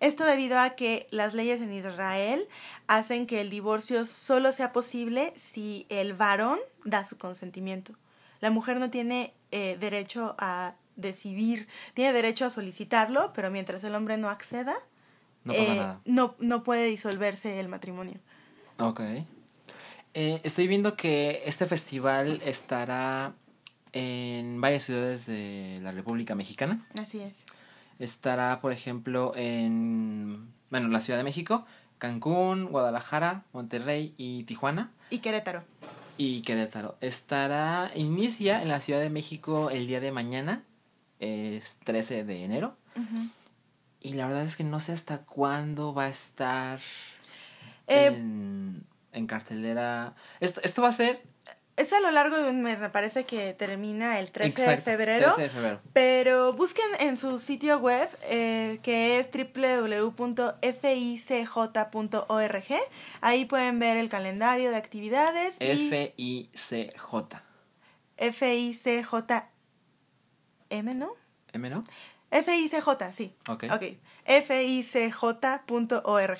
Esto 0.00 0.24
debido 0.24 0.58
a 0.58 0.70
que 0.70 1.06
las 1.10 1.34
leyes 1.34 1.60
en 1.60 1.72
Israel 1.72 2.48
hacen 2.86 3.26
que 3.26 3.42
el 3.42 3.50
divorcio 3.50 4.06
solo 4.06 4.52
sea 4.52 4.72
posible 4.72 5.34
si 5.36 5.86
el 5.90 6.14
varón 6.14 6.58
da 6.84 7.04
su 7.04 7.18
consentimiento. 7.18 7.92
La 8.40 8.50
mujer 8.50 8.78
no 8.78 8.88
tiene 8.88 9.34
eh, 9.50 9.76
derecho 9.78 10.34
a 10.38 10.74
decidir, 10.96 11.68
tiene 11.94 12.12
derecho 12.12 12.44
a 12.46 12.50
solicitarlo, 12.50 13.32
pero 13.32 13.50
mientras 13.50 13.84
el 13.84 13.94
hombre 13.94 14.16
no 14.16 14.28
acceda, 14.30 14.76
No 15.44 15.54
eh, 15.54 15.76
nada. 15.76 16.00
no, 16.04 16.34
no 16.40 16.62
puede 16.64 16.86
disolverse 16.86 17.60
el 17.60 17.68
matrimonio. 17.68 18.18
Ok. 18.78 19.00
Eh, 20.14 20.40
estoy 20.42 20.66
viendo 20.66 20.96
que 20.96 21.42
este 21.46 21.66
festival 21.66 22.40
estará 22.44 23.34
en 23.92 24.60
varias 24.60 24.82
ciudades 24.84 25.26
de 25.26 25.78
la 25.82 25.92
República 25.92 26.34
Mexicana. 26.34 26.86
Así 27.00 27.20
es. 27.20 27.46
Estará, 27.98 28.60
por 28.60 28.72
ejemplo, 28.72 29.32
en 29.36 30.48
bueno, 30.70 30.88
la 30.88 31.00
Ciudad 31.00 31.18
de 31.18 31.24
México, 31.24 31.64
Cancún, 31.98 32.66
Guadalajara, 32.66 33.44
Monterrey 33.52 34.14
y 34.16 34.44
Tijuana. 34.44 34.90
Y 35.10 35.18
Querétaro. 35.18 35.64
Y 36.18 36.42
Querétaro. 36.42 36.96
Estará, 37.00 37.90
inicia 37.94 38.60
en 38.60 38.68
la 38.68 38.80
Ciudad 38.80 39.00
de 39.00 39.08
México 39.08 39.70
el 39.70 39.86
día 39.86 40.00
de 40.00 40.12
mañana, 40.12 40.64
es 41.20 41.78
13 41.84 42.24
de 42.24 42.44
enero. 42.44 42.76
Y 44.00 44.14
la 44.14 44.26
verdad 44.26 44.42
es 44.42 44.56
que 44.56 44.64
no 44.64 44.80
sé 44.80 44.92
hasta 44.92 45.18
cuándo 45.18 45.94
va 45.94 46.04
a 46.04 46.08
estar 46.08 46.80
Eh, 47.86 48.06
en, 48.06 48.84
en 49.12 49.26
cartelera. 49.26 50.14
Esto, 50.40 50.60
esto 50.62 50.82
va 50.82 50.88
a 50.88 50.92
ser... 50.92 51.22
Es 51.78 51.92
a 51.92 52.00
lo 52.00 52.10
largo 52.10 52.36
de 52.36 52.50
un 52.50 52.60
mes, 52.60 52.80
me 52.80 52.90
parece 52.90 53.24
que 53.24 53.54
termina 53.54 54.18
el 54.18 54.32
13 54.32 54.68
de 54.68 54.78
febrero. 54.78 55.26
13 55.26 55.42
de 55.42 55.48
febrero. 55.48 55.80
Pero 55.92 56.52
busquen 56.52 56.86
en 56.98 57.16
su 57.16 57.38
sitio 57.38 57.78
web, 57.78 58.08
eh, 58.22 58.80
que 58.82 59.20
es 59.20 59.30
www.ficj.org. 59.30 60.24
Ahí 63.20 63.44
pueden 63.44 63.78
ver 63.78 63.96
el 63.96 64.08
calendario 64.08 64.70
de 64.70 64.76
actividades. 64.76 65.54
y 65.60 65.86
F-I-C-J. 65.86 67.44
F-I-C-J-M, 68.16 69.48
¿no? 70.96 71.12
¿M 71.52 71.70
no? 71.70 71.84
F-I-C-J, 72.32 73.12
sí. 73.12 73.34
Ok. 73.48 73.64
Ok. 73.72 73.84
F-I-C-J.org. 74.28 76.38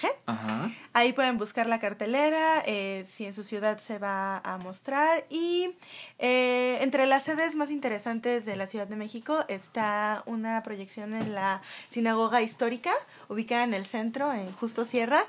Ahí 0.92 1.12
pueden 1.12 1.38
buscar 1.38 1.66
la 1.66 1.78
cartelera, 1.78 2.62
eh, 2.66 3.04
si 3.06 3.26
en 3.26 3.32
su 3.34 3.44
ciudad 3.44 3.78
se 3.78 3.98
va 3.98 4.38
a 4.38 4.58
mostrar. 4.58 5.24
Y 5.30 5.70
eh, 6.18 6.78
entre 6.80 7.06
las 7.06 7.24
sedes 7.24 7.54
más 7.56 7.70
interesantes 7.70 8.44
de 8.44 8.56
la 8.56 8.66
Ciudad 8.66 8.86
de 8.86 8.96
México 8.96 9.44
está 9.48 10.22
una 10.26 10.62
proyección 10.62 11.14
en 11.14 11.34
la 11.34 11.62
Sinagoga 11.88 12.42
Histórica, 12.42 12.92
ubicada 13.28 13.64
en 13.64 13.74
el 13.74 13.86
centro, 13.86 14.32
en 14.32 14.52
Justo 14.52 14.84
Sierra. 14.84 15.22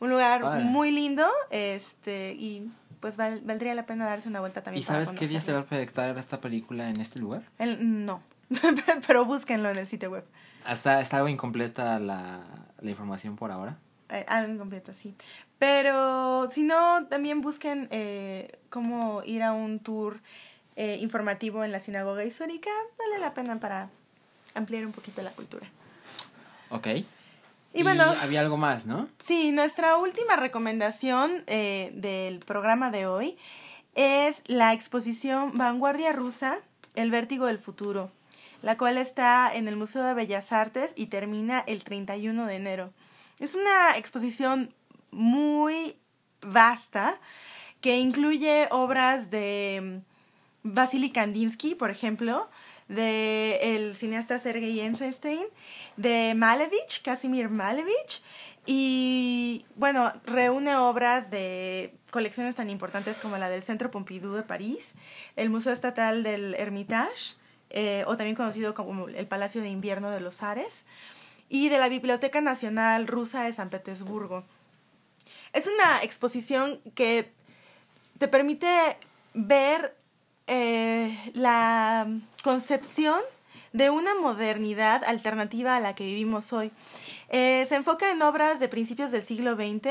Un 0.00 0.10
lugar 0.10 0.42
muy 0.64 0.90
lindo 0.90 1.26
este 1.50 2.34
y 2.38 2.68
pues 3.00 3.16
val- 3.16 3.40
valdría 3.44 3.74
la 3.74 3.86
pena 3.86 4.06
darse 4.06 4.28
una 4.28 4.40
vuelta 4.40 4.62
también. 4.62 4.82
¿Y 4.82 4.86
para 4.86 5.04
sabes 5.04 5.18
qué 5.18 5.26
día 5.26 5.40
se 5.40 5.52
va 5.52 5.60
a 5.60 5.64
proyectar 5.64 6.16
esta 6.18 6.40
película 6.40 6.88
en 6.88 7.00
este 7.00 7.18
lugar? 7.18 7.42
El- 7.58 8.04
no, 8.04 8.22
pero 9.06 9.24
búsquenlo 9.24 9.70
en 9.70 9.78
el 9.78 9.86
sitio 9.86 10.10
web. 10.10 10.24
Hasta 10.64 11.00
está 11.00 11.16
algo 11.18 11.28
incompleta 11.28 11.98
la, 11.98 12.40
la 12.80 12.90
información 12.90 13.36
por 13.36 13.50
ahora. 13.52 13.76
Eh, 14.10 14.24
algo 14.28 14.52
incompleto, 14.52 14.92
sí. 14.92 15.14
Pero 15.58 16.48
si 16.50 16.62
no, 16.62 17.06
también 17.08 17.40
busquen 17.40 17.88
eh, 17.90 18.58
cómo 18.70 19.22
ir 19.24 19.42
a 19.42 19.52
un 19.52 19.78
tour 19.78 20.20
eh, 20.76 20.98
informativo 21.00 21.64
en 21.64 21.72
la 21.72 21.80
sinagoga 21.80 22.24
histórica. 22.24 22.70
Vale 22.98 23.20
la 23.20 23.34
pena 23.34 23.58
para 23.60 23.88
ampliar 24.54 24.84
un 24.86 24.92
poquito 24.92 25.22
la 25.22 25.30
cultura. 25.30 25.66
Ok. 26.70 26.88
Y 27.76 27.82
bueno- 27.82 28.04
había 28.20 28.40
algo 28.40 28.56
más, 28.56 28.86
¿no? 28.86 29.08
Sí, 29.24 29.50
nuestra 29.52 29.96
última 29.96 30.36
recomendación 30.36 31.44
eh, 31.46 31.90
del 31.94 32.38
programa 32.40 32.90
de 32.90 33.06
hoy 33.06 33.36
es 33.94 34.42
la 34.46 34.72
exposición 34.72 35.56
Vanguardia 35.58 36.12
Rusa, 36.12 36.58
El 36.94 37.10
Vértigo 37.10 37.46
del 37.46 37.58
Futuro, 37.58 38.10
la 38.64 38.78
cual 38.78 38.96
está 38.96 39.54
en 39.54 39.68
el 39.68 39.76
Museo 39.76 40.02
de 40.02 40.14
Bellas 40.14 40.50
Artes 40.50 40.94
y 40.96 41.06
termina 41.06 41.62
el 41.66 41.84
31 41.84 42.46
de 42.46 42.56
enero. 42.56 42.92
Es 43.38 43.54
una 43.54 43.98
exposición 43.98 44.74
muy 45.10 45.96
vasta 46.40 47.20
que 47.82 47.98
incluye 47.98 48.66
obras 48.70 49.30
de 49.30 50.02
mm, 50.64 50.72
Vasily 50.72 51.10
Kandinsky, 51.10 51.74
por 51.74 51.90
ejemplo, 51.90 52.48
de 52.88 53.76
el 53.76 53.94
cineasta 53.94 54.38
Sergei 54.38 54.80
Eisenstein, 54.80 55.44
de 55.98 56.32
Malevich, 56.34 57.02
Casimir 57.02 57.50
Malevich, 57.50 58.22
y 58.64 59.66
bueno, 59.76 60.10
reúne 60.24 60.74
obras 60.76 61.28
de 61.28 61.94
colecciones 62.10 62.54
tan 62.54 62.70
importantes 62.70 63.18
como 63.18 63.36
la 63.36 63.50
del 63.50 63.62
Centro 63.62 63.90
Pompidou 63.90 64.32
de 64.32 64.42
París, 64.42 64.94
el 65.36 65.50
Museo 65.50 65.74
Estatal 65.74 66.22
del 66.22 66.54
Hermitage, 66.54 67.36
eh, 67.76 68.04
o 68.06 68.16
también 68.16 68.36
conocido 68.36 68.72
como 68.72 69.08
el 69.08 69.26
Palacio 69.26 69.60
de 69.60 69.68
Invierno 69.68 70.10
de 70.10 70.20
los 70.20 70.44
Ares, 70.44 70.84
y 71.48 71.68
de 71.68 71.78
la 71.78 71.88
Biblioteca 71.88 72.40
Nacional 72.40 73.08
Rusa 73.08 73.42
de 73.42 73.52
San 73.52 73.68
Petersburgo. 73.68 74.44
Es 75.52 75.66
una 75.66 76.02
exposición 76.02 76.80
que 76.94 77.32
te 78.18 78.28
permite 78.28 78.68
ver 79.34 79.96
eh, 80.46 81.18
la 81.34 82.06
concepción 82.44 83.20
de 83.72 83.90
una 83.90 84.14
modernidad 84.14 85.02
alternativa 85.02 85.74
a 85.74 85.80
la 85.80 85.96
que 85.96 86.04
vivimos 86.04 86.52
hoy. 86.52 86.70
Eh, 87.28 87.66
se 87.68 87.74
enfoca 87.74 88.12
en 88.12 88.22
obras 88.22 88.60
de 88.60 88.68
principios 88.68 89.10
del 89.10 89.24
siglo 89.24 89.56
XX 89.56 89.90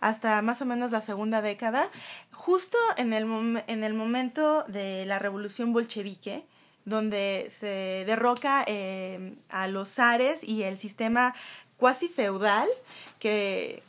hasta 0.00 0.40
más 0.40 0.62
o 0.62 0.66
menos 0.66 0.92
la 0.92 1.00
segunda 1.00 1.42
década, 1.42 1.90
justo 2.30 2.78
en 2.96 3.12
el, 3.12 3.24
en 3.66 3.82
el 3.82 3.94
momento 3.94 4.62
de 4.68 5.04
la 5.06 5.18
revolución 5.18 5.72
bolchevique, 5.72 6.44
donde 6.84 7.48
se 7.50 8.04
derroca 8.06 8.64
eh, 8.66 9.34
a 9.48 9.66
los 9.68 9.88
zares 9.88 10.42
y 10.42 10.62
el 10.62 10.78
sistema 10.78 11.34
cuasi 11.76 12.08
feudal 12.08 12.68
que 13.18 13.82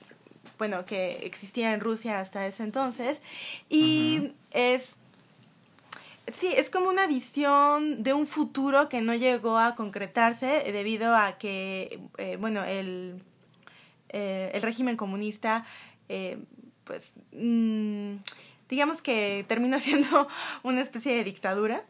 bueno, 0.58 0.86
que 0.86 1.26
existía 1.26 1.74
en 1.74 1.80
Rusia 1.80 2.20
hasta 2.20 2.48
ese 2.48 2.64
entonces. 2.64 3.22
Y 3.70 4.34
es. 4.52 4.93
Sí, 6.34 6.48
es 6.58 6.72
como 6.72 6.89
una 6.89 7.06
visión 7.06 8.02
de 8.02 8.14
un 8.14 8.26
futuro 8.26 8.89
que 8.89 9.00
no 9.00 9.14
llegó 9.14 9.60
a 9.60 9.76
concretarse 9.76 10.64
debido 10.72 11.16
a 11.16 11.38
que, 11.38 12.00
eh, 12.18 12.38
bueno, 12.39 12.64
el, 12.64 13.22
eh, 14.10 14.50
el 14.56 14.64
régimen 14.64 14.98
comunista, 14.98 15.68
eh, 16.10 16.39
pues, 16.84 17.14
mm, 17.32 18.16
digamos 18.70 19.04
que 19.04 19.46
termina 19.48 19.80
siendo 19.80 20.28
una 20.64 20.82
especie 20.82 21.16
de 21.16 21.24
dictadura. 21.24 21.84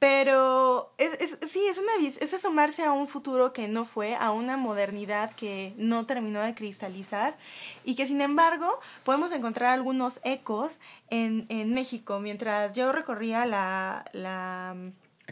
Pero 0.00 0.94
es, 0.96 1.12
es, 1.20 1.50
sí, 1.50 1.60
es, 1.68 1.76
una, 1.76 1.92
es 2.04 2.34
asomarse 2.34 2.82
a 2.82 2.90
un 2.90 3.06
futuro 3.06 3.52
que 3.52 3.68
no 3.68 3.84
fue, 3.84 4.16
a 4.16 4.30
una 4.30 4.56
modernidad 4.56 5.34
que 5.34 5.74
no 5.76 6.06
terminó 6.06 6.40
de 6.40 6.54
cristalizar 6.54 7.36
y 7.84 7.96
que 7.96 8.06
sin 8.06 8.22
embargo 8.22 8.80
podemos 9.04 9.30
encontrar 9.30 9.74
algunos 9.74 10.20
ecos 10.24 10.80
en, 11.10 11.44
en 11.50 11.74
México. 11.74 12.18
Mientras 12.18 12.74
yo 12.74 12.92
recorría 12.92 13.44
la, 13.44 14.06
la, 14.14 14.74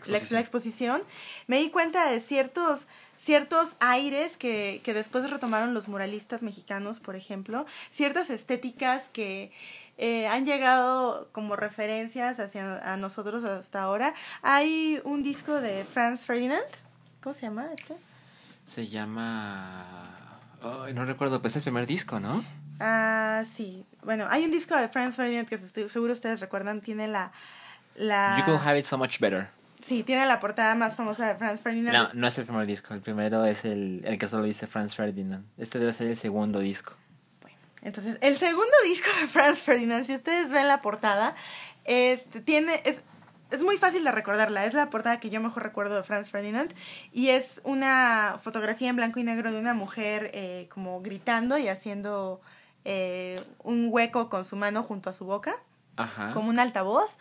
la, 0.06 0.20
la 0.28 0.40
exposición, 0.40 1.02
me 1.46 1.58
di 1.58 1.70
cuenta 1.70 2.10
de 2.10 2.20
ciertos 2.20 2.86
ciertos 3.16 3.74
aires 3.80 4.36
que, 4.36 4.80
que 4.84 4.94
después 4.94 5.28
retomaron 5.28 5.74
los 5.74 5.88
muralistas 5.88 6.42
mexicanos, 6.44 7.00
por 7.00 7.16
ejemplo, 7.16 7.66
ciertas 7.90 8.30
estéticas 8.30 9.08
que 9.12 9.50
eh, 9.98 10.28
han 10.28 10.46
llegado 10.46 11.28
como 11.32 11.56
referencias 11.56 12.38
hacia 12.38 12.78
a 12.78 12.96
nosotros 12.96 13.44
hasta 13.44 13.82
ahora. 13.82 14.14
Hay 14.42 15.00
un 15.04 15.22
disco 15.22 15.60
de 15.60 15.84
Franz 15.84 16.24
Ferdinand, 16.24 16.64
¿cómo 17.20 17.34
se 17.34 17.42
llama 17.42 17.66
este? 17.74 17.94
Se 18.64 18.88
llama... 18.88 19.84
no 20.94 21.04
recuerdo, 21.04 21.40
pues 21.40 21.54
es 21.54 21.56
el 21.58 21.62
primer 21.64 21.86
disco, 21.86 22.20
¿no? 22.20 22.44
Ah, 22.80 23.44
sí. 23.46 23.84
Bueno, 24.04 24.26
hay 24.30 24.44
un 24.44 24.52
disco 24.52 24.76
de 24.76 24.88
Franz 24.88 25.16
Ferdinand 25.16 25.48
que 25.48 25.58
seguro 25.58 26.12
ustedes 26.12 26.40
recuerdan, 26.40 26.80
tiene 26.80 27.08
la... 27.08 27.32
la... 27.96 28.36
You 28.38 28.44
Could 28.44 28.60
Have 28.64 28.78
It 28.78 28.84
So 28.84 28.96
Much 28.98 29.18
Better. 29.18 29.48
Sí, 29.82 30.02
tiene 30.02 30.26
la 30.26 30.38
portada 30.38 30.74
más 30.74 30.96
famosa 30.96 31.26
de 31.26 31.36
Franz 31.36 31.60
Ferdinand. 31.60 31.96
No, 31.96 32.10
no 32.12 32.26
es 32.26 32.38
el 32.38 32.44
primer 32.44 32.66
disco. 32.66 32.94
El 32.94 33.00
primero 33.00 33.44
es 33.44 33.64
el, 33.64 34.02
el 34.04 34.18
que 34.18 34.28
solo 34.28 34.44
dice 34.44 34.66
Franz 34.66 34.94
Ferdinand. 34.94 35.44
Este 35.56 35.78
debe 35.78 35.92
ser 35.92 36.08
el 36.08 36.16
segundo 36.16 36.60
disco. 36.60 36.94
Entonces, 37.82 38.18
el 38.20 38.36
segundo 38.36 38.72
disco 38.84 39.08
de 39.20 39.26
Franz 39.26 39.62
Ferdinand, 39.62 40.04
si 40.04 40.14
ustedes 40.14 40.52
ven 40.52 40.68
la 40.68 40.82
portada, 40.82 41.34
este, 41.84 42.40
tiene, 42.40 42.82
es, 42.84 43.02
es 43.50 43.62
muy 43.62 43.76
fácil 43.76 44.04
de 44.04 44.10
recordarla. 44.10 44.64
Es 44.66 44.74
la 44.74 44.90
portada 44.90 45.20
que 45.20 45.30
yo 45.30 45.40
mejor 45.40 45.62
recuerdo 45.62 45.96
de 45.96 46.02
Franz 46.02 46.30
Ferdinand. 46.30 46.74
Y 47.12 47.28
es 47.28 47.60
una 47.64 48.36
fotografía 48.38 48.88
en 48.88 48.96
blanco 48.96 49.20
y 49.20 49.24
negro 49.24 49.52
de 49.52 49.58
una 49.58 49.74
mujer 49.74 50.30
eh, 50.34 50.68
como 50.70 51.00
gritando 51.00 51.58
y 51.58 51.68
haciendo 51.68 52.40
eh, 52.84 53.42
un 53.62 53.88
hueco 53.90 54.28
con 54.28 54.44
su 54.44 54.56
mano 54.56 54.82
junto 54.82 55.10
a 55.10 55.12
su 55.12 55.24
boca 55.24 55.56
como 56.32 56.50
un 56.50 56.58
altavoz. 56.58 57.16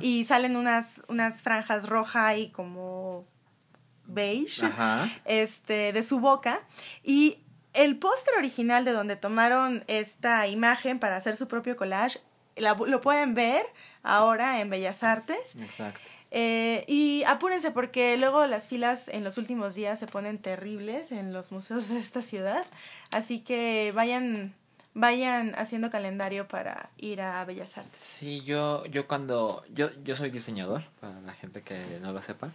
Y 0.00 0.24
salen 0.24 0.56
unas, 0.56 1.02
unas 1.08 1.42
franjas 1.42 1.88
roja 1.88 2.36
y 2.36 2.50
como 2.50 3.26
beige 4.06 4.68
este 5.24 5.92
de 5.92 6.02
su 6.02 6.20
boca 6.20 6.60
y 7.04 7.38
el 7.74 7.98
póster 7.98 8.34
original 8.36 8.84
de 8.84 8.92
donde 8.92 9.16
tomaron 9.16 9.84
esta 9.86 10.46
imagen 10.46 10.98
para 10.98 11.16
hacer 11.16 11.36
su 11.36 11.48
propio 11.48 11.76
collage 11.76 12.20
lo 12.56 13.00
pueden 13.00 13.34
ver 13.34 13.64
ahora 14.02 14.60
en 14.60 14.70
Bellas 14.70 15.02
Artes. 15.02 15.56
Exacto. 15.56 16.00
Eh, 16.32 16.84
y 16.86 17.24
apúrense 17.24 17.72
porque 17.72 18.16
luego 18.16 18.46
las 18.46 18.68
filas 18.68 19.08
en 19.08 19.24
los 19.24 19.36
últimos 19.36 19.74
días 19.74 19.98
se 19.98 20.06
ponen 20.06 20.38
terribles 20.38 21.10
en 21.10 21.32
los 21.32 21.50
museos 21.50 21.88
de 21.88 21.98
esta 21.98 22.22
ciudad. 22.22 22.64
Así 23.10 23.40
que 23.40 23.92
vayan 23.94 24.54
vayan 24.92 25.54
haciendo 25.56 25.88
calendario 25.88 26.48
para 26.48 26.90
ir 26.96 27.20
a 27.20 27.44
Bellas 27.44 27.78
Artes. 27.78 28.02
Sí, 28.02 28.42
yo, 28.42 28.84
yo 28.86 29.06
cuando, 29.06 29.64
yo, 29.72 29.88
yo 30.02 30.16
soy 30.16 30.30
diseñador, 30.30 30.82
para 31.00 31.20
la 31.20 31.32
gente 31.32 31.62
que 31.62 32.00
no 32.00 32.12
lo 32.12 32.20
sepa, 32.22 32.50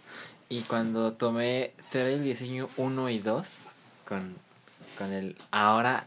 y 0.50 0.60
cuando 0.62 1.14
tomé 1.14 1.72
teoría 1.90 2.12
del 2.12 2.24
diseño 2.24 2.68
1 2.76 3.08
y 3.08 3.18
2 3.20 3.68
con, 4.04 4.36
con 4.96 5.12
el 5.12 5.36
ahora 5.50 6.06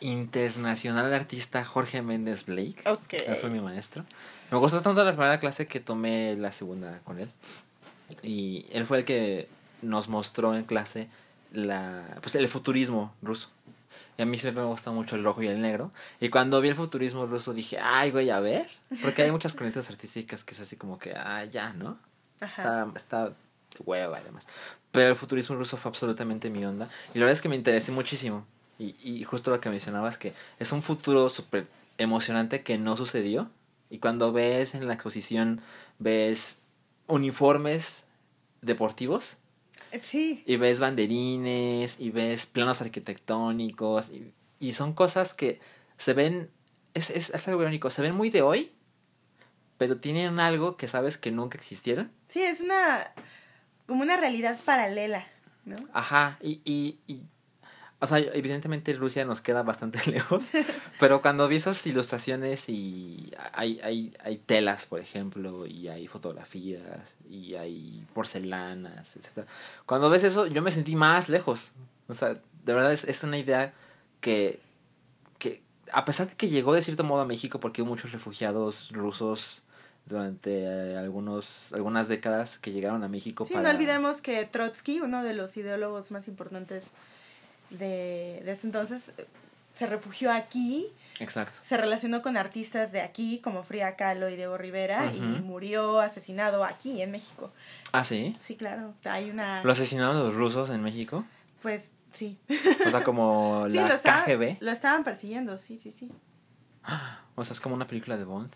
internacional 0.00 1.12
artista 1.12 1.64
Jorge 1.64 2.02
Méndez 2.02 2.46
Blake, 2.46 2.82
okay. 2.86 3.20
él 3.26 3.36
fue 3.36 3.50
mi 3.50 3.60
maestro. 3.60 4.04
Me 4.50 4.58
gustó 4.58 4.82
tanto 4.82 5.04
la 5.04 5.12
primera 5.12 5.40
clase 5.40 5.66
que 5.66 5.80
tomé 5.80 6.36
la 6.36 6.52
segunda 6.52 7.00
con 7.04 7.18
él. 7.18 7.30
Y 8.22 8.66
él 8.70 8.86
fue 8.86 8.98
el 8.98 9.04
que 9.04 9.48
nos 9.82 10.08
mostró 10.08 10.54
en 10.54 10.64
clase 10.64 11.08
la, 11.52 12.18
pues 12.20 12.34
el 12.34 12.48
futurismo 12.48 13.12
ruso. 13.22 13.50
Y 14.16 14.22
a 14.22 14.26
mí 14.26 14.38
siempre 14.38 14.62
me 14.62 14.68
gusta 14.68 14.92
mucho 14.92 15.16
el 15.16 15.24
rojo 15.24 15.42
y 15.42 15.48
el 15.48 15.60
negro. 15.60 15.90
Y 16.20 16.28
cuando 16.28 16.60
vi 16.60 16.68
el 16.68 16.76
futurismo 16.76 17.26
ruso 17.26 17.52
dije, 17.52 17.78
ay, 17.80 18.10
güey, 18.10 18.30
a 18.30 18.38
ver. 18.40 18.68
Porque 19.02 19.22
hay 19.22 19.32
muchas 19.32 19.54
corrientes 19.54 19.90
artísticas 19.90 20.44
que 20.44 20.54
es 20.54 20.60
así 20.60 20.76
como 20.76 20.98
que, 20.98 21.14
ah, 21.14 21.44
ya, 21.44 21.72
¿no? 21.72 21.98
Está, 22.40 22.86
está 22.94 23.32
hueva 23.84 24.20
y 24.20 24.24
demás. 24.24 24.46
Pero 24.94 25.10
el 25.10 25.16
futurismo 25.16 25.56
ruso 25.56 25.76
fue 25.76 25.90
absolutamente 25.90 26.48
mi 26.48 26.64
onda. 26.64 26.88
Y 27.12 27.18
la 27.18 27.24
verdad 27.24 27.32
es 27.32 27.42
que 27.42 27.48
me 27.48 27.56
interesé 27.56 27.90
muchísimo. 27.92 28.46
Y, 28.78 28.94
y 29.02 29.24
justo 29.24 29.50
lo 29.50 29.60
que 29.60 29.68
mencionabas, 29.68 30.16
que 30.16 30.32
es 30.58 30.72
un 30.72 30.82
futuro 30.82 31.28
súper 31.28 31.66
emocionante 31.98 32.62
que 32.62 32.78
no 32.78 32.96
sucedió. 32.96 33.50
Y 33.90 33.98
cuando 33.98 34.32
ves 34.32 34.74
en 34.74 34.86
la 34.86 34.94
exposición, 34.94 35.60
ves 35.98 36.60
uniformes 37.08 38.06
deportivos 38.62 39.36
y 40.12 40.56
ves 40.56 40.80
banderines, 40.80 42.00
y 42.00 42.10
ves 42.10 42.46
planos 42.46 42.80
arquitectónicos, 42.80 44.10
y, 44.60 44.72
son 44.72 44.92
cosas 44.92 45.34
que 45.34 45.60
se 45.98 46.14
ven, 46.14 46.50
es, 46.94 47.10
es, 47.10 47.30
es 47.30 47.48
algo 47.48 47.60
irónico, 47.62 47.90
se 47.90 48.02
ven 48.02 48.16
muy 48.16 48.30
de 48.30 48.42
hoy, 48.42 48.72
pero 49.78 49.98
tienen 49.98 50.40
algo 50.40 50.76
que 50.76 50.88
sabes 50.88 51.18
que 51.18 51.30
nunca 51.30 51.58
existieron. 51.58 52.10
Sí, 52.28 52.42
es 52.42 52.60
una, 52.60 53.12
como 53.86 54.02
una 54.02 54.16
realidad 54.16 54.58
paralela, 54.64 55.26
¿no? 55.64 55.76
Ajá, 55.92 56.38
y, 56.40 56.60
y, 56.64 56.98
y 57.06 57.22
o 58.04 58.06
sea, 58.06 58.18
evidentemente 58.18 58.92
Rusia 58.92 59.24
nos 59.24 59.40
queda 59.40 59.62
bastante 59.62 59.98
lejos, 60.10 60.50
pero 61.00 61.22
cuando 61.22 61.48
vi 61.48 61.56
esas 61.56 61.86
ilustraciones 61.86 62.68
y 62.68 63.32
hay, 63.54 63.80
hay, 63.82 64.14
hay 64.22 64.36
telas, 64.36 64.84
por 64.84 65.00
ejemplo, 65.00 65.66
y 65.66 65.88
hay 65.88 66.06
fotografías, 66.06 67.14
y 67.26 67.54
hay 67.54 68.04
porcelanas, 68.12 69.16
etc. 69.16 69.48
Cuando 69.86 70.10
ves 70.10 70.24
eso, 70.24 70.46
yo 70.46 70.60
me 70.60 70.70
sentí 70.70 70.96
más 70.96 71.30
lejos. 71.30 71.72
O 72.08 72.12
sea, 72.12 72.34
de 72.34 72.74
verdad 72.74 72.92
es, 72.92 73.04
es 73.04 73.22
una 73.22 73.38
idea 73.38 73.72
que, 74.20 74.60
que, 75.38 75.62
a 75.90 76.04
pesar 76.04 76.28
de 76.28 76.34
que 76.34 76.50
llegó 76.50 76.74
de 76.74 76.82
cierto 76.82 77.04
modo 77.04 77.22
a 77.22 77.26
México, 77.26 77.58
porque 77.58 77.80
hubo 77.80 77.88
muchos 77.88 78.12
refugiados 78.12 78.90
rusos 78.92 79.62
durante 80.06 80.64
eh, 80.64 80.96
algunos 80.98 81.72
algunas 81.72 82.08
décadas 82.08 82.58
que 82.58 82.72
llegaron 82.72 83.02
a 83.04 83.08
México. 83.08 83.46
Sí, 83.46 83.54
no 83.54 83.68
olvidemos 83.68 84.20
que 84.20 84.44
Trotsky, 84.44 85.00
uno 85.00 85.22
de 85.22 85.34
los 85.34 85.56
ideólogos 85.56 86.10
más 86.10 86.28
importantes 86.28 86.92
de, 87.70 88.38
ese 88.50 88.66
entonces 88.66 89.12
se 89.74 89.86
refugió 89.86 90.32
aquí. 90.32 90.88
Exacto. 91.20 91.58
Se 91.62 91.76
relacionó 91.76 92.22
con 92.22 92.36
artistas 92.36 92.92
de 92.92 93.00
aquí, 93.00 93.40
como 93.42 93.62
Frida 93.62 93.96
Kahlo 93.96 94.28
y 94.28 94.36
Diego 94.36 94.56
Rivera, 94.58 95.12
y 95.12 95.20
murió 95.20 96.00
asesinado 96.00 96.64
aquí, 96.64 97.02
en 97.02 97.10
México. 97.10 97.52
¿Ah, 97.92 98.04
sí? 98.04 98.36
Sí, 98.40 98.56
claro. 98.56 98.94
Hay 99.04 99.30
una... 99.30 99.62
¿Lo 99.62 99.72
asesinaron 99.72 100.18
los 100.18 100.34
rusos 100.34 100.70
en 100.70 100.82
México? 100.82 101.24
Pues 101.62 101.90
sí. 102.12 102.38
O 102.86 102.90
sea, 102.90 103.04
como 103.04 103.66
la 103.68 103.88
lo 103.88 104.00
KGB. 104.00 104.58
Lo 104.60 104.70
estaban 104.70 105.04
persiguiendo, 105.04 105.56
sí, 105.58 105.78
sí, 105.78 105.90
sí. 105.90 106.10
O 107.36 107.44
sea, 107.44 107.54
es 107.54 107.60
como 107.60 107.74
una 107.74 107.88
película 107.88 108.16
de 108.16 108.22
Bond. 108.22 108.52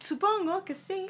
Supongo 0.00 0.64
que 0.64 0.74
sí. 0.74 1.08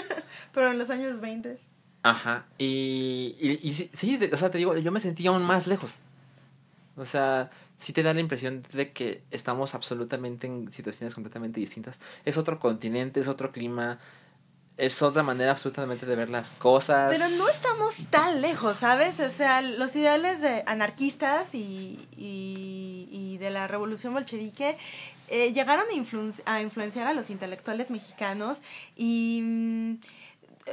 Pero 0.52 0.70
en 0.70 0.78
los 0.78 0.90
años 0.90 1.20
20. 1.20 1.58
Ajá. 2.02 2.46
Y, 2.58 3.34
y, 3.40 3.72
sí, 3.72 3.90
sí, 3.94 4.20
o 4.30 4.36
sea, 4.36 4.50
te 4.50 4.58
digo, 4.58 4.76
yo 4.76 4.92
me 4.92 5.00
sentía 5.00 5.30
aún 5.30 5.42
más 5.42 5.66
lejos. 5.66 5.94
O 6.96 7.06
sea, 7.06 7.50
sí 7.76 7.92
te 7.92 8.02
da 8.02 8.12
la 8.12 8.20
impresión 8.20 8.62
de 8.72 8.92
que 8.92 9.22
estamos 9.30 9.74
absolutamente 9.74 10.46
en 10.46 10.70
situaciones 10.70 11.14
completamente 11.14 11.60
distintas. 11.60 11.98
Es 12.24 12.36
otro 12.36 12.60
continente, 12.60 13.20
es 13.20 13.28
otro 13.28 13.52
clima, 13.52 13.98
es 14.76 15.02
otra 15.02 15.22
manera 15.22 15.52
absolutamente 15.52 16.04
de 16.04 16.16
ver 16.16 16.30
las 16.30 16.50
cosas. 16.56 17.10
Pero 17.10 17.28
no 17.28 17.48
estamos 17.48 17.96
tan 18.10 18.40
lejos, 18.40 18.78
¿sabes? 18.78 19.20
O 19.20 19.30
sea, 19.30 19.62
los 19.62 19.94
ideales 19.94 20.40
de 20.40 20.64
anarquistas 20.66 21.54
y, 21.54 22.08
y, 22.16 23.38
de 23.38 23.50
la 23.50 23.66
revolución 23.66 24.14
bolchevique 24.14 24.78
eh, 25.28 25.52
llegaron 25.52 25.84
a, 25.86 26.54
a 26.54 26.62
influenciar 26.62 27.06
a 27.06 27.12
los 27.12 27.28
intelectuales 27.28 27.90
mexicanos 27.90 28.62
y, 28.96 29.40
mm, 29.42 29.94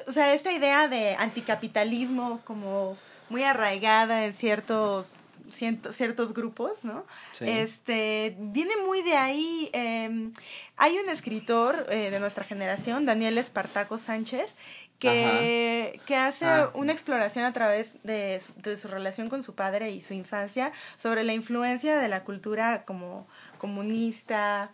o 0.08 0.12
sea, 0.14 0.34
esta 0.34 0.54
idea 0.54 0.88
de 0.88 1.16
anticapitalismo 1.16 2.40
como 2.46 2.98
muy 3.30 3.44
arraigada 3.44 4.26
en 4.26 4.34
ciertos 4.34 5.12
ciertos 5.50 6.34
grupos, 6.34 6.84
¿no? 6.84 7.06
Este, 7.40 8.36
viene 8.40 8.74
muy 8.86 9.02
de 9.02 9.16
ahí. 9.16 9.70
Em, 9.74 10.32
hay 10.78 10.98
un 10.98 11.10
escritor 11.10 11.88
eh, 11.90 12.10
de 12.10 12.20
nuestra 12.20 12.44
generación, 12.44 13.06
Daniel 13.06 13.38
Espartaco 13.38 13.98
Sánchez, 13.98 14.56
que, 15.00 16.00
que 16.06 16.16
hace 16.16 16.46
ah. 16.46 16.72
una 16.74 16.92
exploración 16.92 17.46
a 17.46 17.54
través 17.54 17.96
de 18.04 18.40
su, 18.40 18.54
de 18.62 18.78
su 18.78 18.88
relación 18.88 19.30
con 19.30 19.42
su 19.42 19.56
padre 19.56 19.92
y 19.92 20.02
su 20.02 20.14
infancia 20.14 20.72
sobre 20.98 21.24
la 21.24 21.34
influencia 21.34 21.98
de 21.98 22.08
la 22.08 22.24
cultura 22.24 22.84
como 22.86 23.28
comunista, 23.58 24.72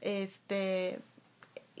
este, 0.00 1.00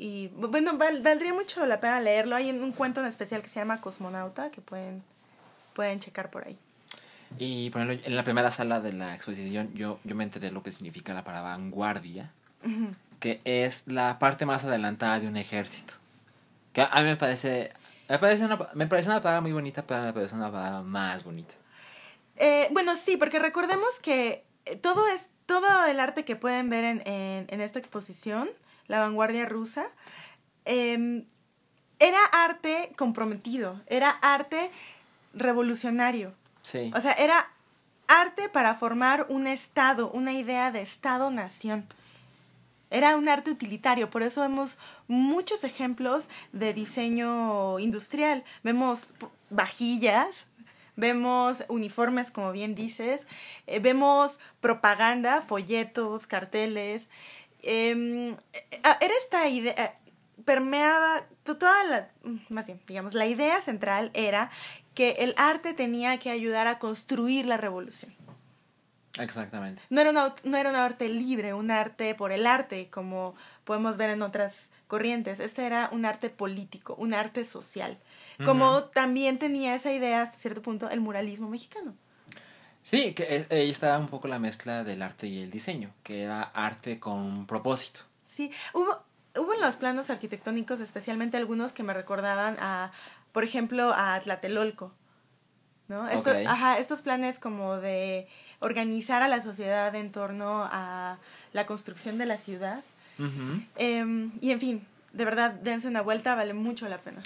y 0.00 0.28
bueno, 0.28 0.78
valdría 0.78 1.34
mucho 1.34 1.66
la 1.66 1.80
pena 1.80 2.00
leerlo. 2.00 2.36
Hay 2.36 2.50
un 2.50 2.72
cuento 2.72 3.00
en 3.00 3.06
especial 3.06 3.42
que 3.42 3.48
se 3.48 3.58
llama 3.58 3.80
Cosmonauta 3.80 4.50
que 4.50 4.60
pueden, 4.60 5.02
pueden 5.74 5.98
checar 5.98 6.30
por 6.30 6.46
ahí. 6.46 6.56
Y 7.38 7.70
por 7.70 7.82
ejemplo, 7.82 8.06
en 8.06 8.16
la 8.16 8.24
primera 8.24 8.50
sala 8.50 8.80
de 8.80 8.92
la 8.92 9.14
exposición 9.14 9.72
yo, 9.74 10.00
yo 10.04 10.14
me 10.14 10.24
enteré 10.24 10.50
lo 10.50 10.62
que 10.62 10.72
significa 10.72 11.12
la 11.14 11.24
palabra 11.24 11.56
vanguardia, 11.56 12.32
que 13.20 13.40
es 13.44 13.86
la 13.86 14.18
parte 14.18 14.46
más 14.46 14.64
adelantada 14.64 15.20
de 15.20 15.28
un 15.28 15.36
ejército. 15.36 15.94
Que 16.72 16.82
a 16.82 17.00
mí 17.00 17.04
me 17.04 17.16
parece, 17.16 17.72
me 18.08 18.18
parece, 18.18 18.44
una, 18.44 18.58
me 18.74 18.86
parece 18.86 19.08
una 19.08 19.20
palabra 19.20 19.40
muy 19.40 19.52
bonita, 19.52 19.82
pero 19.82 20.02
me 20.02 20.12
parece 20.12 20.34
una 20.34 20.50
palabra 20.50 20.82
más 20.82 21.24
bonita. 21.24 21.54
Eh, 22.36 22.68
bueno, 22.70 22.96
sí, 22.96 23.16
porque 23.16 23.38
recordemos 23.38 23.98
que 24.00 24.44
todo, 24.80 25.06
es, 25.08 25.30
todo 25.46 25.86
el 25.86 26.00
arte 26.00 26.24
que 26.24 26.36
pueden 26.36 26.70
ver 26.70 26.84
en, 26.84 27.06
en, 27.06 27.46
en 27.48 27.60
esta 27.60 27.78
exposición, 27.78 28.48
la 28.86 29.00
vanguardia 29.00 29.44
rusa, 29.46 29.86
eh, 30.64 31.24
era 31.98 32.18
arte 32.32 32.92
comprometido, 32.96 33.80
era 33.86 34.10
arte 34.10 34.70
revolucionario. 35.34 36.32
O 36.94 37.00
sea, 37.00 37.12
era 37.12 37.50
arte 38.08 38.48
para 38.48 38.74
formar 38.74 39.26
un 39.28 39.46
Estado, 39.46 40.10
una 40.10 40.32
idea 40.32 40.70
de 40.70 40.82
Estado-nación. 40.82 41.86
Era 42.90 43.16
un 43.16 43.28
arte 43.28 43.50
utilitario, 43.50 44.08
por 44.08 44.22
eso 44.22 44.40
vemos 44.40 44.78
muchos 45.08 45.62
ejemplos 45.62 46.28
de 46.52 46.72
diseño 46.72 47.78
industrial. 47.78 48.44
Vemos 48.62 49.12
vajillas, 49.50 50.46
vemos 50.96 51.64
uniformes, 51.68 52.30
como 52.30 52.50
bien 52.50 52.74
dices, 52.74 53.26
eh, 53.66 53.78
vemos 53.78 54.40
propaganda, 54.60 55.42
folletos, 55.42 56.26
carteles. 56.26 57.08
Em, 57.62 58.32
eh, 58.52 58.80
era 58.82 59.14
esta 59.22 59.48
idea, 59.48 59.98
permeaba 60.44 61.26
toda 61.44 61.84
la, 61.84 62.08
más 62.48 62.66
bien, 62.66 62.80
digamos, 62.86 63.14
la 63.14 63.26
idea 63.26 63.60
central 63.60 64.10
era 64.14 64.50
que 64.98 65.10
el 65.20 65.32
arte 65.36 65.74
tenía 65.74 66.18
que 66.18 66.28
ayudar 66.28 66.66
a 66.66 66.80
construir 66.80 67.46
la 67.46 67.56
revolución. 67.56 68.12
Exactamente. 69.16 69.80
No 69.90 70.00
era, 70.00 70.10
una, 70.10 70.34
no 70.42 70.56
era 70.56 70.70
un 70.70 70.74
arte 70.74 71.08
libre, 71.08 71.54
un 71.54 71.70
arte 71.70 72.16
por 72.16 72.32
el 72.32 72.48
arte, 72.48 72.88
como 72.90 73.36
podemos 73.62 73.96
ver 73.96 74.10
en 74.10 74.22
otras 74.22 74.70
corrientes. 74.88 75.38
Este 75.38 75.64
era 75.64 75.88
un 75.92 76.04
arte 76.04 76.30
político, 76.30 76.96
un 76.98 77.14
arte 77.14 77.44
social. 77.44 77.96
Como 78.44 78.86
también 78.86 79.38
tenía 79.38 79.76
esa 79.76 79.92
idea, 79.92 80.22
hasta 80.22 80.36
cierto 80.36 80.62
punto, 80.62 80.90
el 80.90 81.00
muralismo 81.00 81.48
mexicano. 81.48 81.94
Sí, 82.82 83.14
que 83.14 83.46
ahí 83.52 83.70
estaba 83.70 83.98
un 83.98 84.08
poco 84.08 84.26
la 84.26 84.40
mezcla 84.40 84.82
del 84.82 85.02
arte 85.02 85.28
y 85.28 85.42
el 85.42 85.52
diseño, 85.52 85.92
que 86.02 86.22
era 86.22 86.42
arte 86.42 86.98
con 86.98 87.18
un 87.18 87.46
propósito. 87.46 88.00
Sí, 88.26 88.50
hubo, 88.72 89.00
hubo 89.36 89.54
en 89.54 89.60
los 89.60 89.76
planos 89.76 90.10
arquitectónicos, 90.10 90.80
especialmente 90.80 91.36
algunos 91.36 91.72
que 91.72 91.84
me 91.84 91.94
recordaban 91.94 92.56
a, 92.58 92.90
por 93.38 93.44
ejemplo, 93.44 93.92
a 93.94 94.18
Tlatelolco. 94.20 94.92
¿no? 95.86 96.08
Estos, 96.08 96.34
ajá, 96.44 96.80
estos 96.80 97.02
planes 97.02 97.38
como 97.38 97.76
de 97.76 98.26
organizar 98.58 99.22
a 99.22 99.28
la 99.28 99.40
sociedad 99.40 99.94
en 99.94 100.10
torno 100.10 100.68
a 100.72 101.18
la 101.52 101.64
construcción 101.64 102.18
de 102.18 102.26
la 102.26 102.36
ciudad. 102.36 102.82
Em, 103.76 104.32
y 104.40 104.50
en 104.50 104.58
fin, 104.58 104.86
de 105.12 105.24
verdad, 105.24 105.52
dense 105.52 105.86
una 105.86 106.02
vuelta, 106.02 106.34
vale 106.34 106.52
mucho 106.52 106.88
la 106.88 106.98
pena. 106.98 107.22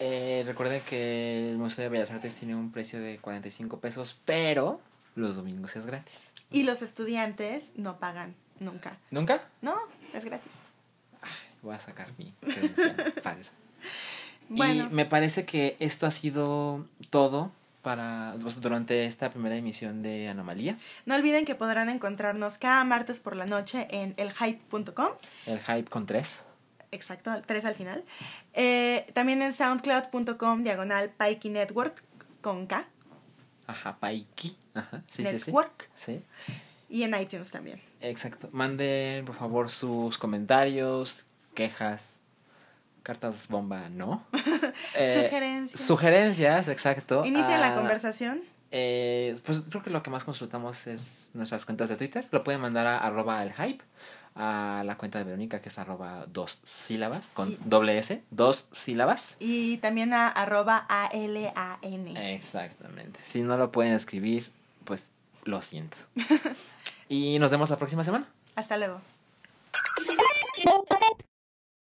Eh, 0.00 0.44
recuerde 0.46 0.82
que 0.82 1.48
el 1.48 1.56
Museo 1.56 1.84
de 1.84 1.88
Bellas 1.88 2.10
Artes 2.10 2.36
tiene 2.36 2.54
un 2.54 2.70
precio 2.70 3.00
de 3.00 3.16
45 3.16 3.80
pesos, 3.80 4.18
pero 4.26 4.82
los 5.14 5.34
domingos 5.34 5.76
es 5.76 5.86
gratis. 5.86 6.30
Y 6.50 6.64
los 6.64 6.82
estudiantes 6.82 7.70
no 7.74 7.98
pagan 7.98 8.34
nunca. 8.60 8.98
¿Nunca? 9.10 9.48
No, 9.62 9.78
es 10.12 10.26
gratis. 10.26 10.52
voy 11.62 11.74
a 11.74 11.78
sacar 11.78 12.08
mi 12.18 12.34
credencial 12.42 13.14
falsa. 13.22 13.52
Bueno. 14.48 14.88
Y 14.90 14.94
me 14.94 15.06
parece 15.06 15.44
que 15.44 15.76
esto 15.78 16.06
ha 16.06 16.10
sido 16.10 16.86
todo 17.10 17.50
para 17.82 18.34
pues, 18.40 18.60
durante 18.60 19.04
esta 19.04 19.30
primera 19.30 19.54
emisión 19.56 20.02
de 20.02 20.28
Anomalía. 20.28 20.78
No 21.06 21.14
olviden 21.14 21.44
que 21.44 21.54
podrán 21.54 21.90
encontrarnos 21.90 22.58
cada 22.58 22.82
martes 22.82 23.20
por 23.20 23.36
la 23.36 23.46
noche 23.46 23.86
en 23.90 24.14
elhype.com. 24.16 25.08
El 25.46 25.60
hype 25.60 25.84
con 25.84 26.06
tres. 26.06 26.44
Exacto, 26.90 27.30
tres 27.46 27.64
al 27.64 27.74
final. 27.74 28.04
Eh, 28.54 29.06
también 29.12 29.42
en 29.42 29.52
soundcloud.com 29.52 30.62
diagonal 30.62 31.10
Paiki 31.10 31.50
Network 31.50 32.02
con 32.40 32.66
K. 32.66 32.86
Ajá, 33.66 33.98
Paiki. 33.98 34.56
Ajá, 34.74 35.02
sí, 35.08 35.22
Network. 35.22 35.90
Sí, 35.94 36.22
sí. 36.46 36.54
Y 36.88 37.02
en 37.02 37.20
iTunes 37.20 37.50
también. 37.50 37.80
Exacto. 38.00 38.48
Manden, 38.52 39.24
por 39.24 39.34
favor, 39.34 39.70
sus 39.70 40.18
comentarios, 40.18 41.26
quejas, 41.54 42.20
cartas 43.04 43.46
bomba, 43.46 43.88
¿no? 43.88 44.24
Eh, 44.96 45.24
sugerencias. 45.24 45.80
Sugerencias, 45.80 46.68
exacto. 46.68 47.24
Inicia 47.24 47.58
la 47.58 47.74
conversación. 47.74 48.42
Eh, 48.72 49.36
pues 49.44 49.62
creo 49.68 49.82
que 49.82 49.90
lo 49.90 50.02
que 50.02 50.10
más 50.10 50.24
consultamos 50.24 50.88
es 50.88 51.30
nuestras 51.32 51.64
cuentas 51.64 51.88
de 51.88 51.96
Twitter. 51.96 52.26
Lo 52.32 52.42
pueden 52.42 52.60
mandar 52.60 52.88
a 52.88 52.98
arroba 52.98 53.40
el 53.42 53.52
hype, 53.52 53.84
a 54.34 54.82
la 54.84 54.96
cuenta 54.96 55.18
de 55.18 55.24
Verónica 55.24 55.60
que 55.60 55.68
es 55.68 55.78
arroba 55.78 56.26
dos 56.26 56.58
sílabas, 56.64 57.28
con 57.34 57.56
doble 57.64 57.96
S, 57.98 58.22
dos 58.30 58.66
sílabas. 58.72 59.36
Y 59.38 59.76
también 59.78 60.12
a 60.12 60.28
arroba 60.28 60.86
A-L-A-N. 60.88 62.34
Exactamente. 62.34 63.20
Si 63.22 63.42
no 63.42 63.56
lo 63.56 63.70
pueden 63.70 63.92
escribir, 63.92 64.50
pues 64.84 65.12
lo 65.44 65.62
siento. 65.62 65.96
y 67.08 67.38
nos 67.38 67.52
vemos 67.52 67.70
la 67.70 67.76
próxima 67.76 68.02
semana. 68.02 68.26
Hasta 68.56 68.76
luego. 68.76 69.00